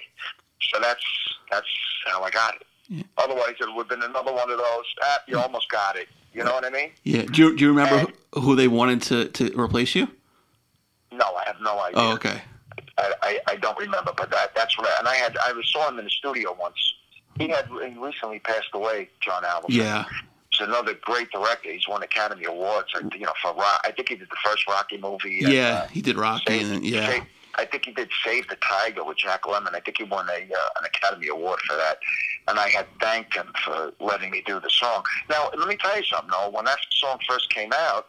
So 0.74 0.80
that's, 0.82 1.04
that's 1.52 1.68
how 2.08 2.24
I 2.24 2.30
got 2.30 2.56
it. 2.56 2.64
Yeah. 2.90 3.04
Otherwise, 3.18 3.56
it 3.60 3.68
would 3.74 3.84
have 3.84 3.90
been 3.90 4.04
another 4.04 4.34
one 4.34 4.50
of 4.52 4.58
those. 4.58 4.86
Ah, 5.04 5.20
you 5.28 5.38
almost 5.38 5.70
got 5.70 5.96
it. 5.96 6.08
You 6.34 6.44
know 6.44 6.54
what 6.54 6.66
I 6.66 6.70
mean? 6.70 6.92
Yeah. 7.04 7.24
Do 7.24 7.42
you, 7.42 7.56
do 7.56 7.64
you 7.64 7.70
remember 7.70 8.00
And- 8.00 8.44
who, 8.44 8.56
they 8.56 8.68
wanted 8.68 9.02
to, 9.04 9.26
to 9.30 9.60
replace 9.60 9.96
you? 9.96 10.08
No, 11.12 11.26
I 11.36 11.44
have 11.46 11.58
no 11.62 11.80
idea. 11.80 12.00
Oh, 12.00 12.14
okay. 12.14 12.42
I, 12.98 13.04
I 13.04 13.14
I, 13.24 13.40
I 13.48 13.56
don't 13.58 13.78
remember, 13.80 14.12
but 14.16 14.30
that 14.32 14.54
that's 14.56 14.78
what. 14.78 14.88
I, 14.88 15.00
and 15.00 15.08
I 15.08 15.16
had 15.16 15.36
I 15.38 15.52
saw 15.66 15.90
him 15.90 15.98
in 16.00 16.06
the 16.06 16.12
studio 16.12 16.56
once. 16.60 16.76
He 17.40 17.48
had 17.48 17.66
he 17.68 17.98
recently 17.98 18.40
passed 18.40 18.70
away, 18.74 19.10
John 19.22 19.44
Alvarez. 19.44 19.76
Yeah. 19.76 20.06
He's 20.60 20.68
another 20.68 20.94
great 21.02 21.32
director. 21.32 21.72
He's 21.72 21.88
won 21.88 22.04
Academy 22.04 22.46
Awards. 22.46 22.90
I, 22.96 23.00
you 23.16 23.26
know, 23.26 23.34
for 23.42 23.54
Rock. 23.54 23.82
I 23.86 23.92
think 23.92 24.10
he 24.10 24.16
did 24.16 24.30
the 24.30 24.38
first 24.44 24.68
Rocky 24.68 24.98
movie. 24.98 25.44
and, 25.44 25.54
Yeah, 25.54 25.82
uh, 25.84 25.88
he 25.88 26.02
did 26.02 26.18
Rocky, 26.18 26.44
Save- 26.60 26.72
and 26.72 26.86
yeah, 26.86 27.10
Save- 27.10 27.24
I 27.56 27.66
think 27.66 27.86
he 27.86 27.92
did 27.92 28.10
Save 28.24 28.48
the 28.48 28.56
Tiger 28.58 29.04
with 29.04 29.18
Jack 29.18 29.44
Lemmon. 29.44 29.74
I 29.76 29.80
think 29.80 29.98
he 29.98 30.04
won 30.04 30.28
a 30.30 30.34
uh, 30.34 30.80
an 30.80 30.86
Academy 30.86 31.28
Award 31.28 31.60
for 31.62 31.76
that. 31.76 31.98
And 32.48 32.58
I 32.60 32.70
had 32.70 32.86
thanked 33.02 33.36
him 33.36 33.52
for 33.64 33.92
letting 34.00 34.32
me 34.32 34.44
do 34.46 34.60
the 34.60 34.70
song. 34.70 35.04
Now, 35.30 35.50
let 35.58 35.68
me 35.68 35.76
tell 35.76 35.96
you 35.98 36.04
something, 36.04 36.30
though. 36.32 36.50
When 36.50 36.66
that 36.66 36.78
song 36.92 37.20
first 37.28 37.50
came 37.54 37.72
out, 37.74 38.08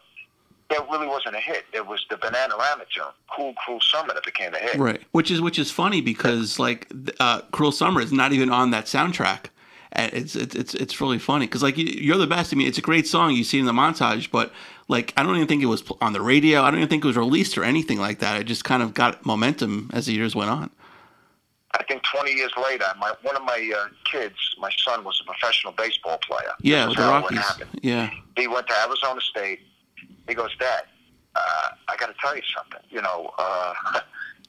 it 0.69 0.81
really 0.89 1.07
wasn't 1.07 1.35
a 1.35 1.39
hit. 1.39 1.65
It 1.73 1.85
was 1.85 2.05
the 2.09 2.15
Bananarama 2.15 2.85
tune, 2.95 3.05
Cool 3.35 3.53
Cruel 3.55 3.81
Summer, 3.81 4.13
that 4.13 4.23
became 4.23 4.53
a 4.53 4.57
hit. 4.57 4.77
right. 4.77 5.01
Which 5.11 5.29
is 5.31 5.41
which 5.41 5.59
is 5.59 5.69
funny 5.69 6.01
because 6.01 6.59
like 6.59 6.87
uh, 7.19 7.41
Cruel 7.51 7.71
Summer 7.71 8.01
is 8.01 8.11
not 8.13 8.31
even 8.33 8.49
on 8.49 8.71
that 8.71 8.85
soundtrack. 8.85 9.45
And 9.93 10.13
it's 10.13 10.35
it's 10.35 10.55
it's 10.55 10.73
it's 10.73 11.01
really 11.01 11.19
funny 11.19 11.47
because 11.47 11.61
like 11.63 11.77
you- 11.77 11.85
you're 11.85 12.17
the 12.17 12.27
best. 12.27 12.53
I 12.53 12.55
mean, 12.57 12.67
it's 12.67 12.77
a 12.77 12.81
great 12.81 13.07
song 13.07 13.33
you 13.35 13.43
see 13.43 13.59
in 13.59 13.65
the 13.65 13.73
montage, 13.73 14.31
but 14.31 14.53
like 14.87 15.13
I 15.17 15.23
don't 15.23 15.35
even 15.35 15.47
think 15.47 15.61
it 15.61 15.65
was 15.67 15.83
on 15.99 16.13
the 16.13 16.21
radio. 16.21 16.61
I 16.61 16.71
don't 16.71 16.79
even 16.79 16.89
think 16.89 17.03
it 17.03 17.07
was 17.07 17.17
released 17.17 17.57
or 17.57 17.63
anything 17.63 17.99
like 17.99 18.19
that. 18.19 18.39
It 18.39 18.45
just 18.45 18.63
kind 18.63 18.81
of 18.81 18.93
got 18.93 19.25
momentum 19.25 19.89
as 19.93 20.05
the 20.05 20.13
years 20.13 20.33
went 20.35 20.49
on. 20.49 20.69
I 21.73 21.83
think 21.83 22.03
20 22.03 22.33
years 22.33 22.51
later, 22.61 22.85
my 22.99 23.13
one 23.21 23.35
of 23.35 23.43
my 23.43 23.71
uh, 23.77 23.87
kids, 24.09 24.35
my 24.59 24.69
son, 24.85 25.03
was 25.03 25.21
a 25.21 25.25
professional 25.25 25.73
baseball 25.73 26.17
player. 26.19 26.51
Yeah, 26.61 26.87
with 26.87 26.97
the 26.97 27.03
Rockies. 27.03 27.39
Yeah, 27.81 28.09
he 28.37 28.47
went 28.47 28.67
to 28.67 28.73
Arizona 28.87 29.21
State. 29.21 29.59
He 30.27 30.33
goes, 30.35 30.55
Dad, 30.57 30.83
uh, 31.35 31.39
I 31.89 31.95
got 31.97 32.07
to 32.07 32.13
tell 32.21 32.35
you 32.35 32.41
something. 32.55 32.79
You 32.89 33.01
know, 33.01 33.31
uh, 33.37 33.73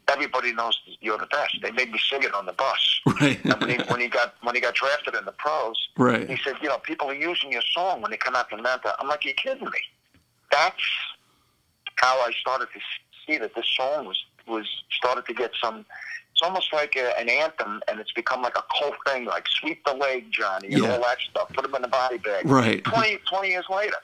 everybody 0.08 0.52
knows 0.52 0.78
you're 1.00 1.18
the 1.18 1.26
best. 1.26 1.56
They 1.62 1.70
made 1.70 1.90
me 1.92 1.98
sing 2.10 2.22
it 2.22 2.34
on 2.34 2.46
the 2.46 2.52
bus. 2.52 3.00
right, 3.20 3.42
And 3.44 3.60
when 3.60 3.70
he, 3.70 3.76
when 3.90 4.00
he 4.00 4.08
got 4.08 4.34
when 4.42 4.54
he 4.54 4.60
got 4.60 4.74
drafted 4.74 5.14
in 5.14 5.24
the 5.24 5.32
pros, 5.32 5.88
right. 5.96 6.28
he 6.28 6.36
said, 6.44 6.54
you 6.62 6.68
know, 6.68 6.78
people 6.78 7.08
are 7.08 7.14
using 7.14 7.50
your 7.52 7.62
song 7.72 8.00
when 8.02 8.10
they 8.10 8.16
come 8.16 8.34
out 8.36 8.48
to 8.50 8.56
Atlanta. 8.56 8.94
I'm 8.98 9.08
like, 9.08 9.24
you 9.24 9.34
kidding 9.34 9.64
me? 9.64 9.78
That's 10.50 10.82
how 11.96 12.18
I 12.20 12.32
started 12.40 12.68
to 12.74 12.80
see 13.26 13.38
that 13.38 13.54
this 13.54 13.66
song 13.76 14.06
was 14.06 14.22
was 14.46 14.66
started 14.90 15.24
to 15.26 15.34
get 15.34 15.52
some. 15.62 15.84
It's 16.32 16.40
almost 16.42 16.72
like 16.72 16.96
a, 16.96 17.18
an 17.20 17.28
anthem, 17.28 17.82
and 17.88 18.00
it's 18.00 18.12
become 18.12 18.40
like 18.42 18.56
a 18.56 18.64
cult 18.78 18.94
thing, 19.06 19.26
like 19.26 19.46
sweep 19.48 19.84
the 19.84 19.92
leg, 19.92 20.26
Johnny, 20.30 20.68
and 20.72 20.82
Yeah. 20.82 20.92
all 20.94 21.00
that 21.02 21.18
stuff. 21.30 21.52
Put 21.52 21.64
him 21.66 21.74
in 21.74 21.82
the 21.82 21.88
body 21.88 22.16
bag. 22.18 22.48
Right. 22.48 22.82
20, 22.84 23.18
20 23.28 23.48
years 23.48 23.66
later. 23.70 23.96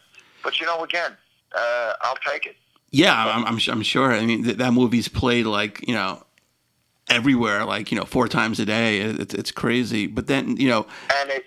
But 0.44 0.60
you 0.60 0.66
know, 0.66 0.84
again, 0.84 1.16
uh, 1.56 1.92
I'll 2.02 2.18
take 2.30 2.44
it. 2.46 2.56
Yeah, 2.90 3.14
I'm, 3.14 3.44
I'm, 3.44 3.58
I'm 3.70 3.82
sure. 3.82 4.12
I 4.12 4.24
mean, 4.24 4.44
th- 4.44 4.56
that 4.56 4.72
movie's 4.72 5.08
played 5.08 5.46
like 5.46 5.86
you 5.86 5.94
know 5.94 6.22
everywhere, 7.10 7.64
like 7.64 7.90
you 7.92 7.98
know 7.98 8.04
four 8.04 8.28
times 8.28 8.58
a 8.60 8.64
day. 8.66 9.00
It- 9.00 9.20
It's 9.20 9.34
it's 9.34 9.50
crazy. 9.50 10.06
But 10.06 10.26
then 10.26 10.56
you 10.56 10.68
know, 10.68 10.86
And 11.20 11.30
it 11.30 11.44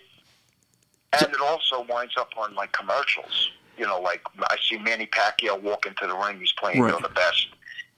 and 1.14 1.32
it 1.34 1.42
also 1.42 1.84
winds 1.90 2.14
up 2.18 2.30
on 2.38 2.54
like 2.56 2.72
commercials. 2.72 3.52
You 3.78 3.88
know, 3.88 4.00
like 4.00 4.22
I 4.50 4.58
see 4.70 4.78
Manny 4.78 5.08
Pacquiao 5.08 5.60
walk 5.62 5.86
into 5.88 6.06
the 6.06 6.16
ring. 6.16 6.40
He's 6.40 6.52
playing 6.54 6.82
Right. 6.82 7.02
The 7.02 7.10
best. 7.10 7.48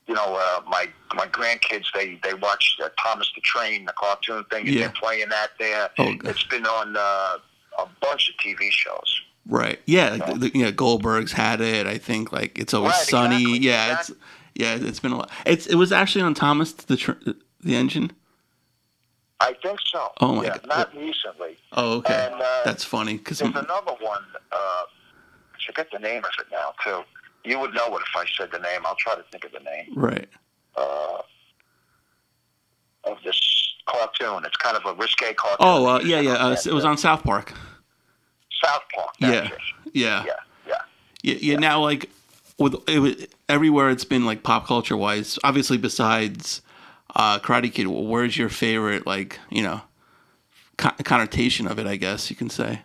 You 0.07 0.13
know, 0.15 0.35
uh, 0.39 0.61
my 0.67 0.87
my 1.15 1.27
grandkids 1.27 1.85
they 1.93 2.19
they 2.23 2.33
watch 2.33 2.77
uh, 2.83 2.89
Thomas 3.01 3.29
the 3.35 3.41
Train, 3.41 3.85
the 3.85 3.93
cartoon 3.93 4.43
thing, 4.49 4.65
and 4.67 4.69
Yeah. 4.75 4.81
they're 4.81 4.89
playing 5.01 5.29
that 5.29 5.51
there. 5.59 5.89
Oh, 5.97 6.13
it's 6.25 6.43
been 6.43 6.65
on 6.65 6.95
uh, 6.97 7.37
a 7.79 7.87
bunch 8.01 8.29
of 8.29 8.35
TV 8.35 8.69
shows. 8.71 9.21
Right? 9.47 9.79
Yeah, 9.85 10.11
like 10.11 10.25
the, 10.25 10.33
the, 10.49 10.57
you 10.57 10.65
know, 10.65 10.71
Goldberg's 10.71 11.31
had 11.33 11.61
it. 11.61 11.87
I 11.87 11.97
think 11.97 12.31
like 12.31 12.57
it's 12.59 12.73
always 12.73 12.93
Right, 12.93 13.01
sunny. 13.07 13.35
exactly, 13.35 13.59
yeah, 13.59 13.91
exactly. 13.91 14.15
it's 14.15 14.23
yeah, 14.83 14.89
it's 14.89 14.99
been 14.99 15.11
a 15.11 15.17
lot. 15.17 15.29
It's 15.45 15.67
it 15.67 15.75
was 15.75 15.91
actually 15.91 16.21
on 16.23 16.33
Thomas 16.33 16.73
the 16.73 16.97
tr- 16.97 17.11
the 17.61 17.75
engine. 17.75 18.11
I 19.39 19.53
think 19.61 19.79
so. 19.91 20.07
Oh, 20.21 20.35
my 20.35 20.43
yeah, 20.45 20.49
God. 20.51 20.67
Not 20.67 20.95
recently. 20.95 21.57
Oh, 21.73 21.97
okay, 21.97 22.29
And, 22.31 22.41
uh, 22.41 22.61
that's 22.63 22.85
funny 22.85 23.17
because 23.17 23.39
There's 23.39 23.51
another 23.53 23.91
one. 23.99 24.23
Uh, 24.53 24.55
I 24.55 24.85
forget 25.67 25.87
the 25.91 25.99
name 25.99 26.23
of 26.23 26.31
it 26.39 26.45
now 26.49 26.73
too. 26.81 27.03
You 27.43 27.59
would 27.59 27.73
know 27.73 27.87
it 27.97 28.01
if 28.01 28.15
I 28.15 28.23
said 28.37 28.51
the 28.53 28.59
name. 28.59 28.81
I'll 28.85 28.95
try 28.95 29.15
to 29.15 29.23
think 29.31 29.43
of 29.43 29.51
the 29.51 29.59
name. 29.59 29.87
right. 29.95 30.29
uh, 30.77 31.17
of 33.05 33.17
this 33.25 33.37
cartoon. 33.85 34.43
It's 34.45 34.55
kind 34.57 34.77
of 34.77 34.85
a 34.85 34.93
risque 34.97 35.33
cartoon. 35.33 35.57
Oh, 35.59 35.85
uh, 35.87 35.99
yeah, 35.99 36.21
yeah. 36.21 36.33
Uh, 36.33 36.55
it 36.65 36.71
was 36.71 36.85
on 36.85 36.97
South 36.97 37.23
Park. 37.23 37.53
South 38.63 38.81
Park. 38.93 39.09
Yeah, 39.19 39.31
yeah, 39.31 39.49
yeah, 39.93 40.23
yeah. 40.67 40.73
yeah, 41.21 41.35
yeah. 41.39 41.55
Now, 41.57 41.81
like 41.81 42.09
with 42.57 42.75
it, 42.87 43.33
everywhere 43.49 43.89
it's 43.89 44.05
been 44.05 44.25
like 44.25 44.43
pop 44.43 44.67
culture 44.67 44.95
wise. 44.97 45.37
Obviously, 45.43 45.77
besides 45.77 46.61
uh, 47.15 47.39
Karate 47.39 47.71
Kid, 47.73 47.87
where's 47.87 48.37
your 48.37 48.49
favorite 48.49 49.05
like 49.07 49.39
you 49.49 49.63
know 49.63 49.81
con- 50.77 50.95
connotation 51.03 51.67
of 51.67 51.79
it? 51.79 51.87
I 51.87 51.95
guess 51.95 52.29
you 52.29 52.35
can 52.35 52.49
say. 52.49 52.81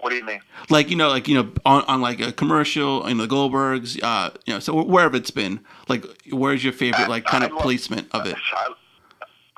What 0.00 0.10
do 0.10 0.16
you 0.16 0.24
mean? 0.24 0.40
like 0.68 0.90
you 0.90 0.96
know 0.96 1.08
like 1.08 1.28
you 1.28 1.34
know 1.34 1.50
on, 1.64 1.82
on 1.84 2.02
like 2.02 2.20
a 2.20 2.30
commercial 2.30 3.06
in 3.06 3.16
the 3.16 3.26
goldbergs 3.26 3.98
uh 4.02 4.30
you 4.44 4.52
know 4.52 4.60
so 4.60 4.82
wherever 4.82 5.16
it's 5.16 5.30
been 5.30 5.60
like 5.88 6.04
where's 6.30 6.62
your 6.62 6.74
favorite 6.74 7.08
like 7.08 7.24
kind 7.24 7.42
I 7.42 7.46
of 7.46 7.52
love- 7.54 7.62
placement 7.62 8.08
of 8.12 8.26
it 8.26 8.36
I, 8.54 8.74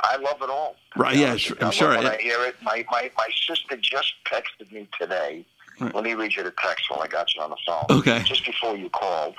I 0.00 0.16
love 0.16 0.42
it 0.42 0.50
all. 0.50 0.76
Right? 0.96 1.16
yeah, 1.16 1.36
sure- 1.36 1.56
I'm 1.60 1.68
I 1.68 1.70
sure 1.70 1.88
When 1.96 2.06
I 2.06 2.16
hear 2.18 2.42
it, 2.44 2.56
my, 2.62 2.84
my, 2.90 3.10
my 3.16 3.28
sister 3.46 3.76
just 3.76 4.12
texted 4.30 4.70
me 4.72 4.88
today. 4.98 5.46
Right. 5.80 5.94
Let 5.94 6.04
me 6.04 6.14
read 6.14 6.34
you 6.34 6.42
the 6.42 6.52
text 6.58 6.90
while 6.90 7.00
I 7.02 7.06
got 7.06 7.34
you 7.34 7.42
on 7.42 7.50
the 7.50 7.56
phone. 7.66 7.84
Okay. 7.90 8.22
Just 8.24 8.44
before 8.46 8.76
you 8.76 8.88
called, 8.90 9.34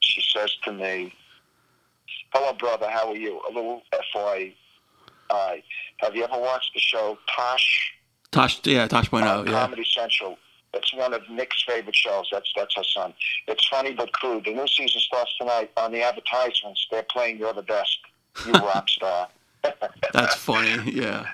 she 0.00 0.20
says 0.32 0.52
to 0.64 0.72
me, 0.72 1.14
"Hello, 2.32 2.52
brother. 2.52 2.88
How 2.90 3.10
are 3.10 3.16
you? 3.16 3.40
A 3.48 3.52
little 3.52 3.82
FYI. 3.92 4.54
Uh, 5.30 5.54
have 5.98 6.16
you 6.16 6.24
ever 6.24 6.38
watched 6.38 6.72
the 6.74 6.80
show 6.80 7.18
Tosh 7.36 7.92
tosh 8.30 8.60
yeah 8.64 8.86
tosh 8.88 9.10
point 9.10 9.26
oh 9.26 9.44
yeah 9.44 9.52
Comedy 9.52 9.84
Central. 9.84 10.36
It's 10.74 10.92
one 10.94 11.14
of 11.14 11.22
Nick's 11.30 11.62
favorite 11.64 11.94
shows. 11.96 12.28
That's 12.32 12.50
that's 12.56 12.74
her 12.76 12.84
son. 12.84 13.14
It's 13.46 13.66
funny 13.68 13.94
but 13.94 14.12
crude. 14.12 14.44
The 14.46 14.54
new 14.54 14.66
season 14.66 15.00
starts 15.00 15.36
tonight. 15.38 15.70
On 15.76 15.92
the 15.92 16.02
advertisements, 16.02 16.86
they're 16.90 17.04
playing 17.04 17.38
"You're 17.38 17.52
the 17.52 17.62
Best." 17.62 17.98
You 18.46 18.52
rock 18.52 18.88
star. 18.88 19.28
That's 20.12 20.34
funny 20.36 20.90
yeah 20.92 21.26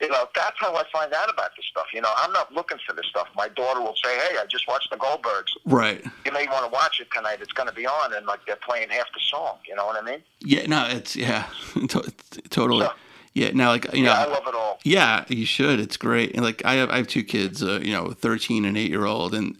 you 0.00 0.08
know, 0.08 0.24
that's 0.34 0.56
how 0.58 0.74
I 0.74 0.82
find 0.90 1.12
out 1.12 1.28
about 1.28 1.50
this 1.56 1.66
stuff. 1.70 1.84
You 1.92 2.00
know, 2.00 2.08
I'm 2.16 2.32
not 2.32 2.50
looking 2.54 2.78
for 2.86 2.94
this 2.94 3.04
stuff. 3.10 3.28
My 3.36 3.48
daughter 3.48 3.82
will 3.82 3.94
say, 4.02 4.16
"Hey, 4.18 4.38
I 4.38 4.46
just 4.46 4.66
watched 4.66 4.88
the 4.90 4.96
Goldbergs. 4.96 5.50
right 5.66 6.02
You 6.24 6.32
may 6.32 6.46
want 6.46 6.64
to 6.64 6.70
watch 6.70 7.00
it 7.00 7.08
tonight. 7.14 7.38
It's 7.42 7.52
going 7.52 7.68
to 7.68 7.74
be 7.74 7.86
on." 7.86 8.14
And 8.14 8.24
like 8.26 8.40
they're 8.46 8.56
playing 8.56 8.88
half 8.88 9.12
the 9.12 9.20
song. 9.20 9.58
You 9.68 9.74
know 9.76 9.84
what 9.84 10.02
I 10.02 10.04
mean? 10.10 10.22
yeah 10.40 10.66
no 10.66 10.86
it's 10.88 11.14
yeah 11.16 11.48
to- 11.88 12.10
totally 12.48 12.86
So- 12.86 12.92
yeah 13.34 13.50
now 13.52 13.68
like 13.68 13.92
you 13.92 14.02
know 14.04 14.12
Yeah, 14.12 14.22
I 14.22 14.24
love 14.24 14.46
it 14.46 14.54
all. 14.54 14.78
Yeah, 14.84 15.26
you 15.28 15.44
should. 15.44 15.78
It's 15.78 15.98
great. 15.98 16.34
And 16.34 16.42
like 16.42 16.64
I 16.64 16.74
have, 16.76 16.88
I 16.88 16.96
have 16.96 17.06
two 17.06 17.22
kids, 17.22 17.62
uh, 17.62 17.80
you 17.82 17.92
know, 17.92 18.12
thirteen 18.12 18.64
and 18.64 18.78
eight 18.78 18.88
year 18.90 19.04
old, 19.04 19.34
and 19.34 19.58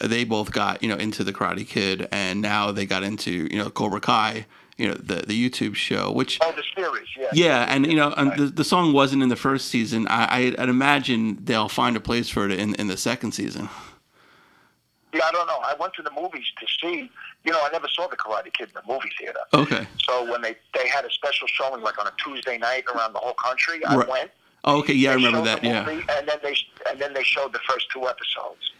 they 0.00 0.24
both 0.24 0.50
got 0.50 0.82
you 0.82 0.88
know 0.88 0.96
into 0.96 1.24
the 1.24 1.32
Karate 1.34 1.68
Kid, 1.68 2.08
and 2.10 2.40
now 2.40 2.72
they 2.72 2.86
got 2.86 3.02
into 3.02 3.48
you 3.50 3.58
know 3.58 3.68
Cobra 3.68 4.00
Kai, 4.00 4.46
you 4.76 4.88
know 4.88 4.94
the 4.94 5.24
the 5.26 5.50
YouTube 5.50 5.74
show, 5.74 6.10
which 6.12 6.38
Oh, 6.42 6.52
the 6.52 6.64
series. 6.74 7.08
Yeah. 7.16 7.28
yeah, 7.32 7.66
and 7.74 7.86
you 7.86 7.96
know 7.96 8.12
and 8.16 8.32
the 8.38 8.46
the 8.46 8.64
song 8.64 8.92
wasn't 8.92 9.22
in 9.22 9.28
the 9.28 9.36
first 9.36 9.68
season. 9.68 10.06
I 10.08 10.36
I'd, 10.38 10.56
I'd 10.60 10.68
imagine 10.68 11.38
they'll 11.44 11.68
find 11.68 11.96
a 11.96 12.00
place 12.00 12.28
for 12.28 12.44
it 12.48 12.58
in 12.58 12.74
in 12.74 12.88
the 12.88 12.96
second 12.96 13.32
season. 13.32 13.68
Yeah, 15.12 15.20
I 15.26 15.30
don't 15.30 15.46
know. 15.46 15.58
I 15.62 15.74
went 15.78 15.94
to 15.94 16.02
the 16.02 16.10
movies 16.10 16.44
to 16.58 16.66
see. 16.80 17.08
You 17.44 17.52
know, 17.52 17.60
I 17.62 17.68
never 17.70 17.86
saw 17.88 18.08
the 18.08 18.16
Karate 18.16 18.52
Kid 18.52 18.68
in 18.70 18.74
the 18.74 18.82
movie 18.92 19.10
theater. 19.18 19.38
Okay. 19.52 19.86
So 20.08 20.28
when 20.30 20.42
they 20.42 20.56
they 20.74 20.88
had 20.88 21.04
a 21.04 21.10
special 21.10 21.46
showing 21.46 21.82
like 21.82 21.98
on 22.00 22.06
a 22.08 22.12
Tuesday 22.22 22.58
night 22.58 22.84
around 22.92 23.12
the 23.12 23.20
whole 23.20 23.34
country, 23.34 23.84
I 23.84 23.94
Right. 23.96 24.08
went. 24.08 24.30
Oh, 24.64 24.78
okay. 24.80 24.94
Yeah, 24.94 25.12
I 25.12 25.14
remember 25.14 25.42
that. 25.42 25.62
Yeah. 25.62 25.84
movie, 25.84 26.04
and 26.10 26.26
then 26.28 26.38
they 26.42 26.56
and 26.90 26.98
then 27.00 27.12
they 27.14 27.22
showed 27.22 27.52
the 27.52 27.60
first 27.68 27.86
two 27.92 28.08
episodes. 28.08 28.72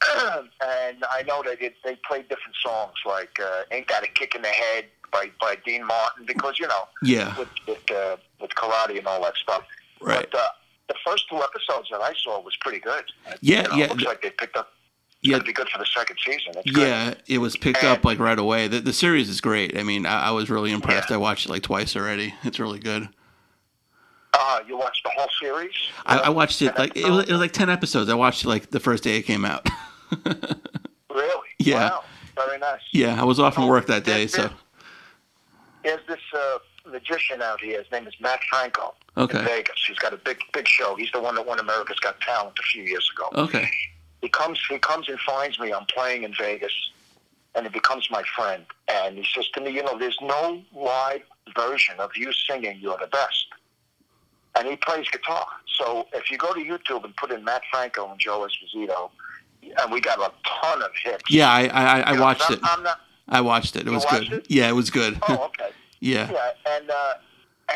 and 0.62 1.04
I 1.10 1.22
know 1.26 1.42
they 1.42 1.56
did. 1.56 1.74
They 1.84 1.96
played 1.96 2.28
different 2.28 2.56
songs 2.62 2.94
like 3.04 3.38
uh, 3.42 3.62
"Ain't 3.70 3.86
Got 3.86 4.04
a 4.04 4.08
Kick 4.08 4.34
in 4.34 4.42
the 4.42 4.48
Head" 4.48 4.86
by 5.14 5.30
by 5.40 5.56
Dean 5.64 5.86
Martin 5.86 6.26
because 6.26 6.58
you 6.58 6.66
know 6.66 6.84
Yeah. 7.02 7.34
with 7.38 7.48
with, 7.66 7.90
uh, 7.90 8.16
with 8.40 8.50
karate 8.50 8.98
and 8.98 9.06
all 9.06 9.22
that 9.22 9.36
stuff. 9.36 9.62
Right. 10.02 10.28
But 10.30 10.38
uh, 10.38 10.48
the 10.88 10.94
first 11.06 11.24
two 11.30 11.36
episodes 11.36 11.88
that 11.90 12.02
I 12.02 12.12
saw 12.22 12.42
was 12.42 12.54
pretty 12.60 12.80
good. 12.80 13.04
Yeah, 13.40 13.62
You 13.62 13.68
know, 13.68 13.74
yeah, 13.76 13.84
It 13.84 13.90
looks 13.92 14.04
like 14.04 14.20
they 14.22 14.30
picked 14.30 14.56
up. 14.58 14.68
Yeah. 15.22 15.38
be 15.38 15.54
good 15.54 15.70
for 15.70 15.78
the 15.78 15.86
second 15.86 16.18
season. 16.22 16.52
It's 16.56 16.70
good. 16.70 16.86
Yeah, 16.86 17.14
it 17.26 17.38
was 17.38 17.56
picked 17.56 17.82
up 17.82 18.04
like 18.04 18.18
right 18.18 18.38
away. 18.38 18.68
The, 18.68 18.80
the 18.80 18.92
series 18.92 19.30
is 19.30 19.40
great. 19.40 19.78
I 19.78 19.82
mean, 19.82 20.04
I, 20.04 20.24
I 20.26 20.30
was 20.32 20.50
really 20.50 20.70
impressed. 20.70 21.08
Yeah. 21.08 21.16
I 21.16 21.18
watched 21.18 21.46
it 21.46 21.48
like 21.50 21.62
twice 21.62 21.96
already. 21.96 22.34
It's 22.44 22.60
really 22.60 22.78
good. 22.78 23.08
Uh, 24.34 24.60
you 24.68 24.76
watched 24.76 25.02
the 25.04 25.10
whole 25.16 25.28
series? 25.40 25.72
I, 26.04 26.18
I 26.18 26.28
watched 26.28 26.60
it 26.60 26.76
like 26.76 26.94
it 26.96 27.08
was, 27.08 27.24
it 27.26 27.30
was 27.32 27.40
like 27.40 27.52
ten 27.52 27.70
episodes. 27.70 28.10
I 28.10 28.14
watched 28.14 28.44
it 28.44 28.48
like 28.48 28.70
the 28.70 28.80
first 28.80 29.02
day 29.04 29.16
it 29.16 29.22
came 29.22 29.44
out. 29.46 29.66
Really? 31.10 31.48
Yeah. 31.60 31.90
Wow. 31.90 32.04
Very 32.34 32.58
nice. 32.58 32.80
yeah, 32.92 33.20
I 33.20 33.24
was 33.24 33.38
off 33.38 33.54
from 33.54 33.68
work 33.68 33.86
that 33.86 34.02
day, 34.04 34.26
so 34.26 34.50
There's 35.84 36.00
this 36.08 36.20
uh, 36.36 36.58
magician 36.90 37.42
out 37.42 37.60
here. 37.60 37.78
His 37.82 37.90
name 37.92 38.06
is 38.06 38.14
Matt 38.20 38.40
Franco. 38.50 38.94
Okay. 39.16 39.38
In 39.38 39.44
Vegas. 39.44 39.84
He's 39.86 39.98
got 39.98 40.12
a 40.12 40.16
big, 40.16 40.38
big 40.52 40.66
show. 40.66 40.96
He's 40.96 41.12
the 41.12 41.20
one 41.20 41.36
that 41.36 41.46
won 41.46 41.60
America's 41.60 42.00
Got 42.00 42.20
Talent 42.20 42.58
a 42.58 42.62
few 42.62 42.82
years 42.82 43.08
ago. 43.14 43.28
okay. 43.44 43.68
He 44.22 44.28
comes, 44.30 44.58
he 44.70 44.78
comes 44.78 45.08
and 45.08 45.20
finds 45.20 45.60
me. 45.60 45.70
I'm 45.72 45.84
playing 45.84 46.22
in 46.22 46.32
Vegas, 46.34 46.72
and 47.54 47.66
he 47.66 47.70
becomes 47.70 48.10
my 48.10 48.22
friend. 48.34 48.64
And 48.88 49.18
he 49.18 49.26
says 49.34 49.46
to 49.50 49.60
me, 49.60 49.70
you 49.70 49.82
know, 49.84 49.98
there's 49.98 50.16
no 50.22 50.62
live 50.74 51.20
version 51.54 51.96
of 52.00 52.10
you 52.16 52.32
singing 52.32 52.78
"You're 52.80 52.96
the 52.98 53.06
Best." 53.08 53.46
And 54.56 54.66
he 54.66 54.76
plays 54.76 55.06
guitar. 55.10 55.46
So 55.78 56.06
if 56.14 56.30
you 56.30 56.38
go 56.38 56.54
to 56.54 56.60
YouTube 56.60 57.04
and 57.04 57.14
put 57.16 57.32
in 57.32 57.44
Matt 57.44 57.62
Franco 57.70 58.10
and 58.10 58.18
Joe 58.18 58.48
Esposito, 58.48 59.10
and 59.62 59.92
we 59.92 60.00
got 60.00 60.18
a 60.18 60.32
ton 60.62 60.80
of 60.82 60.90
hits. 61.02 61.24
Yeah, 61.28 61.50
I 61.50 61.66
I, 61.66 62.10
I 62.10 62.14
know, 62.14 62.22
watched 62.22 62.44
I'm, 62.48 62.54
it. 62.54 62.60
I'm 62.62 62.82
not. 62.82 63.00
I 63.28 63.40
watched 63.40 63.76
it. 63.76 63.86
It 63.86 63.90
was 63.90 64.04
good. 64.06 64.32
it? 64.32 64.46
Yeah, 64.50 64.68
it 64.68 64.74
was 64.74 64.90
good. 64.90 65.18
Oh, 65.28 65.44
okay. 65.60 65.70
yeah. 66.00 66.30
Yeah, 66.30 66.50
and 66.76 66.90
uh, 66.90 67.14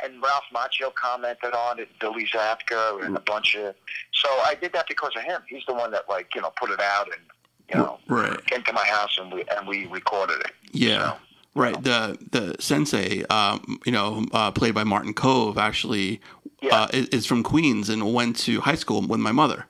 and 0.05 0.23
Ralph 0.23 0.45
Macchio 0.55 0.95
commented 0.95 1.55
on 1.55 1.79
it, 1.79 1.89
Billy 2.01 2.27
Zabka, 2.27 3.05
and 3.05 3.17
a 3.17 3.21
bunch 3.21 3.55
of. 3.57 3.75
So 4.13 4.29
I 4.45 4.55
did 4.61 4.73
that 4.75 4.87
because 4.89 5.13
of 5.17 5.23
him. 5.23 5.41
He's 5.49 5.65
the 5.67 5.75
one 5.75 5.91
that 5.93 6.09
like 6.09 6.35
you 6.35 6.41
know 6.43 6.53
put 6.61 6.71
it 6.71 6.81
out 6.81 7.07
and 7.07 7.23
you 7.71 7.77
know 7.77 7.99
Right. 8.09 8.45
came 8.47 8.63
to 8.65 8.73
my 8.73 8.85
house 8.85 9.17
and 9.21 9.33
we 9.33 9.45
and 9.57 9.67
we 9.67 9.87
recorded 9.87 10.41
it. 10.41 10.53
Yeah. 10.73 11.13
So, 11.13 11.17
Right. 11.55 11.83
The 11.83 12.17
the 12.31 12.55
sensei, 12.61 13.25
um, 13.31 13.81
you 13.85 13.91
know, 13.91 14.27
uh, 14.33 14.51
played 14.53 14.75
by 14.75 14.85
Martin 14.85 15.13
Kove, 15.15 15.57
actually 15.57 16.21
Yeah. 16.63 16.83
uh, 16.83 16.89
is, 16.93 17.09
is 17.09 17.27
from 17.27 17.43
Queens 17.43 17.89
and 17.89 18.13
went 18.15 18.37
to 18.41 18.61
high 18.61 18.77
school 18.77 19.01
with 19.01 19.19
my 19.19 19.33
mother. 19.33 19.67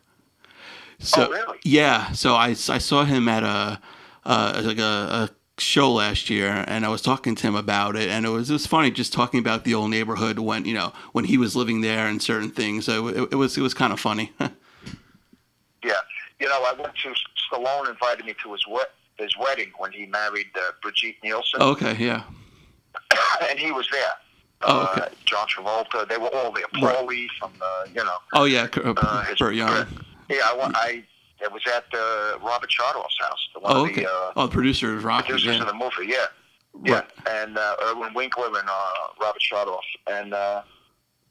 So 0.99 1.27
Oh, 1.29 1.31
really? 1.31 1.59
yeah, 1.63 2.11
so 2.13 2.35
I, 2.35 2.49
I 2.49 2.79
saw 2.79 3.05
him 3.05 3.29
at 3.29 3.43
a 3.45 3.81
uh, 4.27 4.63
like 4.65 4.79
a, 4.81 4.83
a 4.83 5.31
show 5.61 5.91
last 5.93 6.31
year, 6.31 6.65
and 6.67 6.85
I 6.85 6.89
was 6.89 7.03
talking 7.03 7.35
to 7.35 7.47
him 7.47 7.55
about 7.55 7.97
it, 7.97 8.09
and 8.09 8.25
it 8.27 8.31
was 8.31 8.51
it 8.51 8.55
was 8.55 8.67
funny 8.67 8.91
just 8.91 9.13
talking 9.13 9.41
about 9.41 9.65
the 9.65 9.75
old 9.75 9.91
neighborhood 9.91 10.39
when 10.39 10.65
you 10.65 10.75
know 10.75 10.93
when 11.13 11.25
he 11.25 11.39
was 11.39 11.55
living 11.57 11.81
there 11.81 12.07
and 12.07 12.23
certain 12.23 12.51
things. 12.51 12.85
So 12.87 13.09
it, 13.09 13.33
it 13.33 13.37
was 13.37 13.57
it 13.57 13.63
was 13.63 13.75
kind 13.75 13.93
of 13.93 14.01
funny. 14.01 14.33
yeah, 14.41 15.93
you 16.41 16.49
know, 16.49 16.63
I 16.65 16.75
went 16.79 16.95
to 16.97 17.15
Stallone 17.51 17.89
invited 17.89 18.25
me 18.27 18.35
to 18.43 18.53
his 18.53 18.65
wed- 18.69 18.87
his 19.19 19.37
wedding 19.39 19.71
when 19.79 19.93
he 19.93 20.07
married 20.07 20.47
uh, 20.57 20.71
Brigitte 20.83 21.17
Nielsen, 21.23 21.61
okay, 21.63 21.97
yeah. 21.99 22.23
and 23.51 23.59
he 23.59 23.73
was 23.73 23.89
there. 23.91 24.03
Oh, 24.63 24.81
Uh, 24.81 25.01
okay. 25.05 25.15
John 25.25 25.47
Travolta, 25.47 26.09
they 26.09 26.17
were 26.17 26.35
all 26.35 26.51
there. 26.53 26.65
Right. 26.83 27.29
From 27.39 27.53
the, 27.59 27.91
you 27.91 28.05
know, 28.05 28.17
Oh 28.33 28.45
yeah, 28.45 28.67
uh, 28.77 28.93
uh, 28.97 29.25
his, 29.25 29.39
Burt 29.39 29.55
Young. 29.55 29.87
Yeah, 30.29 30.37
I, 30.43 30.73
I 30.75 31.05
it 31.41 31.53
was 31.53 31.63
at 31.67 31.85
uh, 31.95 32.39
Robert 32.45 32.71
Chartoff's 32.71 33.17
house, 33.21 33.49
the 33.55 33.61
one 33.61 33.73
Oh 33.73 33.85
of 33.85 33.91
okay. 33.91 34.03
the 34.03 34.11
uh, 34.11 34.33
oh, 34.37 34.47
the 34.47 34.53
producer 34.53 34.97
is 34.97 35.05
Rocky. 35.05 35.29
producers 35.29 35.57
Yeah. 35.57 35.63
of 35.63 35.69
the 35.69 35.75
movie. 35.75 36.07
Yeah, 36.13 36.27
yeah, 36.85 36.95
Right. 36.95 37.07
and 37.31 37.57
uh, 37.59 37.77
Irwin 37.85 38.13
Winkler 38.15 38.47
and 38.49 38.69
uh, 38.69 38.91
Robert 39.21 39.41
Chartoff, 39.43 39.81
and 40.07 40.35
uh, 40.35 40.63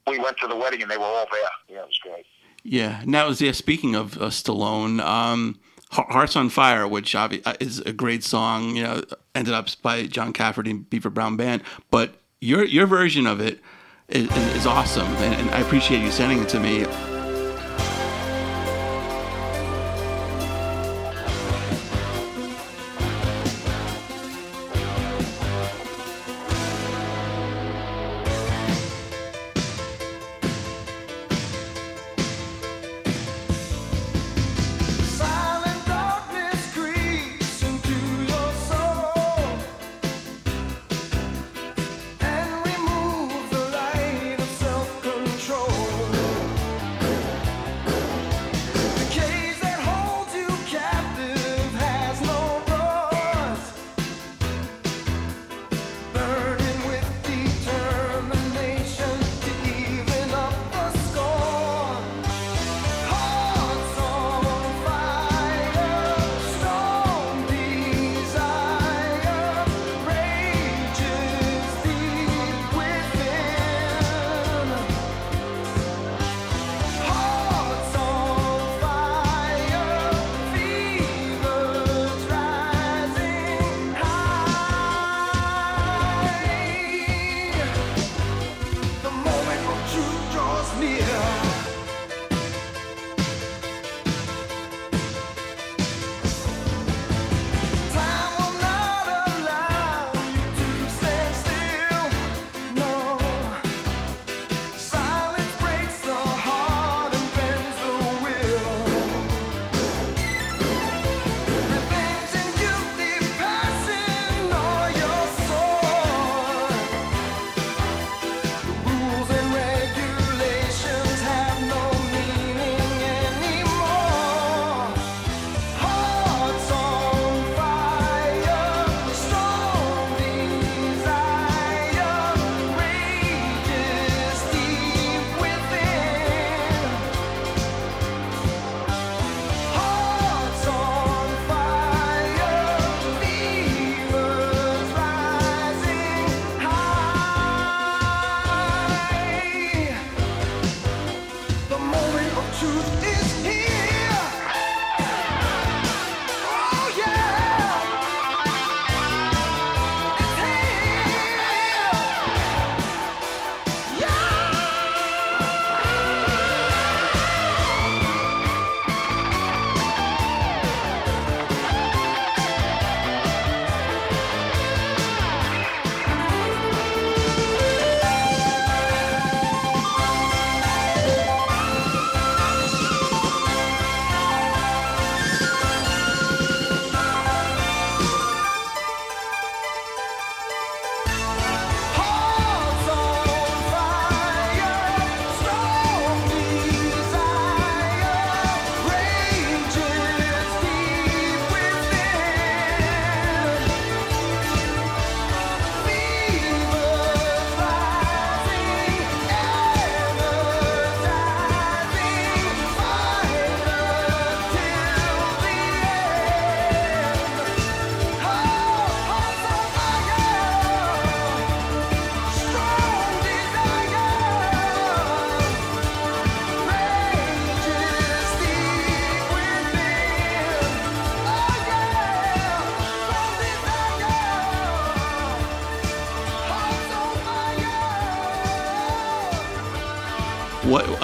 we 0.08 0.20
went 0.20 0.38
to 0.38 0.48
the 0.48 0.56
wedding, 0.56 0.82
and 0.82 0.90
they 0.92 0.98
were 0.98 1.04
all 1.04 1.26
there. 1.32 1.42
Yeah, 1.70 1.82
it 1.84 1.88
was 1.88 2.00
great. 2.02 2.26
Yeah. 2.64 3.02
Now, 3.06 3.30
yeah. 3.30 3.52
Speaking 3.54 3.96
of 3.96 4.18
uh, 4.18 4.26
Stallone, 4.30 5.00
um, 5.02 5.60
"Hearts 5.92 6.36
on 6.36 6.50
Fire," 6.50 6.88
which 6.88 7.16
uh, 7.16 7.30
is 7.60 7.80
a 7.82 7.94
great 7.94 8.24
song, 8.24 8.76
you 8.76 8.84
know, 8.84 9.04
ended 9.36 9.54
up 9.54 9.68
by 9.82 10.04
John 10.08 10.34
Cafferty 10.34 10.72
and 10.72 10.90
Beaver 10.90 11.10
Brown 11.10 11.38
Band, 11.38 11.64
but 11.92 12.16
your 12.42 12.64
your 12.66 12.88
version 12.88 13.26
of 13.28 13.40
it 13.42 13.60
is, 14.10 14.30
is, 14.32 14.56
is 14.58 14.66
awesome, 14.66 15.08
and, 15.18 15.36
and 15.36 15.50
I 15.52 15.60
appreciate 15.60 16.02
you 16.02 16.12
sending 16.12 16.40
it 16.42 16.50
to 16.50 16.60
me. 16.60 16.86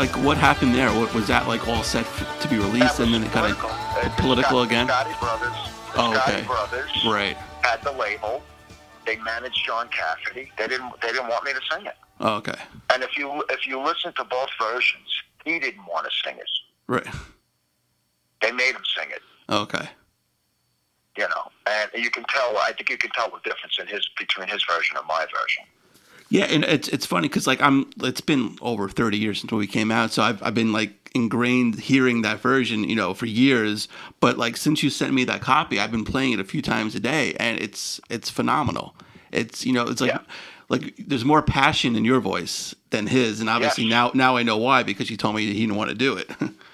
Like 0.03 0.17
what 0.21 0.35
happened 0.37 0.75
there? 0.75 0.89
What 0.89 1.13
was 1.13 1.27
that 1.27 1.47
like 1.47 1.65
all 1.65 1.81
set 1.81 2.03
f- 2.05 2.41
to 2.41 2.49
be 2.49 2.57
released 2.57 2.99
and 2.99 3.13
then 3.13 3.23
it 3.23 3.31
kind 3.31 3.55
political. 3.55 3.69
of 3.69 4.03
the 4.03 4.21
political 4.21 4.57
Scott- 4.65 4.67
again? 4.67 4.87
Scotti 4.89 5.19
Brothers. 5.21 5.57
Oh, 5.95 6.11
Scotti 6.13 6.33
okay. 6.39 6.45
Brothers 6.45 6.91
right? 7.05 7.37
had 7.61 7.81
the 7.83 7.91
label. 7.93 8.43
They 9.05 9.15
managed 9.15 9.63
John 9.65 9.87
Cafferty. 9.87 10.51
They 10.57 10.67
didn't. 10.67 10.91
They 11.01 11.07
didn't 11.13 11.29
want 11.29 11.45
me 11.45 11.53
to 11.53 11.61
sing 11.71 11.85
it. 11.85 11.95
Oh, 12.19 12.35
okay, 12.35 12.59
And 12.93 13.01
if 13.01 13.17
you 13.17 13.45
if 13.49 13.65
you 13.65 13.79
listen 13.81 14.11
to 14.17 14.25
both 14.25 14.49
versions, 14.61 15.07
he 15.45 15.57
didn't 15.57 15.85
want 15.85 16.05
to 16.05 16.11
sing 16.25 16.37
it. 16.37 16.49
right. 16.87 17.07
They 18.41 18.51
made 18.51 18.75
him 18.75 18.83
sing 18.97 19.07
it. 19.09 19.21
Oh, 19.47 19.61
okay, 19.61 19.87
You 21.17 21.29
know, 21.29 21.49
and 21.65 21.89
you 21.95 22.11
can 22.11 22.25
tell. 22.27 22.57
I 22.57 22.73
think 22.73 22.89
you 22.89 22.97
can 22.97 23.11
tell 23.11 23.29
the 23.29 23.39
difference 23.49 23.77
in 23.79 23.87
his 23.87 24.05
between 24.19 24.49
his 24.49 24.65
version 24.69 24.97
and 24.97 25.07
my 25.07 25.25
version. 25.33 25.63
Yeah, 26.33 26.45
and 26.45 26.63
it's 26.63 26.87
it's 26.87 27.05
funny 27.05 27.27
because 27.27 27.45
like 27.45 27.61
I'm. 27.61 27.91
It's 28.01 28.19
been 28.21 28.57
over 28.59 28.89
thirty 28.89 29.19
years 29.19 29.39
since 29.39 29.51
we 29.51 29.67
came 29.67 29.91
out, 29.91 30.11
so 30.11 30.23
I've 30.23 30.41
I've 30.41 30.55
been 30.55 30.71
like 30.73 31.11
ingrained 31.13 31.79
hearing 31.79 32.23
that 32.23 32.39
version, 32.39 32.85
you 32.85 32.95
know, 32.95 33.13
for 33.13 33.27
years. 33.27 33.87
But 34.19 34.39
like 34.39 34.57
since 34.57 34.81
you 34.81 34.89
sent 34.89 35.13
me 35.13 35.25
that 35.25 35.41
copy, 35.41 35.79
I've 35.79 35.91
been 35.91 36.03
playing 36.03 36.33
it 36.33 36.39
a 36.39 36.43
few 36.43 36.63
times 36.63 36.95
a 36.95 36.99
day, 36.99 37.35
and 37.39 37.59
it's 37.59 38.01
it's 38.09 38.31
phenomenal. 38.31 38.95
It's 39.31 39.63
you 39.63 39.73
know, 39.73 39.83
it's 39.87 40.01
like. 40.01 40.11
Yeah. 40.11 40.21
Like 40.69 40.95
there's 40.97 41.25
more 41.25 41.43
passion 41.43 41.95
in 41.95 42.03
your 42.05 42.19
voice 42.19 42.73
than 42.89 43.05
his, 43.05 43.41
and 43.41 43.49
obviously 43.49 43.83
Yes. 43.83 43.91
now 43.91 44.11
now 44.15 44.37
I 44.37 44.43
know 44.43 44.57
why 44.57 44.81
because 44.81 45.11
you 45.11 45.17
told 45.17 45.35
me 45.35 45.45
he 45.45 45.59
didn't 45.59 45.75
want 45.75 45.89
to 45.89 45.95
do 45.95 46.17
it. 46.17 46.31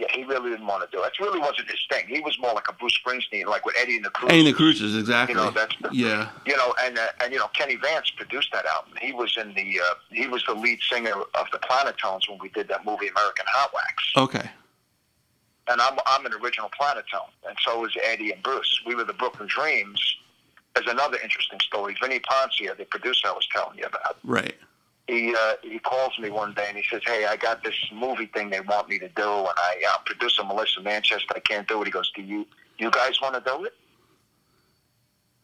Yeah, 0.00 0.06
he 0.14 0.24
really 0.24 0.48
didn't 0.50 0.66
want 0.66 0.82
to 0.90 0.96
do 0.96 1.02
it. 1.04 1.12
It 1.18 1.22
really 1.22 1.38
wasn't 1.40 1.70
his 1.70 1.78
thing. 1.90 2.06
He 2.08 2.20
was 2.20 2.38
more 2.40 2.54
like 2.54 2.64
a 2.68 2.72
Bruce 2.72 2.98
Springsteen, 3.04 3.44
like 3.44 3.66
with 3.66 3.76
Eddie 3.78 3.96
and 3.96 4.04
the 4.06 4.10
Cruisers. 4.10 4.32
Eddie 4.32 4.40
and 4.40 4.48
the 4.48 4.56
Cruisers, 4.56 4.96
exactly. 4.96 5.34
You 5.36 5.40
know, 5.42 5.50
that's 5.50 5.76
the- 5.82 5.90
yeah, 5.92 6.30
You 6.46 6.56
know, 6.56 6.74
and 6.82 6.98
uh, 6.98 7.06
and 7.22 7.32
you 7.32 7.38
know, 7.38 7.48
Kenny 7.48 7.76
Vance 7.76 8.10
produced 8.10 8.50
that 8.52 8.64
album. 8.64 8.94
He 9.00 9.12
was 9.12 9.36
in 9.36 9.52
the 9.54 9.78
uh, 9.80 9.94
he 10.10 10.26
was 10.26 10.42
the 10.46 10.54
lead 10.54 10.78
singer 10.90 11.12
of 11.12 11.46
the 11.52 11.58
Planotones 11.58 12.28
when 12.30 12.38
we 12.40 12.48
did 12.48 12.66
that 12.68 12.84
movie 12.86 13.08
American 13.08 13.44
Hot 13.48 13.70
Wax. 13.74 14.12
okay, 14.16 14.50
And 15.68 15.80
I'm 15.80 15.98
I'm 16.06 16.24
an 16.24 16.32
original 16.42 16.70
Planotone, 16.80 17.28
and 17.46 17.56
so 17.64 17.84
is 17.84 17.92
Eddie 18.02 18.32
and 18.32 18.42
Bruce. 18.42 18.80
We 18.86 18.94
were 18.94 19.04
the 19.04 19.12
Brooklyn 19.12 19.48
Dreams. 19.48 20.00
There's 20.74 20.86
another 20.86 21.18
interesting 21.22 21.58
story. 21.60 21.96
Vini 22.00 22.20
Poncia, 22.20 22.76
the 22.76 22.84
producer 22.84 23.28
I 23.28 23.32
was 23.32 23.46
telling 23.52 23.76
you 23.76 23.84
about, 23.84 24.16
right. 24.24 24.54
He 25.10 25.34
uh, 25.34 25.54
he 25.62 25.78
calls 25.80 26.16
me 26.18 26.30
one 26.30 26.54
day 26.54 26.66
and 26.68 26.76
he 26.76 26.84
says, 26.90 27.02
"Hey, 27.04 27.26
I 27.26 27.36
got 27.36 27.64
this 27.64 27.74
movie 27.92 28.26
thing 28.26 28.50
they 28.50 28.60
want 28.60 28.88
me 28.88 28.98
to 29.00 29.08
do, 29.08 29.22
and 29.28 29.48
I 29.68 29.82
uh, 29.92 29.98
producer 30.06 30.44
Melissa 30.44 30.80
Manchester. 30.82 31.32
I 31.34 31.40
can't 31.40 31.66
do 31.66 31.82
it." 31.82 31.86
He 31.86 31.90
goes, 31.90 32.10
"Do 32.14 32.22
you 32.22 32.46
you 32.78 32.90
guys 32.90 33.20
want 33.20 33.34
to 33.34 33.40
do 33.44 33.64
it?" 33.64 33.74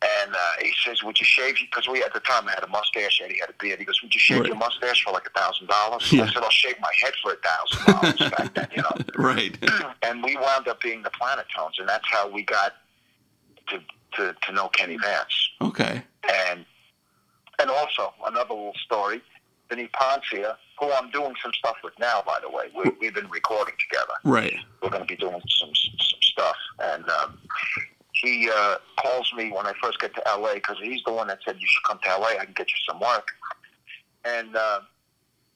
And 0.02 0.34
uh, 0.34 0.38
he 0.62 0.72
says, 0.84 1.02
"Would 1.02 1.18
you 1.18 1.24
shave?" 1.26 1.56
Because 1.60 1.88
we 1.88 2.02
at 2.02 2.12
the 2.12 2.20
time 2.20 2.46
I 2.46 2.52
had 2.52 2.62
a 2.62 2.68
mustache, 2.68 3.18
and 3.22 3.32
he 3.32 3.38
had 3.40 3.48
a 3.50 3.54
beard. 3.60 3.78
He 3.78 3.84
goes, 3.84 4.00
"Would 4.02 4.14
you 4.14 4.20
shave 4.20 4.40
Right. 4.40 4.48
your 4.48 4.56
mustache 4.56 5.02
for 5.02 5.12
like 5.12 5.26
a 5.26 5.38
thousand 5.38 5.66
dollars?" 5.68 6.02
I 6.12 6.26
said, 6.32 6.42
"I'll 6.44 6.50
shave 6.50 6.76
my 6.80 6.92
head 7.02 7.14
for 7.22 7.32
a 7.32 7.36
thousand 7.36 7.92
dollars 7.92 8.30
back 8.30 8.54
then, 8.54 8.68
you 8.76 8.82
know." 8.82 8.92
Right. 9.16 9.56
and 10.02 10.22
we 10.22 10.36
wound 10.36 10.68
up 10.68 10.80
being 10.80 11.02
the 11.02 11.10
Planotones, 11.10 11.78
and 11.80 11.88
that's 11.88 12.04
how 12.10 12.28
we 12.28 12.42
got 12.42 12.74
to 13.68 13.80
to, 14.16 14.36
to 14.42 14.52
know 14.52 14.68
Kenny 14.68 14.96
Vance. 14.98 15.50
Okay. 15.60 16.02
And 16.50 16.64
and 17.58 17.70
also 17.70 18.12
another 18.26 18.52
little 18.54 18.74
story, 18.84 19.22
Vini 19.68 19.88
Poncia, 19.88 20.56
who 20.78 20.92
I'm 20.92 21.10
doing 21.10 21.34
some 21.42 21.52
stuff 21.52 21.76
with 21.82 21.94
now, 21.98 22.22
by 22.26 22.38
the 22.40 22.50
way. 22.50 22.66
We, 22.74 22.90
we've 23.00 23.14
been 23.14 23.28
recording 23.28 23.74
together. 23.88 24.12
Right. 24.24 24.56
We're 24.82 24.90
going 24.90 25.02
to 25.02 25.06
be 25.06 25.16
doing 25.16 25.40
some 25.48 25.70
some 25.74 26.22
stuff, 26.22 26.56
and 26.78 27.08
um, 27.08 27.38
he 28.12 28.50
uh, 28.54 28.76
calls 29.00 29.32
me 29.36 29.50
when 29.52 29.66
I 29.66 29.72
first 29.82 30.00
get 30.00 30.14
to 30.14 30.22
LA 30.26 30.54
because 30.54 30.76
he's 30.82 31.02
the 31.04 31.12
one 31.12 31.28
that 31.28 31.38
said 31.44 31.56
you 31.58 31.66
should 31.66 31.82
come 31.84 31.98
to 32.02 32.18
LA. 32.18 32.38
I 32.40 32.44
can 32.44 32.54
get 32.54 32.68
you 32.68 32.78
some 32.88 33.00
work. 33.00 33.28
And 34.24 34.56
uh, 34.56 34.80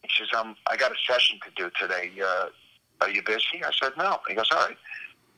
he 0.02 0.10
says, 0.18 0.28
um, 0.36 0.56
I 0.68 0.76
got 0.76 0.92
a 0.92 1.12
session 1.12 1.38
to 1.44 1.50
do 1.56 1.70
today. 1.80 2.12
Uh, 2.22 2.46
are 3.00 3.10
you 3.10 3.22
busy? 3.22 3.64
I 3.64 3.70
said, 3.80 3.92
no. 3.98 4.20
He 4.28 4.34
goes, 4.34 4.48
all 4.52 4.66
right. 4.66 4.76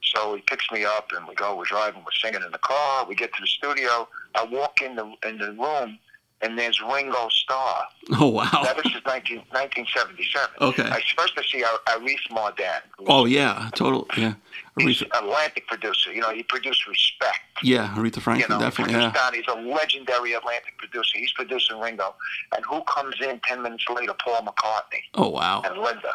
So 0.02 0.34
he 0.34 0.42
picks 0.42 0.70
me 0.72 0.84
up 0.84 1.10
and 1.16 1.26
we 1.28 1.34
go. 1.34 1.56
We're 1.56 1.64
driving. 1.64 2.02
We're 2.02 2.10
singing 2.12 2.42
in 2.44 2.50
the 2.50 2.58
car. 2.58 3.06
We 3.06 3.14
get 3.14 3.32
to 3.34 3.40
the 3.40 3.46
studio. 3.46 4.08
I 4.34 4.44
walk 4.44 4.82
in 4.82 4.96
the 4.96 5.12
in 5.24 5.38
the 5.38 5.52
room 5.52 5.98
and 6.42 6.58
there's 6.58 6.80
Ringo 6.80 7.28
Starr. 7.30 7.84
Oh 8.18 8.28
wow. 8.28 8.48
This 8.82 8.94
is 8.94 9.00
19, 9.06 9.38
1977. 9.50 10.48
Okay. 10.60 10.82
I 10.82 11.00
first 11.16 11.34
I 11.38 11.42
see 11.50 11.62
Ar- 11.64 11.80
Arif 11.98 12.18
Mardin. 12.30 12.80
Oh 13.06 13.24
yeah. 13.26 13.70
Total. 13.74 14.06
Yeah. 14.16 14.34
Aretha. 14.78 15.02
an 15.02 15.24
Atlantic 15.24 15.66
producer. 15.66 16.12
You 16.12 16.20
know, 16.22 16.30
he 16.30 16.42
produced 16.42 16.86
Respect. 16.88 17.38
Yeah. 17.62 17.94
Aretha 17.96 18.16
You 18.16 18.22
Franklin. 18.22 18.58
know, 18.58 18.64
definitely. 18.64 18.94
Yeah. 18.94 19.10
that. 19.10 19.34
He's 19.34 19.44
a 19.48 19.54
legendary 19.60 20.32
Atlantic 20.32 20.76
producer. 20.78 21.18
He's 21.18 21.32
producing 21.32 21.78
Ringo. 21.78 22.14
And 22.56 22.64
who 22.64 22.82
comes 22.84 23.14
in 23.20 23.40
10 23.44 23.62
minutes 23.62 23.84
later? 23.94 24.14
Paul 24.24 24.42
McCartney 24.42 25.02
Oh 25.14 25.28
wow. 25.28 25.62
and 25.64 25.76
Linda. 25.78 26.14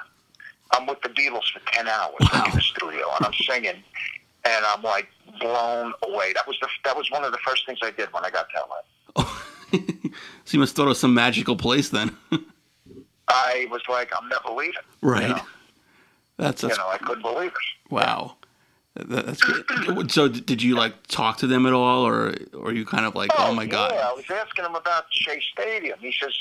I'm 0.73 0.85
with 0.85 1.01
the 1.01 1.09
Beatles 1.09 1.49
for 1.53 1.59
10 1.71 1.87
hours 1.87 2.15
Wow. 2.33 2.43
in 2.47 2.51
the 2.55 2.61
studio, 2.61 3.07
and 3.17 3.25
I'm 3.25 3.33
singing, 3.33 3.81
and 4.43 4.65
I'm 4.65 4.81
like 4.83 5.07
blown 5.39 5.93
away. 6.03 6.33
That 6.33 6.45
was 6.45 6.57
the 6.59 6.67
that 6.83 6.97
was 6.97 7.09
one 7.09 7.23
of 7.23 7.31
the 7.31 7.37
first 7.37 7.65
things 7.65 7.79
I 7.81 7.91
did 7.91 8.11
when 8.11 8.25
I 8.25 8.29
got 8.29 8.47
to 8.49 8.57
LA. 9.21 9.23
so 10.45 10.51
you 10.51 10.59
must 10.59 10.75
thought 10.75 10.85
it 10.85 10.89
was 10.89 10.99
some 10.99 11.13
magical 11.13 11.55
place 11.55 11.89
then. 11.89 12.15
I 13.27 13.67
was 13.69 13.81
like, 13.89 14.11
I'm 14.17 14.29
never 14.29 14.49
leaving. 14.55 14.73
right. 15.01 15.23
You 15.23 15.27
know, 15.35 15.41
That's, 16.37 16.63
you 16.63 16.69
know 16.69 16.87
I 16.87 16.97
couldn't 16.97 17.21
believe 17.23 17.51
it. 17.51 17.91
wow. 17.91 18.35
That- 18.95 19.25
That's 19.25 19.41
great. 19.41 19.65
So 20.11 20.27
did 20.27 20.63
you 20.63 20.75
like 20.75 21.05
talk 21.07 21.37
to 21.39 21.47
them 21.47 21.65
at 21.65 21.73
all, 21.73 22.07
or 22.07 22.35
or 22.53 22.71
you 22.73 22.85
kind 22.85 23.05
of 23.05 23.13
like, 23.15 23.29
oh, 23.37 23.47
oh, 23.49 23.53
my 23.53 23.65
god? 23.65 23.91
Yeah, 23.93 24.07
I 24.09 24.13
was 24.13 24.25
asking 24.29 24.65
him 24.65 24.75
about 24.75 25.05
Shea 25.11 25.39
Stadium. 25.51 25.99
He 25.99 26.11
says, 26.19 26.33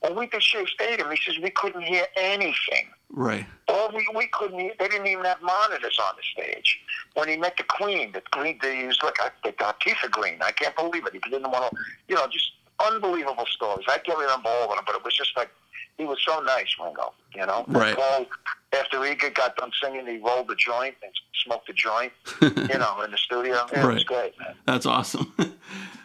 when 0.00 0.16
we 0.16 0.26
did 0.26 0.42
Shea 0.42 0.64
Stadium, 0.66 1.10
he 1.10 1.18
says 1.24 1.38
we 1.42 1.50
couldn't 1.50 1.82
hear 1.82 2.06
anything. 2.16 2.88
Right. 3.10 3.44
All 3.68 3.90
we 3.94 4.08
we 4.14 4.26
couldn't. 4.32 4.58
hear- 4.58 4.72
They 4.78 4.88
didn't 4.88 5.06
even 5.08 5.24
have 5.24 5.40
monitors 5.42 5.98
on 6.02 6.14
the 6.16 6.22
stage. 6.42 6.80
When 7.14 7.28
he 7.28 7.36
met 7.36 7.56
the 7.56 7.64
Queen, 7.64 8.12
the 8.12 8.22
Queen, 8.32 8.58
they 8.62 8.86
was 8.86 8.98
like 9.04 9.16
I- 9.20 9.30
the 9.44 9.52
Latifah 9.52 10.10
Green. 10.10 10.38
I 10.42 10.50
can't 10.52 10.74
believe 10.74 11.06
it. 11.06 11.12
He 11.12 11.18
didn't 11.30 11.50
want 11.50 11.70
to, 11.70 11.76
you 12.08 12.14
know, 12.16 12.26
just 12.28 12.52
unbelievable 12.86 13.46
stories. 13.50 13.84
I 13.88 13.98
can't 13.98 14.18
remember 14.18 14.48
all 14.48 14.64
of 14.70 14.76
them, 14.76 14.84
but 14.86 14.94
it 14.96 15.04
was 15.04 15.14
just 15.16 15.36
like 15.36 15.50
he 15.98 16.04
was 16.04 16.18
so 16.26 16.40
nice, 16.40 16.74
Ringo. 16.82 17.12
You 17.34 17.46
know, 17.46 17.64
Right. 17.68 17.94
Paul, 17.96 18.26
after 18.72 19.04
he 19.04 19.14
got 19.14 19.56
done 19.56 19.70
singing, 19.82 20.06
he 20.06 20.18
rolled 20.18 20.48
the 20.48 20.54
joint 20.56 20.94
and 21.02 21.12
smoked 21.44 21.66
the 21.66 21.72
joint. 21.74 22.12
you 22.40 22.78
know, 22.78 23.02
in 23.02 23.10
the 23.10 23.18
studio. 23.18 23.66
Yeah, 23.72 23.82
It 23.82 23.86
was 23.86 23.96
Right. 23.96 24.06
great, 24.06 24.38
man. 24.40 24.54
That's 24.66 24.86
awesome. 24.86 25.32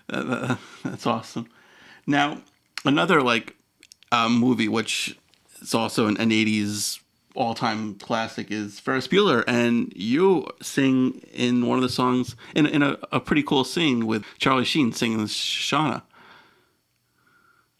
That- 0.07 0.27
that- 0.27 0.57
That's 0.83 1.07
awesome. 1.07 1.47
Now, 2.05 2.37
another 2.85 3.21
like 3.23 3.55
uh, 4.11 4.29
movie, 4.29 4.67
which 4.67 5.17
is 5.61 5.73
also 5.73 6.05
an, 6.05 6.15
an 6.17 6.29
'80s 6.29 6.99
all-time 7.33 7.95
classic, 7.95 8.51
is 8.51 8.79
Ferris 8.79 9.07
Bueller, 9.07 9.43
and 9.47 9.91
you 9.95 10.45
sing 10.61 11.21
in 11.33 11.65
one 11.65 11.77
of 11.79 11.81
the 11.81 11.89
songs 11.89 12.35
in 12.55 12.67
in 12.67 12.83
a, 12.83 12.97
a 13.11 13.19
pretty 13.19 13.41
cool 13.41 13.63
scene 13.63 14.05
with 14.05 14.23
Charlie 14.37 14.63
Sheen 14.63 14.91
singing 14.93 15.25
Shauna. 15.25 16.03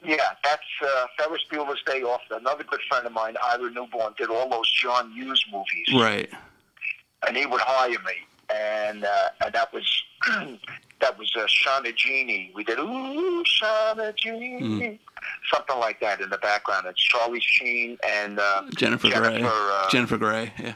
Yeah, 0.06 0.18
that's 0.44 0.62
uh, 0.84 1.06
Ferris 1.18 1.42
Bueller's 1.52 1.82
Day 1.86 2.02
Off. 2.04 2.22
Another 2.32 2.64
good 2.64 2.82
friend 2.90 3.06
of 3.06 3.14
mine, 3.14 3.36
Ira 3.44 3.70
Newborn, 3.72 4.14
did 4.18 4.30
all 4.30 4.50
those 4.50 4.70
John 4.72 5.12
Hughes 5.12 5.44
movies. 5.52 5.94
Right. 5.94 6.30
and 7.28 7.36
he 7.36 7.46
would 7.46 7.62
hire 7.62 7.90
me, 7.90 8.54
and 8.54 9.04
uh, 9.06 9.30
and 9.44 9.54
that 9.54 9.74
was 9.74 10.04
that 11.00 11.18
was 11.18 11.32
uh, 11.36 11.46
Shauna 11.48 11.96
Genie. 11.96 12.52
We 12.56 12.64
did 12.64 12.80
ooh 12.80 13.44
Shauna 13.44 14.16
Genie, 14.16 15.00
something 15.52 15.78
like 15.80 16.00
that 16.02 16.22
in 16.22 16.30
the 16.30 16.38
background. 16.38 16.86
It's 16.88 17.02
Charlie 17.02 17.42
Sheen 17.42 17.98
and 18.08 18.40
uh, 18.40 18.64
Jennifer, 18.76 19.10
Grey. 19.10 19.38
Jennifer, 19.38 19.48
uh, 19.50 19.90
Jennifer 19.90 20.18
Grey. 20.18 20.54
Yeah. 20.60 20.74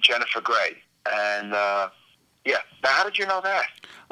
Jennifer 0.00 0.40
Grey, 0.40 0.76
and 1.12 1.52
yeah. 2.48 2.56
Now, 2.82 2.90
how 2.90 3.04
did 3.04 3.18
you 3.18 3.26
know 3.26 3.40
that? 3.42 3.66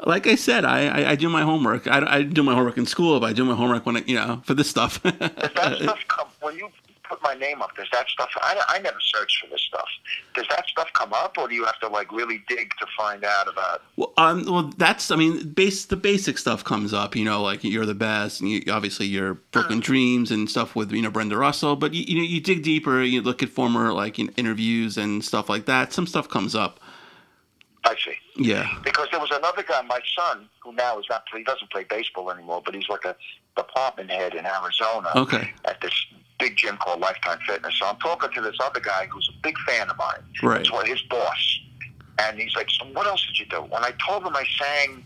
Like 0.05 0.27
I 0.27 0.35
said, 0.35 0.63
I, 0.63 0.87
I, 0.87 1.11
I 1.11 1.15
do 1.15 1.27
my 1.27 1.41
homework. 1.41 1.87
I, 1.87 2.17
I 2.17 2.21
do 2.21 2.43
my 2.43 2.53
homework 2.53 2.77
in 2.77 2.85
school, 2.85 3.19
but 3.19 3.25
I 3.25 3.33
do 3.33 3.43
my 3.43 3.55
homework 3.55 3.85
when 3.85 3.97
I, 3.97 4.03
you 4.05 4.15
know 4.15 4.41
for 4.45 4.53
this 4.53 4.69
stuff. 4.69 5.01
Does 5.01 5.13
that 5.19 5.77
stuff 5.81 5.99
come 6.07 6.27
when 6.41 6.55
you 6.55 6.69
put 7.03 7.21
my 7.23 7.33
name 7.33 7.63
up? 7.63 7.75
Does 7.75 7.87
that 7.93 8.07
stuff? 8.07 8.29
I, 8.41 8.61
I 8.67 8.79
never 8.79 8.99
search 8.99 9.41
for 9.41 9.49
this 9.49 9.61
stuff. 9.61 9.87
Does 10.35 10.45
that 10.49 10.67
stuff 10.67 10.87
come 10.93 11.13
up, 11.13 11.35
or 11.39 11.47
do 11.47 11.55
you 11.55 11.65
have 11.65 11.79
to 11.79 11.87
like 11.87 12.11
really 12.11 12.43
dig 12.47 12.69
to 12.79 12.85
find 12.95 13.23
out 13.23 13.47
about? 13.47 13.81
Well, 13.95 14.13
um, 14.17 14.45
well, 14.45 14.71
that's 14.77 15.09
I 15.09 15.15
mean, 15.15 15.49
base 15.49 15.85
the 15.85 15.95
basic 15.95 16.37
stuff 16.37 16.63
comes 16.63 16.93
up. 16.93 17.15
You 17.15 17.25
know, 17.25 17.41
like 17.41 17.63
you're 17.63 17.87
the 17.87 17.95
best, 17.95 18.39
and 18.39 18.51
you, 18.51 18.61
obviously 18.69 19.07
your 19.07 19.35
Brooklyn 19.51 19.79
Dreams 19.79 20.29
and 20.29 20.47
stuff 20.47 20.75
with 20.75 20.91
you 20.91 21.01
know 21.01 21.09
Brenda 21.09 21.37
Russell. 21.37 21.75
But 21.75 21.95
you, 21.95 22.03
you 22.03 22.17
know, 22.17 22.23
you 22.23 22.39
dig 22.39 22.61
deeper. 22.61 23.01
You 23.01 23.23
look 23.23 23.41
at 23.41 23.49
former 23.49 23.93
like 23.93 24.19
you 24.19 24.25
know, 24.25 24.33
interviews 24.37 24.95
and 24.95 25.25
stuff 25.25 25.49
like 25.49 25.65
that. 25.65 25.91
Some 25.91 26.05
stuff 26.05 26.29
comes 26.29 26.53
up 26.53 26.79
actually. 27.89 28.17
Yeah. 28.35 28.77
Because 28.83 29.07
there 29.11 29.19
was 29.19 29.31
another 29.31 29.63
guy, 29.63 29.81
my 29.83 29.99
son, 30.17 30.49
who 30.63 30.73
now 30.73 30.99
is 30.99 31.05
not 31.09 31.23
he 31.35 31.43
doesn't 31.43 31.71
play 31.71 31.85
baseball 31.89 32.31
anymore, 32.31 32.61
but 32.63 32.75
he's 32.75 32.89
like 32.89 33.05
a 33.05 33.15
department 33.55 34.11
head 34.11 34.35
in 34.35 34.45
Arizona. 34.45 35.09
Okay. 35.15 35.51
At 35.65 35.81
this 35.81 35.93
big 36.39 36.55
gym 36.57 36.77
called 36.77 36.99
Lifetime 36.99 37.39
Fitness. 37.47 37.75
So 37.79 37.87
I'm 37.87 37.97
talking 37.97 38.29
to 38.31 38.41
this 38.41 38.57
other 38.61 38.79
guy 38.79 39.07
who's 39.11 39.29
a 39.29 39.41
big 39.41 39.57
fan 39.59 39.89
of 39.89 39.97
mine. 39.97 40.19
Right. 40.43 40.61
It's 40.61 40.71
what 40.71 40.87
his 40.87 41.01
boss. 41.03 41.59
And 42.19 42.39
he's 42.39 42.55
like, 42.55 42.69
So 42.69 42.85
what 42.93 43.07
else 43.07 43.25
did 43.25 43.39
you 43.39 43.45
do? 43.45 43.61
When 43.61 43.83
I 43.83 43.91
told 44.05 44.23
him 44.23 44.35
I 44.35 44.45
sang 44.59 45.03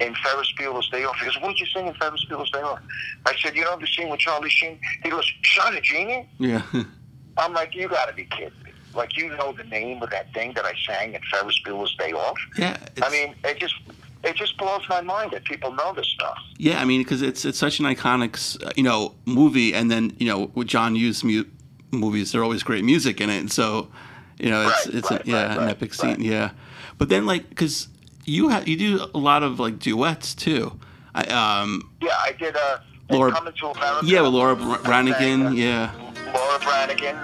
in 0.00 0.14
Ferris 0.14 0.52
Bueller's 0.58 0.88
Day 0.88 1.04
Off, 1.04 1.16
he 1.16 1.24
goes, 1.26 1.40
What 1.40 1.48
did 1.48 1.60
you 1.60 1.66
sing 1.66 1.86
in 1.86 1.94
Ferris 1.94 2.24
Bueller's 2.30 2.50
Day 2.50 2.60
Off? 2.60 2.80
I 3.26 3.34
said, 3.36 3.56
You 3.56 3.64
know 3.64 3.78
the 3.78 3.86
scene 3.86 4.08
with 4.08 4.20
Charlie 4.20 4.50
Sheen? 4.50 4.78
He 5.02 5.10
goes, 5.10 5.30
Shot 5.42 5.74
a 5.74 5.80
genie? 5.80 6.28
Yeah. 6.38 6.62
I'm 7.36 7.52
like, 7.52 7.74
You 7.74 7.88
gotta 7.88 8.12
be 8.12 8.24
kidding 8.24 8.52
me 8.64 8.67
like 8.94 9.16
you 9.16 9.28
know 9.36 9.52
the 9.52 9.64
name 9.64 10.02
of 10.02 10.10
that 10.10 10.32
thing 10.32 10.52
that 10.54 10.64
I 10.64 10.74
sang 10.86 11.14
at 11.14 11.22
Ferris 11.24 11.60
Bueller's 11.64 11.94
Day 11.96 12.12
Off. 12.12 12.38
Yeah, 12.56 12.76
I 13.02 13.10
mean 13.10 13.34
it 13.44 13.58
just 13.58 13.74
it 14.24 14.36
just 14.36 14.56
blows 14.58 14.82
my 14.88 15.00
mind 15.00 15.30
that 15.32 15.44
people 15.44 15.72
know 15.72 15.92
this 15.94 16.08
stuff. 16.08 16.38
Yeah, 16.56 16.80
I 16.80 16.84
mean 16.84 17.02
because 17.02 17.22
it's 17.22 17.44
it's 17.44 17.58
such 17.58 17.80
an 17.80 17.86
iconic 17.86 18.36
you 18.76 18.82
know 18.82 19.14
movie, 19.24 19.74
and 19.74 19.90
then 19.90 20.14
you 20.18 20.26
know 20.26 20.50
with 20.54 20.68
John 20.68 20.94
Hughes 20.94 21.22
mu- 21.22 21.44
movies, 21.90 22.32
they're 22.32 22.44
always 22.44 22.62
great 22.62 22.84
music 22.84 23.20
in 23.20 23.30
it, 23.30 23.50
so 23.50 23.88
you 24.38 24.50
know 24.50 24.68
it's 24.68 24.86
right, 24.86 24.94
it's 24.94 25.10
right, 25.10 25.26
a, 25.26 25.30
yeah 25.30 25.48
right, 25.48 25.58
an 25.58 25.68
epic 25.68 25.94
scene 25.94 26.20
yeah, 26.20 26.50
but 26.96 27.08
then 27.08 27.26
like 27.26 27.48
because 27.48 27.88
you 28.24 28.50
ha- 28.50 28.64
you 28.66 28.76
do 28.76 29.06
a 29.14 29.18
lot 29.18 29.42
of 29.42 29.58
like 29.58 29.78
duets 29.78 30.34
too. 30.34 30.78
I, 31.14 31.24
um, 31.24 31.90
yeah, 32.00 32.10
I 32.20 32.32
did. 32.32 32.56
Uh, 32.56 32.78
Laura, 33.10 33.34
America, 33.34 34.00
yeah, 34.04 34.20
with 34.20 34.32
Laura 34.32 34.54
Branigan. 34.54 35.46
Uh, 35.46 35.50
yeah, 35.52 35.92
Laura 36.34 36.58
Branigan. 36.58 37.16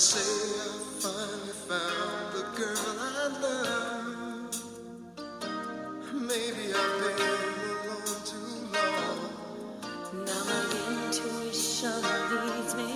I 0.00 0.02
say 0.02 0.32
I 0.56 0.66
finally 1.02 1.56
found 1.68 2.32
the 2.32 2.44
girl 2.56 2.96
I 3.00 3.28
love. 3.42 4.48
Maybe 6.14 6.72
I've 6.72 6.96
been 7.02 7.20
alone 7.68 8.20
too 8.24 8.50
long. 8.72 9.18
Now 10.24 10.42
my 10.48 10.62
intuition 11.04 12.00
leads 12.32 12.72
me 12.76 12.92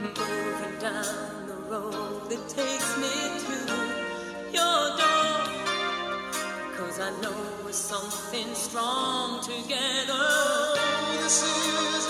moving 0.00 0.76
down 0.80 1.46
the 1.46 1.58
road 1.68 2.30
that 2.30 2.42
takes 2.48 2.96
me 2.96 3.12
to 3.44 3.56
your 4.50 4.82
door. 4.96 5.44
Cause 6.78 7.00
I 7.00 7.10
know 7.20 7.36
we're 7.66 7.72
something 7.72 8.54
strong 8.54 9.44
together. 9.44 10.14
Oh, 10.16 11.18
this 11.20 11.42
is 11.42 12.01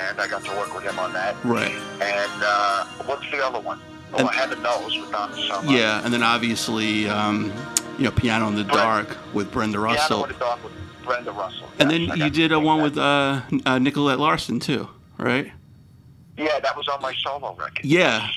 end. 0.00 0.20
I 0.20 0.28
got 0.28 0.44
to 0.44 0.50
work 0.52 0.74
with 0.74 0.84
him 0.84 0.98
on 0.98 1.12
that. 1.12 1.36
Right. 1.44 1.72
And 2.00 2.42
uh, 2.42 2.84
what's 3.04 3.30
the 3.30 3.44
other 3.44 3.60
one? 3.60 3.80
Oh, 4.12 4.26
I 4.26 4.34
had 4.34 4.50
the 4.50 4.56
Knows 4.56 4.96
with 4.98 5.10
Donna 5.12 5.36
Summer. 5.46 5.70
Yeah, 5.70 6.04
and 6.04 6.12
then 6.12 6.22
obviously, 6.22 7.08
um, 7.08 7.52
you 7.96 8.04
know, 8.04 8.10
Piano 8.10 8.48
in 8.48 8.56
the 8.56 8.64
Brenda, 8.64 8.82
Dark 8.82 9.16
with 9.34 9.52
Brenda 9.52 9.78
Russell. 9.78 10.24
Piano 10.24 10.24
in 10.24 10.32
the 10.32 10.38
Dark 10.38 10.64
with 10.64 10.72
Brenda 11.04 11.32
Russell. 11.32 11.68
Yes, 11.72 11.80
and 11.80 11.90
then 11.90 12.10
I 12.10 12.14
you 12.14 12.30
did 12.30 12.52
uh, 12.52 12.56
a 12.56 12.60
one 12.60 12.82
with 12.82 12.98
uh, 12.98 13.42
uh, 13.66 13.78
Nicolette 13.78 14.18
Larson 14.18 14.58
too, 14.58 14.88
right? 15.16 15.52
Yeah, 16.36 16.58
that 16.60 16.76
was 16.76 16.88
on 16.88 17.00
my 17.02 17.14
solo 17.14 17.54
record. 17.54 17.84
Yeah, 17.84 18.28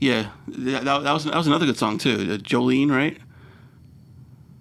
yeah, 0.00 0.30
that, 0.48 0.84
that 0.84 1.12
was 1.12 1.24
that 1.24 1.36
was 1.36 1.46
another 1.46 1.66
good 1.66 1.76
song 1.78 1.98
too. 1.98 2.14
Uh, 2.14 2.36
Jolene, 2.38 2.90
right? 2.90 3.18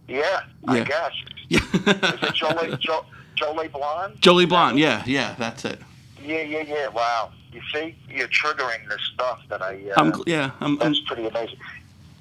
Yeah, 0.08 0.42
I 0.68 0.82
guess. 0.82 1.12
Yeah. 1.52 1.62
Is 1.74 2.30
it 2.30 2.36
Jolie, 2.36 2.78
jo, 2.78 3.04
Jolie 3.34 3.70
Blonde? 3.70 4.22
Jolie 4.22 4.46
Blonde, 4.46 4.78
yeah, 4.78 5.02
yeah, 5.08 5.34
that's 5.40 5.66
it. 5.66 5.80
Yeah, 6.24 6.42
yeah, 6.42 6.62
yeah. 6.62 6.88
Wow. 6.90 7.32
You 7.52 7.62
see, 7.74 7.96
you're 8.10 8.28
triggering 8.28 8.88
this 8.88 9.02
stuff 9.14 9.42
that 9.50 9.62
I. 9.62 9.82
Uh, 9.96 10.02
I'm 10.02 10.24
yeah. 10.26 10.52
I'm, 10.60 10.74
I'm 10.74 10.94
that's 10.94 11.00
pretty 11.08 11.26
amazing. 11.28 11.58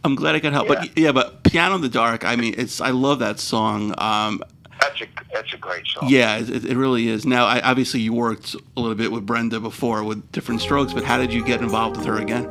I'm 0.05 0.15
glad 0.15 0.35
I 0.35 0.41
could 0.41 0.53
help. 0.53 0.69
But 0.69 0.97
yeah, 0.97 1.13
but 1.13 1.43
Piano 1.45 1.75
in 1.75 1.81
the 1.81 1.89
Dark. 1.89 2.25
I 2.25 2.37
mean, 2.37 2.55
it's 2.57 2.81
I 2.81 2.91
love 2.91 3.19
that 3.19 3.41
song. 3.41 3.95
Um, 3.99 4.43
That's 4.81 5.01
a 5.03 5.07
that's 5.35 5.53
a 5.53 5.57
great 5.59 5.87
song. 5.87 6.09
yeah, 6.09 6.39
it, 6.39 6.65
it 6.65 6.77
really 6.77 7.09
is. 7.09 7.27
Now, 7.27 7.47
I, 7.47 7.61
obviously, 7.61 8.01
you 8.01 8.13
worked 8.13 8.55
a 8.55 8.81
little 8.81 8.95
bit 8.95 9.11
with 9.13 9.27
Brenda 9.27 9.61
before 9.61 10.05
with 10.05 10.31
Diff'rent 10.33 10.61
Strokes, 10.61 10.93
but 10.93 11.05
how 11.05 11.19
did 11.19 11.33
you 11.33 11.45
get 11.45 11.61
involved 11.61 11.97
with 11.97 12.07
her 12.07 12.19
again? 12.19 12.47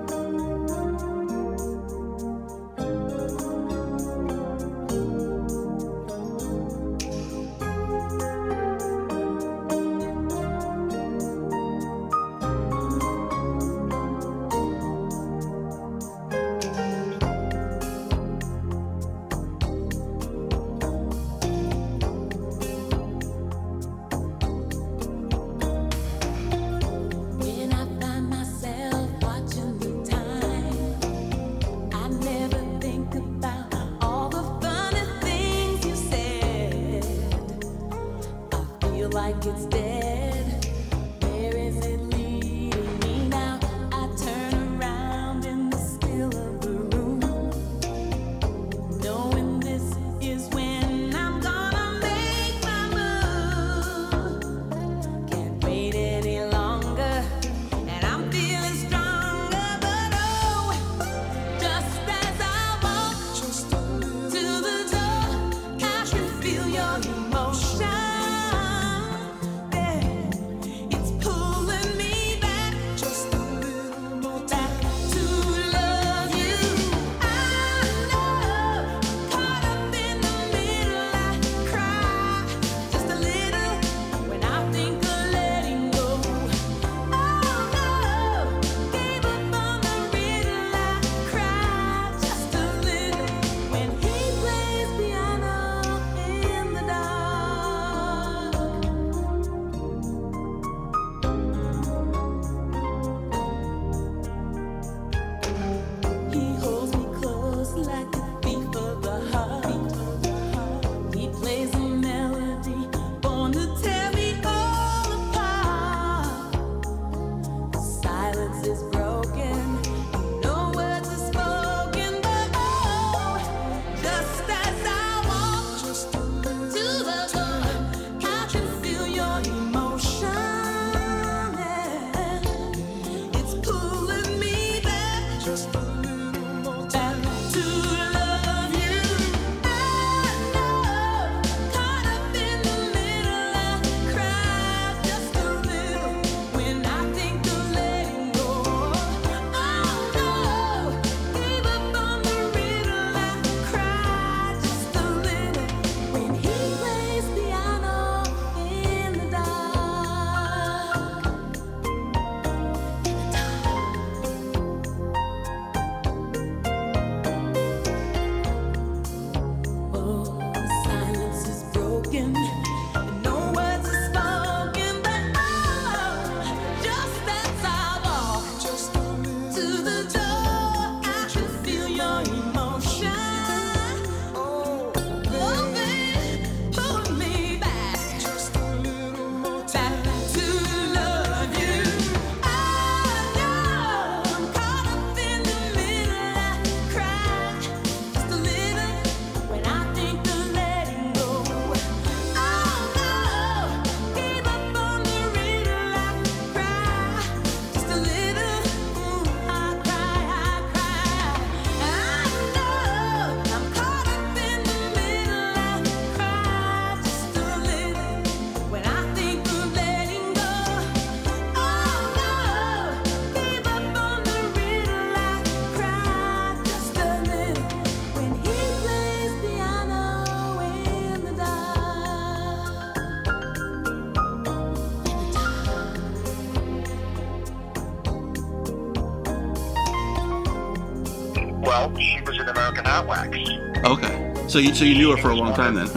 Okay, 243.85 244.33
so 244.47 244.59
you 244.59 244.73
so 244.73 244.83
you 244.83 244.95
knew 244.95 245.11
her 245.11 245.17
for 245.21 245.29
a 245.29 245.35
long 245.35 245.53
time 245.53 245.75
then. 245.75 245.87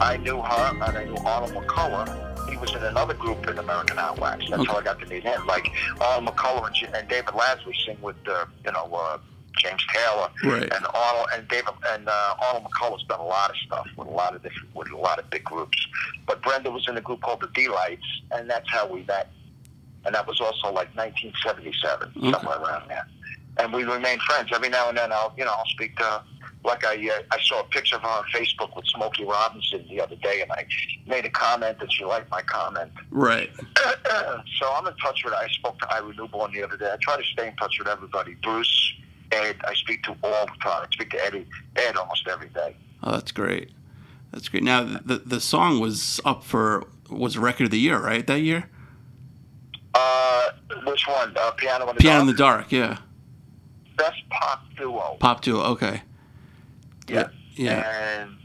I 0.00 0.16
knew 0.18 0.40
her, 0.40 0.70
and 0.74 0.82
I 0.96 1.04
knew 1.04 1.16
Arnold 1.24 1.52
McCuller. 1.52 2.50
He 2.50 2.56
was 2.56 2.72
in 2.74 2.82
another 2.82 3.14
group 3.14 3.46
in 3.48 3.58
American 3.58 3.96
Hot 3.96 4.18
Wax. 4.18 4.44
That's 4.48 4.62
Okay. 4.62 4.72
how 4.72 4.78
I 4.78 4.82
got 4.82 4.98
to 5.00 5.06
meet 5.06 5.22
him. 5.22 5.46
Like 5.46 5.68
Arnold 6.00 6.34
McCuller 6.34 6.66
and, 6.66 6.94
and 6.94 7.08
David 7.08 7.26
Lasley 7.34 7.74
sing 7.84 7.98
with, 8.02 8.16
uh, 8.28 8.44
you 8.64 8.72
know, 8.72 8.86
uh, 8.94 9.18
James 9.58 9.84
Taylor, 9.92 10.28
Right. 10.44 10.62
and 10.72 10.86
Arnold 10.94 11.26
and 11.34 11.48
David 11.48 11.74
and 11.88 12.08
uh, 12.08 12.34
Arnold 12.46 12.64
McCuller's 12.70 13.04
done 13.08 13.20
a 13.20 13.24
lot 13.24 13.50
of 13.50 13.56
stuff 13.66 13.86
with 13.96 14.08
a 14.08 14.10
lot 14.10 14.34
of 14.34 14.42
different 14.42 14.74
with 14.74 14.90
a 14.90 14.96
lot 14.96 15.18
of 15.18 15.28
big 15.30 15.44
groups. 15.44 15.78
But 16.26 16.42
Brenda 16.42 16.70
was 16.70 16.86
in 16.88 16.96
a 16.96 17.00
group 17.00 17.20
called 17.22 17.40
the 17.40 17.48
D-Lights, 17.54 18.06
and 18.32 18.48
that's 18.50 18.68
how 18.70 18.86
we 18.86 19.02
met. 19.04 19.30
And 20.04 20.14
that 20.14 20.26
was 20.26 20.40
also 20.40 20.68
like 20.72 20.94
1977, 20.96 22.12
Okay. 22.16 22.30
somewhere 22.32 22.58
around 22.58 22.88
there. 22.88 23.06
And 23.58 23.72
we 23.72 23.82
remain 23.84 24.18
friends. 24.20 24.50
Every 24.54 24.68
now 24.68 24.88
and 24.88 24.96
then, 24.96 25.10
I'll 25.12 25.32
you 25.36 25.44
know 25.44 25.52
I'll 25.56 25.66
speak 25.70 25.96
to. 25.96 26.22
Like 26.68 26.84
I, 26.84 26.96
uh, 26.96 27.22
I 27.30 27.40
saw 27.42 27.60
a 27.60 27.64
picture 27.64 27.96
of 27.96 28.02
her 28.02 28.08
on 28.08 28.24
Facebook 28.24 28.76
with 28.76 28.84
Smokey 28.88 29.24
Robinson 29.24 29.86
the 29.88 30.02
other 30.02 30.16
day, 30.16 30.42
and 30.42 30.52
I 30.52 30.66
made 31.06 31.24
a 31.24 31.30
comment 31.30 31.80
that 31.80 31.90
she 31.90 32.04
liked 32.04 32.30
my 32.30 32.42
comment. 32.42 32.92
Right. 33.10 33.50
so 34.60 34.70
I'm 34.74 34.86
in 34.86 34.94
touch 34.98 35.24
with. 35.24 35.32
I 35.32 35.48
spoke 35.48 35.78
to 35.78 35.90
Ira 35.94 36.12
Newborn 36.14 36.52
the 36.52 36.62
other 36.62 36.76
day. 36.76 36.90
I 36.92 36.98
try 37.00 37.16
to 37.16 37.26
stay 37.32 37.48
in 37.48 37.56
touch 37.56 37.76
with 37.78 37.88
everybody. 37.88 38.36
Bruce, 38.42 38.92
Ed, 39.32 39.56
I 39.66 39.72
speak 39.76 40.02
to 40.02 40.10
all 40.22 40.44
the 40.44 40.52
time. 40.62 40.84
I 40.84 40.86
speak 40.92 41.08
to 41.12 41.24
Eddie, 41.24 41.46
Ed 41.76 41.96
almost 41.96 42.28
every 42.28 42.50
day. 42.50 42.76
Oh, 43.02 43.12
that's 43.12 43.32
great. 43.32 43.70
That's 44.32 44.50
great. 44.50 44.62
Now 44.62 44.84
the 44.84 45.22
the 45.24 45.40
song 45.40 45.80
was 45.80 46.20
up 46.26 46.44
for 46.44 46.86
was 47.08 47.38
record 47.38 47.64
of 47.64 47.70
the 47.70 47.80
year, 47.80 47.98
right? 47.98 48.26
That 48.26 48.42
year. 48.42 48.68
Uh, 49.94 50.50
which 50.84 51.08
one? 51.08 51.34
Uh, 51.34 51.50
Piano 51.52 51.88
in 51.88 51.96
the 51.96 52.00
Piano 52.02 52.20
in 52.20 52.26
the 52.26 52.34
Dark? 52.34 52.68
Dark. 52.68 52.72
Yeah. 52.72 52.98
Best 53.96 54.22
pop 54.28 54.64
duo. 54.76 55.16
Pop 55.18 55.40
duo. 55.40 55.62
Okay. 55.62 56.02
Yeah. 57.08 57.28
Yeah. 57.56 58.20
And 58.22 58.36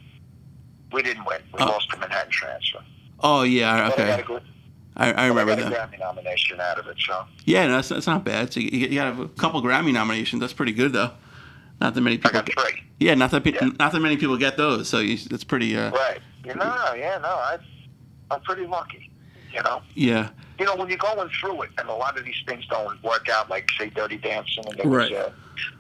we 0.92 1.02
didn't 1.04 1.26
win. 1.26 1.42
We 1.54 1.60
Oh. 1.62 1.66
lost 1.66 1.90
to 1.92 1.98
Manhattan 1.98 2.32
Transfer. 2.32 2.80
Oh 3.20 3.44
yeah. 3.44 3.74
I 3.74 3.78
got 3.90 3.94
Okay. 4.00 4.44
I, 4.96 5.12
I 5.12 5.28
remember 5.28 5.54
I 5.54 5.56
got 5.56 5.70
that. 5.72 5.90
a 5.90 5.98
Grammy 5.98 6.00
nomination 6.00 6.60
out 6.62 6.78
of 6.78 6.88
it. 6.88 6.98
So 7.00 7.26
Yeah, 7.46 7.66
no, 7.68 7.74
that's, 7.74 7.90
that's 7.90 8.06
not 8.08 8.24
bad. 8.24 8.54
So 8.54 8.60
you, 8.60 8.70
you 8.70 8.96
got 8.96 9.20
a 9.20 9.28
couple 9.30 9.62
Grammy 9.62 9.92
nominations. 9.94 10.40
That's 10.40 10.54
pretty 10.54 10.72
good 10.74 10.94
though. 10.94 11.12
Not 11.82 11.96
that 11.96 12.02
many 12.02 12.16
I 12.16 12.18
people. 12.18 12.32
got 12.32 12.46
Get, 12.46 12.60
three. 12.60 12.84
yeah, 13.00 13.16
not 13.16 13.32
that 13.32 13.44
pe- 13.44 13.54
Yeah. 13.54 13.70
not 13.80 13.92
that 13.92 14.00
many 14.00 14.18
people 14.18 14.38
get 14.38 14.56
those. 14.58 14.88
So 14.88 15.00
you, 15.00 15.18
that's 15.18 15.44
pretty. 15.44 15.76
Uh, 15.76 15.90
Right. 15.92 16.20
You 16.46 16.54
know. 16.56 16.94
Yeah. 16.96 17.18
No. 17.22 17.30
I. 17.30 17.58
I'm 18.32 18.42
pretty 18.42 18.66
lucky. 18.68 19.10
You 19.54 19.62
know. 19.64 19.82
yeah. 19.96 20.30
you 20.60 20.66
know, 20.66 20.76
when 20.76 20.90
you're 20.90 20.98
going 20.98 21.30
through 21.40 21.62
it, 21.64 21.70
and 21.78 21.88
a 21.90 21.94
lot 21.94 22.18
of 22.18 22.26
these 22.26 22.42
things 22.48 22.66
don't 22.68 23.02
work 23.04 23.28
out, 23.30 23.50
like 23.50 23.70
say 23.80 23.90
Dirty 23.90 24.18
Dancing, 24.18 24.64
and 24.68 24.78
there 24.80 24.88
Right. 24.90 25.12
was 25.12 25.32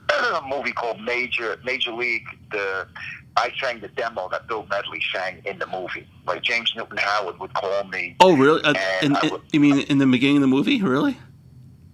a, 0.09 0.13
a 0.37 0.47
movie 0.47 0.71
called 0.71 1.01
Major 1.01 1.57
Major 1.63 1.91
League. 1.91 2.25
The 2.51 2.87
I 3.35 3.51
sang 3.59 3.79
the 3.79 3.87
demo 3.87 4.29
that 4.29 4.47
Bill 4.47 4.67
Medley 4.69 5.01
sang 5.11 5.41
in 5.45 5.57
the 5.57 5.65
movie. 5.67 6.07
Like 6.27 6.43
James 6.43 6.71
Newton 6.75 6.97
Howard 6.97 7.39
would 7.39 7.53
call 7.55 7.83
me. 7.85 8.15
Oh 8.19 8.35
really? 8.37 8.61
Uh, 8.63 8.73
And 9.01 9.17
I 9.17 9.27
would- 9.27 9.41
you 9.51 9.59
mean 9.59 9.79
in 9.79 9.97
the 9.97 10.05
beginning 10.05 10.37
of 10.37 10.41
the 10.41 10.47
movie? 10.47 10.81
Really? 10.83 11.17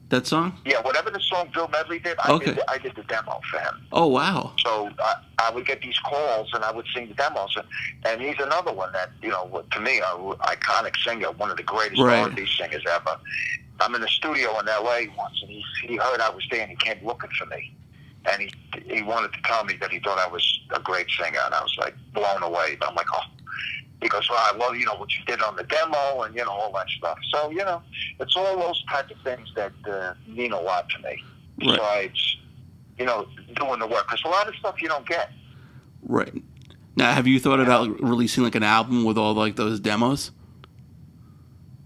That 0.09 0.25
song? 0.25 0.57
Yeah, 0.65 0.81
whatever 0.81 1.11
the 1.11 1.19
song 1.19 1.49
Bill 1.53 1.67
Medley 1.67 1.99
did, 1.99 2.17
I 2.19 2.31
Okay. 2.31 2.45
did. 2.47 2.55
The, 2.57 2.71
I 2.71 2.79
did 2.79 2.95
the 2.95 3.03
demo 3.03 3.39
for 3.51 3.59
him. 3.59 3.75
Oh 3.91 4.07
wow. 4.07 4.53
So 4.57 4.89
I, 4.99 5.15
I 5.37 5.51
would 5.51 5.67
get 5.67 5.81
these 5.81 5.97
calls, 5.99 6.49
and 6.53 6.63
I 6.63 6.71
would 6.71 6.87
sing 6.95 7.07
the 7.09 7.13
demos. 7.13 7.55
And, 7.55 7.65
and 8.05 8.21
he's 8.21 8.39
another 8.43 8.73
one 8.73 8.91
that 8.93 9.11
you 9.21 9.29
know, 9.29 9.63
to 9.71 9.79
me, 9.79 9.97
an 9.99 10.33
iconic 10.41 10.95
singer, 11.03 11.31
one 11.33 11.51
of 11.51 11.57
the 11.57 11.63
greatest 11.63 12.01
Right. 12.01 12.21
R&B 12.23 12.47
singers 12.57 12.83
ever. 12.89 13.17
I'm 13.81 13.93
in 13.95 14.01
the 14.01 14.07
studio 14.07 14.59
in 14.59 14.67
L.A. 14.67 15.07
once, 15.15 15.37
and 15.41 15.49
he 15.51 15.63
he 15.87 15.95
heard 15.97 16.19
I 16.21 16.29
was 16.31 16.43
there, 16.49 16.61
and 16.61 16.71
he 16.71 16.75
came 16.75 16.97
looking 17.05 17.29
for 17.37 17.45
me, 17.45 17.75
and 18.25 18.41
he 18.41 18.51
he 18.87 19.03
wanted 19.03 19.31
to 19.33 19.41
tell 19.43 19.63
me 19.63 19.75
that 19.79 19.91
he 19.91 19.99
thought 19.99 20.17
I 20.17 20.27
was 20.27 20.43
a 20.73 20.79
great 20.79 21.07
singer, 21.21 21.39
and 21.45 21.53
I 21.53 21.61
was 21.61 21.75
like 21.79 21.93
blown 22.13 22.41
away. 22.41 22.77
But 22.79 22.89
I'm 22.89 22.95
like, 22.95 23.05
oh. 23.13 23.21
He 24.01 24.07
goes, 24.07 24.29
well, 24.29 24.39
I 24.39 24.55
love 24.55 24.75
you 24.75 24.85
know 24.85 24.95
what 24.95 25.09
you 25.11 25.25
did 25.25 25.41
on 25.41 25.55
the 25.55 25.63
demo, 25.63 26.21
and 26.21 26.35
you 26.35 26.43
know 26.45 26.51
all 26.51 26.71
that 26.73 26.89
stuff. 26.89 27.17
So 27.33 27.49
you 27.49 27.57
know, 27.57 27.81
it's 28.19 28.35
all 28.35 28.57
those 28.57 28.83
type 28.85 29.11
of 29.11 29.17
things 29.23 29.51
that 29.55 29.73
uh, 29.89 30.13
mean 30.27 30.53
a 30.53 30.59
lot 30.59 30.89
to 30.89 30.99
me. 30.99 31.23
Right. 31.61 31.77
Besides, 31.77 32.37
you 32.97 33.05
know, 33.05 33.27
doing 33.55 33.79
the 33.79 33.87
work, 33.87 34.07
because 34.07 34.23
a 34.23 34.29
lot 34.29 34.47
of 34.47 34.55
stuff 34.55 34.81
you 34.81 34.87
don't 34.87 35.07
get. 35.07 35.31
Right. 36.03 36.33
Now, 36.95 37.13
have 37.13 37.27
you 37.27 37.39
thought 37.39 37.59
about 37.59 38.01
releasing 38.01 38.43
like 38.43 38.55
an 38.55 38.63
album 38.63 39.03
with 39.03 39.17
all 39.17 39.33
like 39.33 39.55
those 39.55 39.79
demos? 39.79 40.31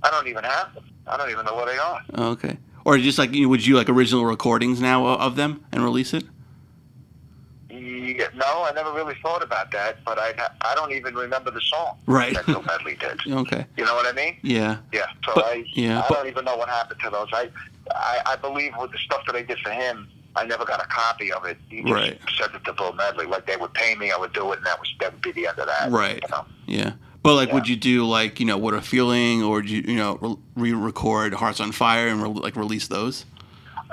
I 0.04 0.12
don't 0.12 0.28
even 0.28 0.44
have 0.44 0.74
them. 0.74 0.86
I 1.08 1.18
don't 1.18 1.30
even 1.32 1.46
know 1.46 1.56
where 1.56 1.66
they 1.66 1.78
are. 1.78 2.02
Oh, 2.16 2.32
okay. 2.32 2.58
Or 2.86 2.98
just 2.98 3.18
like 3.18 3.34
you 3.34 3.50
would 3.50 3.66
you 3.66 3.76
like 3.76 3.90
original 3.90 4.26
recordings 4.26 4.82
now 4.82 5.06
of 5.06 5.36
them 5.36 5.66
and 5.72 5.84
release 5.84 6.14
it? 6.14 6.26
No, 8.36 8.64
I 8.64 8.72
never 8.74 8.92
really 8.94 9.16
thought 9.22 9.44
about 9.44 9.72
that, 9.72 10.04
but 10.06 10.18
I 10.20 10.34
I 10.62 10.76
don't 10.76 10.92
even 10.92 11.16
remember 11.16 11.52
the 11.52 11.62
song 11.62 11.98
Right. 12.06 12.34
that 12.34 12.46
Bill 12.46 12.62
Medley 12.64 12.96
did. 12.96 13.20
Okay. 13.28 13.66
You 13.78 13.86
know 13.86 13.96
what 13.96 14.06
I 14.08 14.12
mean? 14.14 14.38
Yeah. 14.42 14.78
Yeah. 14.92 15.06
So 15.26 15.32
But- 15.36 15.46
I 15.46 15.64
yeah, 15.74 16.00
I 16.02 16.06
but- 16.08 16.16
don't 16.16 16.28
even 16.28 16.46
know 16.46 16.56
what 16.58 16.70
happened 16.70 17.00
to 17.02 17.10
those. 17.10 17.30
I, 17.34 17.50
I 17.96 18.22
I 18.26 18.36
believe 18.38 18.74
with 18.80 18.92
the 18.92 18.98
stuff 19.00 19.22
that 19.28 19.36
I 19.36 19.42
did 19.42 19.60
for 19.60 19.72
him, 19.72 20.08
I 20.36 20.46
never 20.46 20.66
got 20.66 20.82
a 20.84 20.88
copy 20.88 21.32
of 21.32 21.46
it. 21.46 21.58
He 21.70 21.82
just 21.82 21.94
Right. 21.94 22.20
sent 22.38 22.54
it 22.56 22.64
to 22.66 22.74
Bill 22.74 22.94
Medley. 22.94 23.26
Like 23.26 23.46
they 23.46 23.58
would 23.58 23.74
pay 23.74 23.96
me, 23.96 24.12
I 24.12 24.18
would 24.18 24.34
do 24.34 24.52
it, 24.54 24.58
and 24.58 24.66
that 24.66 24.80
was 24.80 24.94
that 25.00 25.14
would 25.14 25.22
be 25.22 25.32
the 25.32 25.48
end 25.48 25.60
of 25.60 25.68
that. 25.68 25.92
Right. 25.92 26.20
You 26.22 26.30
know? 26.30 26.46
Yeah. 26.66 26.92
But 27.24 27.36
like, 27.36 27.50
Yeah. 27.50 27.54
would 27.56 27.68
you 27.70 27.76
do 27.78 28.06
like 28.06 28.40
you 28.40 28.46
know 28.46 28.58
what 28.58 28.74
a 28.74 28.82
feeling, 28.82 29.44
or 29.44 29.56
would 29.58 29.70
you 29.70 29.82
you 29.88 29.96
know 29.96 30.18
re- 30.22 30.72
re-record 30.74 31.34
Hearts 31.36 31.60
on 31.60 31.72
Fire 31.72 32.08
and 32.08 32.22
re- 32.22 32.30
like 32.30 32.56
release 32.56 32.88
those? 32.88 33.26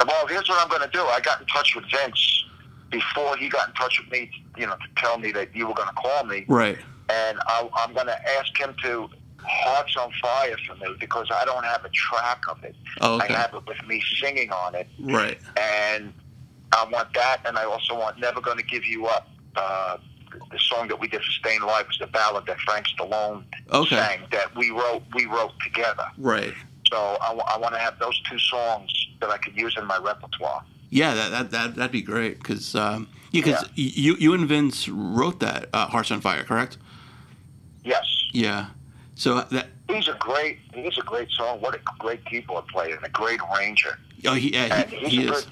Well, 0.06 0.26
here's 0.28 0.48
what 0.48 0.58
I'm 0.62 0.68
going 0.68 0.80
to 0.80 0.88
do. 0.88 1.02
I 1.02 1.20
got 1.20 1.40
in 1.42 1.46
touch 1.46 1.74
with 1.76 1.84
Vince 1.90 2.44
before 2.90 3.36
he 3.36 3.48
got 3.48 3.68
in 3.68 3.74
touch 3.74 4.00
with 4.00 4.10
me, 4.10 4.30
you 4.56 4.66
know, 4.66 4.74
to 4.74 4.88
tell 4.96 5.18
me 5.18 5.32
that 5.32 5.54
you 5.54 5.66
were 5.66 5.74
going 5.74 5.88
to 5.88 5.94
call 5.94 6.24
me. 6.24 6.44
Right. 6.48 6.78
and 7.08 7.38
I, 7.46 7.68
I'm 7.76 7.94
going 7.94 8.06
to 8.06 8.30
ask 8.38 8.56
him 8.58 8.74
to 8.82 9.08
Hearts 9.42 9.96
on 9.96 10.12
Fire 10.22 10.56
for 10.66 10.74
me 10.76 10.94
because 11.00 11.28
I 11.32 11.44
don't 11.44 11.64
have 11.64 11.84
a 11.84 11.88
track 11.90 12.42
of 12.48 12.62
it. 12.62 12.74
Oh, 13.00 13.16
okay. 13.16 13.34
I 13.34 13.38
have 13.38 13.54
it 13.54 13.66
with 13.66 13.84
me 13.86 14.02
singing 14.20 14.50
on 14.52 14.74
it, 14.74 14.88
Right. 15.00 15.38
and 15.56 16.12
I 16.72 16.86
want 16.90 17.12
that, 17.14 17.38
and 17.46 17.56
I 17.58 17.64
also 17.64 17.98
want 17.98 18.18
Never 18.18 18.40
Gonna 18.40 18.62
Give 18.62 18.84
You 18.84 19.06
Up. 19.06 19.28
Uh, 19.56 19.96
the 20.52 20.58
song 20.58 20.86
that 20.88 21.00
we 21.00 21.08
did 21.08 21.20
for 21.22 21.30
Staying 21.32 21.60
Alive 21.62 21.86
was 21.88 21.98
the 21.98 22.06
ballad 22.06 22.46
that 22.46 22.60
Frank 22.60 22.86
Stallone 22.86 23.42
Okay. 23.72 23.96
sang 23.96 24.20
that 24.30 24.54
we 24.54 24.70
wrote 24.70 25.02
we 25.14 25.26
wrote 25.26 25.52
together. 25.64 26.04
Right. 26.18 26.54
So 26.88 27.18
I, 27.20 27.56
want 27.58 27.74
to 27.74 27.80
have 27.80 27.98
those 27.98 28.20
two 28.28 28.38
songs 28.38 28.92
that 29.20 29.30
I 29.30 29.38
could 29.38 29.56
use 29.56 29.76
in 29.76 29.86
my 29.86 29.98
repertoire. 29.98 30.62
Yeah. 30.90 31.14
That 31.14 31.30
that 31.30 31.50
that 31.50 31.74
that'd 31.76 31.92
be 31.92 32.02
great 32.02 32.38
because 32.38 32.74
um, 32.74 33.08
yeah, 33.32 33.42
because 33.44 33.68
you 33.74 34.16
you 34.16 34.34
and 34.34 34.48
Vince 34.48 34.88
wrote 34.88 35.40
that 35.40 35.68
uh, 35.72 35.86
Hearts 35.86 36.10
on 36.10 36.20
Fire, 36.20 36.44
correct? 36.44 36.78
Yes, 37.84 38.04
Yeah. 38.32 38.66
So 39.14 39.42
that 39.42 39.68
he's 39.88 40.08
a 40.08 40.16
great 40.18 40.58
he's 40.74 40.96
a 40.98 41.02
great 41.02 41.30
song. 41.30 41.60
What 41.60 41.74
a 41.74 41.80
great 41.98 42.24
keyboard 42.24 42.66
player 42.68 42.96
and 42.96 43.04
a 43.04 43.10
great 43.10 43.40
arranger. 43.52 43.98
oh 44.26 44.34
he 44.34 44.52
yeah, 44.54 44.84
he, 44.86 44.96
he 45.08 45.24
is. 45.24 45.30
good, 45.30 45.44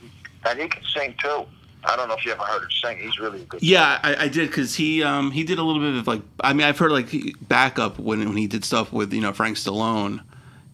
and 0.47 0.61
he 0.61 0.69
can 0.69 0.83
sing 0.95 1.15
too. 1.23 1.45
I 1.85 1.97
don't 1.97 2.09
know 2.09 2.15
if 2.15 2.25
you 2.25 2.33
ever 2.33 2.43
heard 2.43 2.63
him 2.63 2.71
sing. 2.83 2.99
He's 2.99 3.19
really 3.19 3.43
a 3.43 3.45
good. 3.45 3.63
Yeah, 3.63 4.01
I, 4.03 4.25
I 4.25 4.29
did 4.29 4.49
because 4.49 4.75
he 4.75 5.03
um 5.03 5.31
he 5.31 5.45
did 5.45 5.59
a 5.59 5.63
little 5.63 5.83
bit 5.83 5.95
of 5.95 6.07
like 6.07 6.23
I 6.41 6.53
mean 6.53 6.67
I've 6.67 6.79
heard 6.79 6.93
like 6.93 7.09
backup 7.43 7.99
when 7.99 8.21
when 8.21 8.37
he 8.37 8.47
did 8.47 8.65
stuff 8.65 8.93
with 8.93 9.13
you 9.13 9.21
know 9.21 9.33
Frank 9.33 9.57
Stallone, 9.57 10.21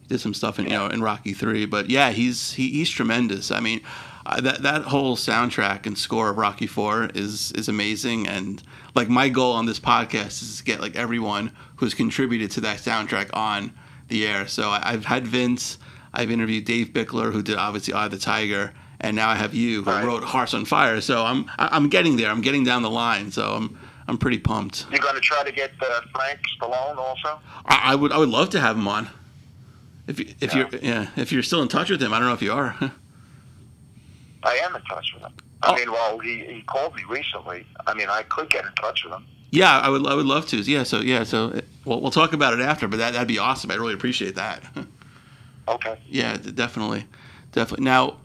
he 0.03 0.09
did 0.09 0.21
some 0.21 0.33
stuff 0.35 0.59
in 0.59 0.67
you 0.67 0.71
know 0.71 0.87
in 0.87 1.03
Rocky 1.03 1.35
Three, 1.35 1.67
but 1.67 1.91
yeah 1.91 2.11
he's 2.11 2.53
he, 2.53 2.71
he's 2.71 2.91
tremendous. 2.91 3.51
I 3.51 3.61
mean 3.61 3.81
uh, 4.27 4.41
that 4.41 4.63
that 4.63 4.83
whole 4.83 5.17
soundtrack 5.17 5.87
and 5.87 5.97
score 5.99 6.31
of 6.31 6.39
Rocky 6.39 6.67
Four 6.67 7.11
is 7.15 7.53
is 7.53 7.69
amazing 7.69 8.27
and 8.27 8.63
like 8.95 9.09
my 9.09 9.29
goal 9.29 9.53
on 9.53 9.67
this 9.67 9.81
podcast 9.81 10.43
is 10.43 10.59
to 10.59 10.65
get 10.65 10.81
like 10.81 10.95
everyone 10.97 11.53
who's 11.77 11.95
contributed 11.95 12.51
to 12.53 12.61
that 12.63 12.79
soundtrack 12.79 13.29
on 13.35 13.73
the 14.09 14.27
air. 14.27 14.47
So 14.47 14.71
I, 14.71 14.81
I've 14.93 15.05
had 15.07 15.27
Vince, 15.27 15.79
I've 16.13 16.31
interviewed 16.31 16.65
Dave 16.65 16.89
Bickler 16.89 17.33
who 17.33 17.43
did 17.43 17.57
obviously 17.57 17.93
Eye 17.95 18.05
of 18.07 18.11
the 18.13 18.19
Tiger. 18.19 18.73
And 19.01 19.17
now 19.17 19.29
I 19.29 19.35
have 19.35 19.53
you 19.55 19.83
who 19.83 19.91
Right. 19.91 20.05
wrote 20.05 20.23
Hearts 20.25 20.55
on 20.55 20.65
Fire. 20.65 21.01
So 21.03 21.25
I'm 21.25 21.51
I'm 21.59 21.89
getting 21.89 22.17
there. 22.17 22.31
I'm 22.31 22.41
getting 22.41 22.65
down 22.65 22.83
the 22.83 22.91
line. 22.91 23.31
So 23.33 23.53
I'm 23.55 23.79
I'm 24.09 24.17
pretty 24.17 24.39
pumped. 24.39 24.87
You're 24.91 25.01
going 25.01 25.15
to 25.17 25.21
try 25.21 25.43
to 25.45 25.53
get 25.53 25.73
uh, 25.83 26.01
Frank 26.15 26.39
Stallone 26.59 26.97
also. 26.97 27.39
I, 27.67 27.81
I 27.93 27.95
would 27.97 28.13
I 28.13 28.19
would 28.19 28.29
love 28.31 28.49
to 28.51 28.61
have 28.61 28.77
him 28.79 28.87
on. 28.89 29.11
If 30.07 30.21
you, 30.21 30.27
if 30.41 30.55
Yeah. 30.55 30.69
you're 30.71 30.81
yeah 30.81 31.07
if 31.17 31.33
you're 31.33 31.43
still 31.43 31.61
in 31.63 31.69
touch 31.69 31.91
with 31.91 32.01
him, 32.03 32.15
I 32.15 32.19
don't 32.19 32.29
know 32.29 32.35
if 32.35 32.43
you 32.43 32.53
are. 32.53 32.93
I 34.45 34.55
am 34.57 34.77
in 34.77 34.83
touch 34.83 35.13
with 35.15 35.23
him. 35.23 35.33
I 35.63 35.73
Oh. 35.73 35.75
mean, 35.77 35.91
well, 35.91 36.19
he, 36.19 36.45
he 36.45 36.63
called 36.63 36.95
me 36.95 37.03
recently. 37.09 37.67
I 37.87 37.95
mean, 37.95 38.09
I 38.11 38.23
could 38.25 38.51
get 38.51 38.65
in 38.65 38.73
touch 38.75 39.03
with 39.05 39.15
him. 39.15 39.27
yeah, 39.51 39.79
I 39.79 39.89
would 39.89 40.07
I 40.07 40.15
would 40.15 40.27
love 40.27 40.47
to. 40.49 40.59
Yeah, 40.59 40.83
so 40.83 41.01
yeah, 41.01 41.25
so 41.25 41.61
we'll 41.85 42.01
we'll 42.01 42.11
talk 42.11 42.33
about 42.35 42.53
it 42.53 42.61
after. 42.61 42.87
But 42.89 42.99
that 42.99 43.13
that'd 43.15 43.29
be 43.29 43.39
awesome. 43.39 43.71
I 43.71 43.75
really 43.77 43.95
appreciate 43.95 44.35
that. 44.37 44.63
Okay. 45.67 45.99
yeah, 46.07 46.37
definitely, 46.37 47.07
definitely. 47.53 47.85
Now, 47.87 48.19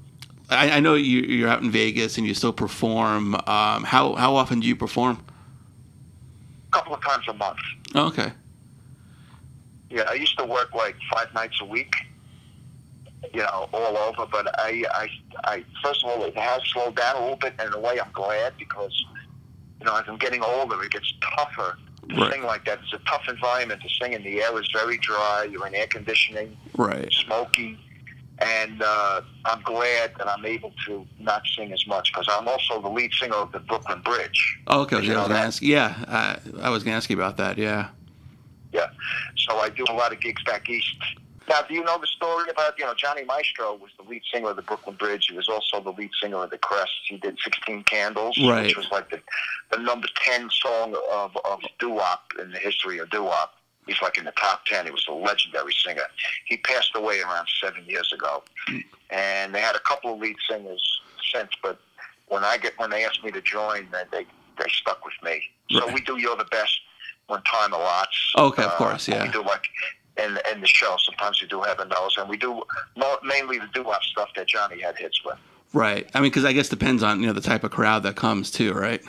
I, 0.50 0.72
I 0.72 0.80
know 0.82 0.96
you, 0.96 1.22
you're 1.22 1.48
out 1.48 1.62
in 1.62 1.72
Vegas 1.72 2.18
and 2.18 2.28
you 2.28 2.34
still 2.34 2.52
perform. 2.52 3.34
Um, 3.36 3.86
how 3.86 4.14
how 4.16 4.36
often 4.36 4.60
do 4.60 4.68
you 4.68 4.76
perform? 4.76 5.24
A 6.68 6.76
couple 6.76 6.94
of 6.96 7.02
times 7.02 7.26
a 7.30 7.34
month. 7.34 7.60
Oh, 7.96 8.08
okay. 8.08 8.34
Yeah, 9.90 10.04
I 10.10 10.16
used 10.16 10.38
to 10.38 10.44
work 10.44 10.74
like 10.76 10.98
five 11.14 11.34
nights 11.34 11.56
a 11.62 11.66
week. 11.66 11.96
You 13.34 13.42
know, 13.42 13.70
all 13.74 13.98
over. 13.98 14.26
But 14.32 14.48
I, 14.60 14.84
I, 14.94 15.08
I 15.44 15.66
first 15.84 16.04
of 16.04 16.10
all, 16.10 16.24
it 16.24 16.38
has 16.38 16.62
slowed 16.72 16.96
down 16.96 17.16
a 17.18 17.20
little 17.22 17.36
bit, 17.38 17.54
and 17.60 17.68
in 17.68 17.74
a 17.74 17.80
way, 17.80 18.00
I'm 18.00 18.12
glad 18.14 18.54
because, 18.58 18.94
you 19.80 19.86
know, 19.86 19.96
as 19.98 20.06
I'm 20.08 20.18
getting 20.18 20.42
older, 20.42 20.82
it 20.84 20.92
gets 20.92 21.14
tougher 21.36 21.78
to 22.10 22.16
Right. 22.16 22.32
sing 22.34 22.44
like 22.44 22.66
that. 22.66 22.80
It's 22.84 22.94
a 22.94 22.98
tough 23.10 23.22
environment 23.30 23.82
to 23.84 23.90
sing, 24.02 24.16
and 24.16 24.24
the 24.26 24.42
air 24.42 24.60
is 24.60 24.68
very 24.74 24.98
dry. 24.98 25.48
You're 25.52 25.68
in 25.68 25.76
air 25.76 25.86
conditioning. 25.88 26.58
Right. 26.76 27.12
smoky, 27.14 27.78
and 28.40 28.82
uh, 28.82 29.22
I'm 29.46 29.62
glad 29.64 30.14
that 30.18 30.28
I'm 30.28 30.46
able 30.46 30.74
to 30.88 31.06
not 31.20 31.44
sing 31.56 31.72
as 31.74 31.86
much 31.88 32.12
because 32.12 32.26
I'm 32.32 32.48
also 32.48 32.82
the 32.82 32.88
lead 32.90 33.12
singer 33.14 33.36
of 33.36 33.52
the 33.52 33.60
Brooklyn 33.60 34.02
Bridge. 34.02 34.58
Oh, 34.68 34.82
okay. 34.84 35.02
You 35.02 35.12
Yeah, 35.12 35.18
I 35.18 35.18
was 35.20 35.28
gonna 35.28 35.34
that? 35.40 35.46
ask. 35.48 35.62
Yeah, 35.62 35.96
uh, 36.08 36.36
I 36.62 36.70
was 36.70 36.84
gonna 36.84 36.96
ask 36.98 37.10
you 37.10 37.18
about 37.18 37.38
that. 37.38 37.58
Yeah. 37.58 37.90
Yeah. 38.72 38.88
So 39.38 39.58
I 39.60 39.70
do 39.70 39.86
a 39.90 39.94
lot 39.94 40.12
of 40.14 40.20
gigs 40.22 40.42
back 40.44 40.70
east. 40.70 40.96
Now, 41.50 41.64
do 41.68 41.74
you 41.74 41.84
know 41.84 41.98
the 41.98 42.06
story 42.06 42.48
about, 42.52 42.78
you 42.78 42.86
know, 42.86 42.94
Johnny 42.94 43.24
Maestro 43.26 43.74
was 43.76 43.90
the 43.98 44.08
lead 44.08 44.22
singer 44.32 44.52
of 44.52 44.56
the 44.56 44.62
Brooklyn 44.62 44.96
Bridge. 44.96 45.26
He 45.32 45.36
was 45.36 45.50
also 45.50 45.82
the 45.82 45.90
lead 45.90 46.12
singer 46.22 46.44
of 46.44 46.52
the 46.52 46.60
Crest. 46.60 46.92
He 47.08 47.18
did 47.18 47.40
16 47.44 47.84
Candles, 47.86 48.38
Right. 48.48 48.66
which 48.68 48.78
was 48.78 48.88
like 48.92 49.10
the, 49.10 49.20
the 49.72 49.80
number 49.80 50.08
10 50.24 50.48
song 50.52 50.96
of, 51.12 51.36
of 51.46 51.60
doo-wop 51.80 52.32
in 52.40 52.52
the 52.52 52.60
history 52.60 53.00
of 53.00 53.10
doo-wop. 53.10 53.56
He's 53.88 54.00
like 54.04 54.20
in 54.20 54.26
the 54.26 54.32
top 54.34 54.64
10. 54.66 54.86
He 54.86 54.92
was 54.92 55.04
a 55.10 55.14
legendary 55.14 55.74
singer. 55.74 56.04
He 56.46 56.58
passed 56.58 56.92
away 56.94 57.22
around 57.22 57.48
seven 57.60 57.84
years 57.88 58.14
ago. 58.14 58.44
And 59.10 59.56
they 59.56 59.60
had 59.62 59.76
a 59.76 59.80
couple 59.80 60.14
of 60.14 60.20
lead 60.20 60.36
singers 60.48 61.02
since, 61.34 61.50
but 61.64 61.80
when 62.28 62.44
I 62.44 62.58
get 62.60 62.78
when 62.78 62.92
they 62.92 63.04
asked 63.06 63.24
me 63.24 63.32
to 63.32 63.42
join, 63.42 63.88
they, 64.12 64.26
they 64.60 64.70
stuck 64.70 65.04
with 65.04 65.16
me. 65.24 65.42
So 65.72 65.86
Right. 65.86 65.96
we 65.96 66.02
do 66.02 66.18
You're 66.18 66.36
the 66.36 66.46
Best 66.46 66.80
when 67.26 67.42
time 67.42 67.72
allots. 67.74 68.36
Okay, 68.38 68.64
of 68.64 68.72
Uh, 68.74 68.76
course, 68.78 69.08
yeah. 69.08 69.24
We 69.24 69.30
do 69.32 69.42
like 69.42 69.68
in 70.20 70.38
in 70.52 70.62
the 70.62 70.68
show. 70.68 70.96
Sometimes 71.00 71.42
we 71.42 71.48
do 71.48 71.62
Heaven 71.62 71.88
Knows, 71.90 72.16
and 72.18 72.30
we 72.30 72.38
do 72.38 72.62
mainly 73.24 73.60
the 73.60 73.68
doo-wop 73.74 74.04
stuff 74.04 74.30
that 74.36 74.48
Johnny 74.48 74.82
had 74.82 74.98
hits 74.98 75.24
with. 75.24 75.38
Right. 75.74 76.10
I 76.14 76.20
mean, 76.20 76.32
because 76.32 76.46
I 76.46 76.54
guess 76.54 76.70
depends 76.70 77.04
on 77.04 77.22
you 77.22 77.28
know 77.28 77.34
the 77.34 77.42
type 77.42 77.64
of 77.64 77.72
crowd 77.72 78.04
that 78.04 78.16
comes 78.16 78.52
too, 78.52 78.74
right? 78.74 79.02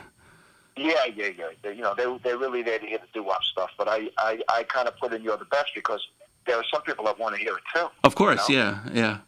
Yeah, 0.76 0.94
yeah, 1.14 1.28
yeah. 1.36 1.48
They, 1.62 1.74
you 1.74 1.82
know, 1.82 1.94
they 1.94 2.06
they're 2.22 2.38
really 2.38 2.62
there 2.62 2.78
to 2.78 2.86
hear 2.86 2.98
the 2.98 3.06
doo-wop 3.12 3.42
stuff. 3.44 3.70
But 3.76 3.88
I 3.88 4.08
I, 4.18 4.40
I 4.48 4.62
kind 4.64 4.88
of 4.88 4.96
put 4.98 5.12
in 5.12 5.22
You're 5.22 5.36
the 5.36 5.44
Best 5.46 5.70
because 5.74 6.06
there 6.46 6.56
are 6.56 6.64
some 6.72 6.82
people 6.82 7.04
that 7.04 7.18
want 7.18 7.34
to 7.34 7.40
hear 7.40 7.54
it 7.54 7.62
too. 7.74 7.86
Of 8.04 8.14
course. 8.14 8.48
know? 8.48 8.54
Yeah. 8.56 8.78
Yeah. 8.92 9.18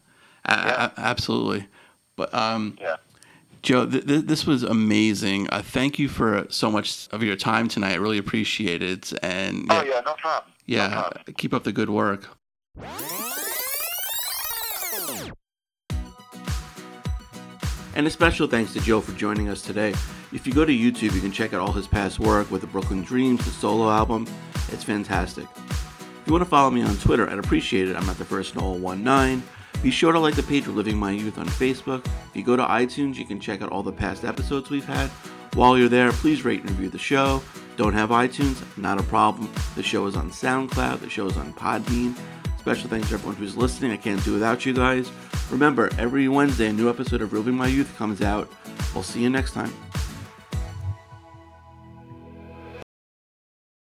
Yeah. 0.47 0.89
a- 0.95 0.99
absolutely. 0.99 1.67
But 2.15 2.33
um, 2.33 2.77
Yeah. 2.81 2.97
Joe, 3.61 3.85
th- 3.85 4.05
th- 4.05 4.25
this 4.25 4.45
was 4.45 4.63
amazing. 4.63 5.47
Uh, 5.49 5.61
thank 5.61 5.97
you 5.97 6.09
for 6.09 6.45
so 6.49 6.69
much 6.69 7.07
of 7.11 7.23
your 7.23 7.37
time 7.37 7.69
tonight. 7.69 7.93
I 7.93 7.95
really 7.95 8.17
appreciate 8.17 8.83
it. 8.83 9.13
And 9.23 9.67
Oh 9.69 9.83
yeah, 9.83 10.01
no 10.05 10.13
problem. 10.15 10.51
Yeah, 10.65 10.89
problem. 10.89 11.35
keep 11.37 11.53
up 11.53 11.63
the 11.63 11.71
good 11.71 11.89
work. 11.89 12.27
And 17.95 18.07
a 18.07 18.09
special 18.09 18.47
thanks 18.47 18.73
to 18.73 18.79
Joe 18.79 19.01
for 19.01 19.11
joining 19.11 19.49
us 19.49 19.61
today. 19.61 19.93
If 20.31 20.47
you 20.47 20.53
go 20.53 20.65
to 20.65 20.73
YouTube, 20.73 21.13
you 21.13 21.21
can 21.21 21.31
check 21.31 21.53
out 21.53 21.61
all 21.61 21.71
his 21.71 21.87
past 21.87 22.19
work 22.19 22.49
with 22.49 22.61
the 22.61 22.67
Brooklyn 22.67 23.03
Dreams, 23.03 23.45
the 23.45 23.51
solo 23.51 23.91
album. 23.91 24.27
It's 24.71 24.83
fantastic. 24.83 25.45
If 25.55 26.23
you 26.25 26.33
want 26.33 26.43
to 26.43 26.49
follow 26.49 26.71
me 26.71 26.81
on 26.81 26.95
Twitter, 26.97 27.29
I'd 27.29 27.37
appreciate 27.37 27.89
it. 27.89 27.95
I'm 27.95 28.09
at 28.09 28.17
the 28.17 28.25
first 28.25 28.55
Noel19. 28.55 29.41
Be 29.83 29.91
sure 29.91 30.11
to 30.11 30.19
like 30.19 30.35
the 30.35 30.43
page 30.43 30.65
of 30.65 30.75
Living 30.75 30.97
My 30.97 31.11
Youth 31.11 31.37
on 31.37 31.45
Facebook. 31.45 32.03
If 32.05 32.35
you 32.35 32.43
go 32.43 32.55
to 32.55 32.63
iTunes, 32.63 33.15
you 33.15 33.25
can 33.25 33.39
check 33.39 33.61
out 33.61 33.71
all 33.71 33.83
the 33.83 33.91
past 33.91 34.23
episodes 34.23 34.69
we've 34.71 34.85
had. 34.85 35.09
While 35.53 35.77
you're 35.77 35.89
there, 35.89 36.11
please 36.13 36.43
rate 36.43 36.61
and 36.61 36.69
review 36.71 36.89
the 36.89 36.97
show. 36.97 37.43
Don't 37.75 37.93
have 37.93 38.09
iTunes? 38.09 38.61
Not 38.77 38.99
a 38.99 39.03
problem. 39.03 39.49
The 39.75 39.83
show 39.83 40.05
is 40.05 40.15
on 40.15 40.29
SoundCloud, 40.29 40.99
the 40.99 41.09
show 41.09 41.25
is 41.27 41.37
on 41.37 41.53
Podbean. 41.53 42.15
Special 42.59 42.89
thanks 42.89 43.09
to 43.09 43.15
everyone 43.15 43.35
who's 43.35 43.57
listening. 43.57 43.91
I 43.91 43.97
can't 43.97 44.23
do 44.23 44.33
without 44.33 44.65
you 44.65 44.73
guys. 44.73 45.11
Remember, 45.51 45.89
every 45.97 46.27
Wednesday, 46.29 46.67
a 46.67 46.73
new 46.73 46.89
episode 46.89 47.21
of 47.21 47.33
Reliving 47.33 47.55
My 47.55 47.67
Youth 47.67 47.93
comes 47.97 48.21
out. 48.21 48.49
We'll 48.93 49.03
see 49.03 49.21
you 49.21 49.29
next 49.29 49.51
time. 49.51 49.73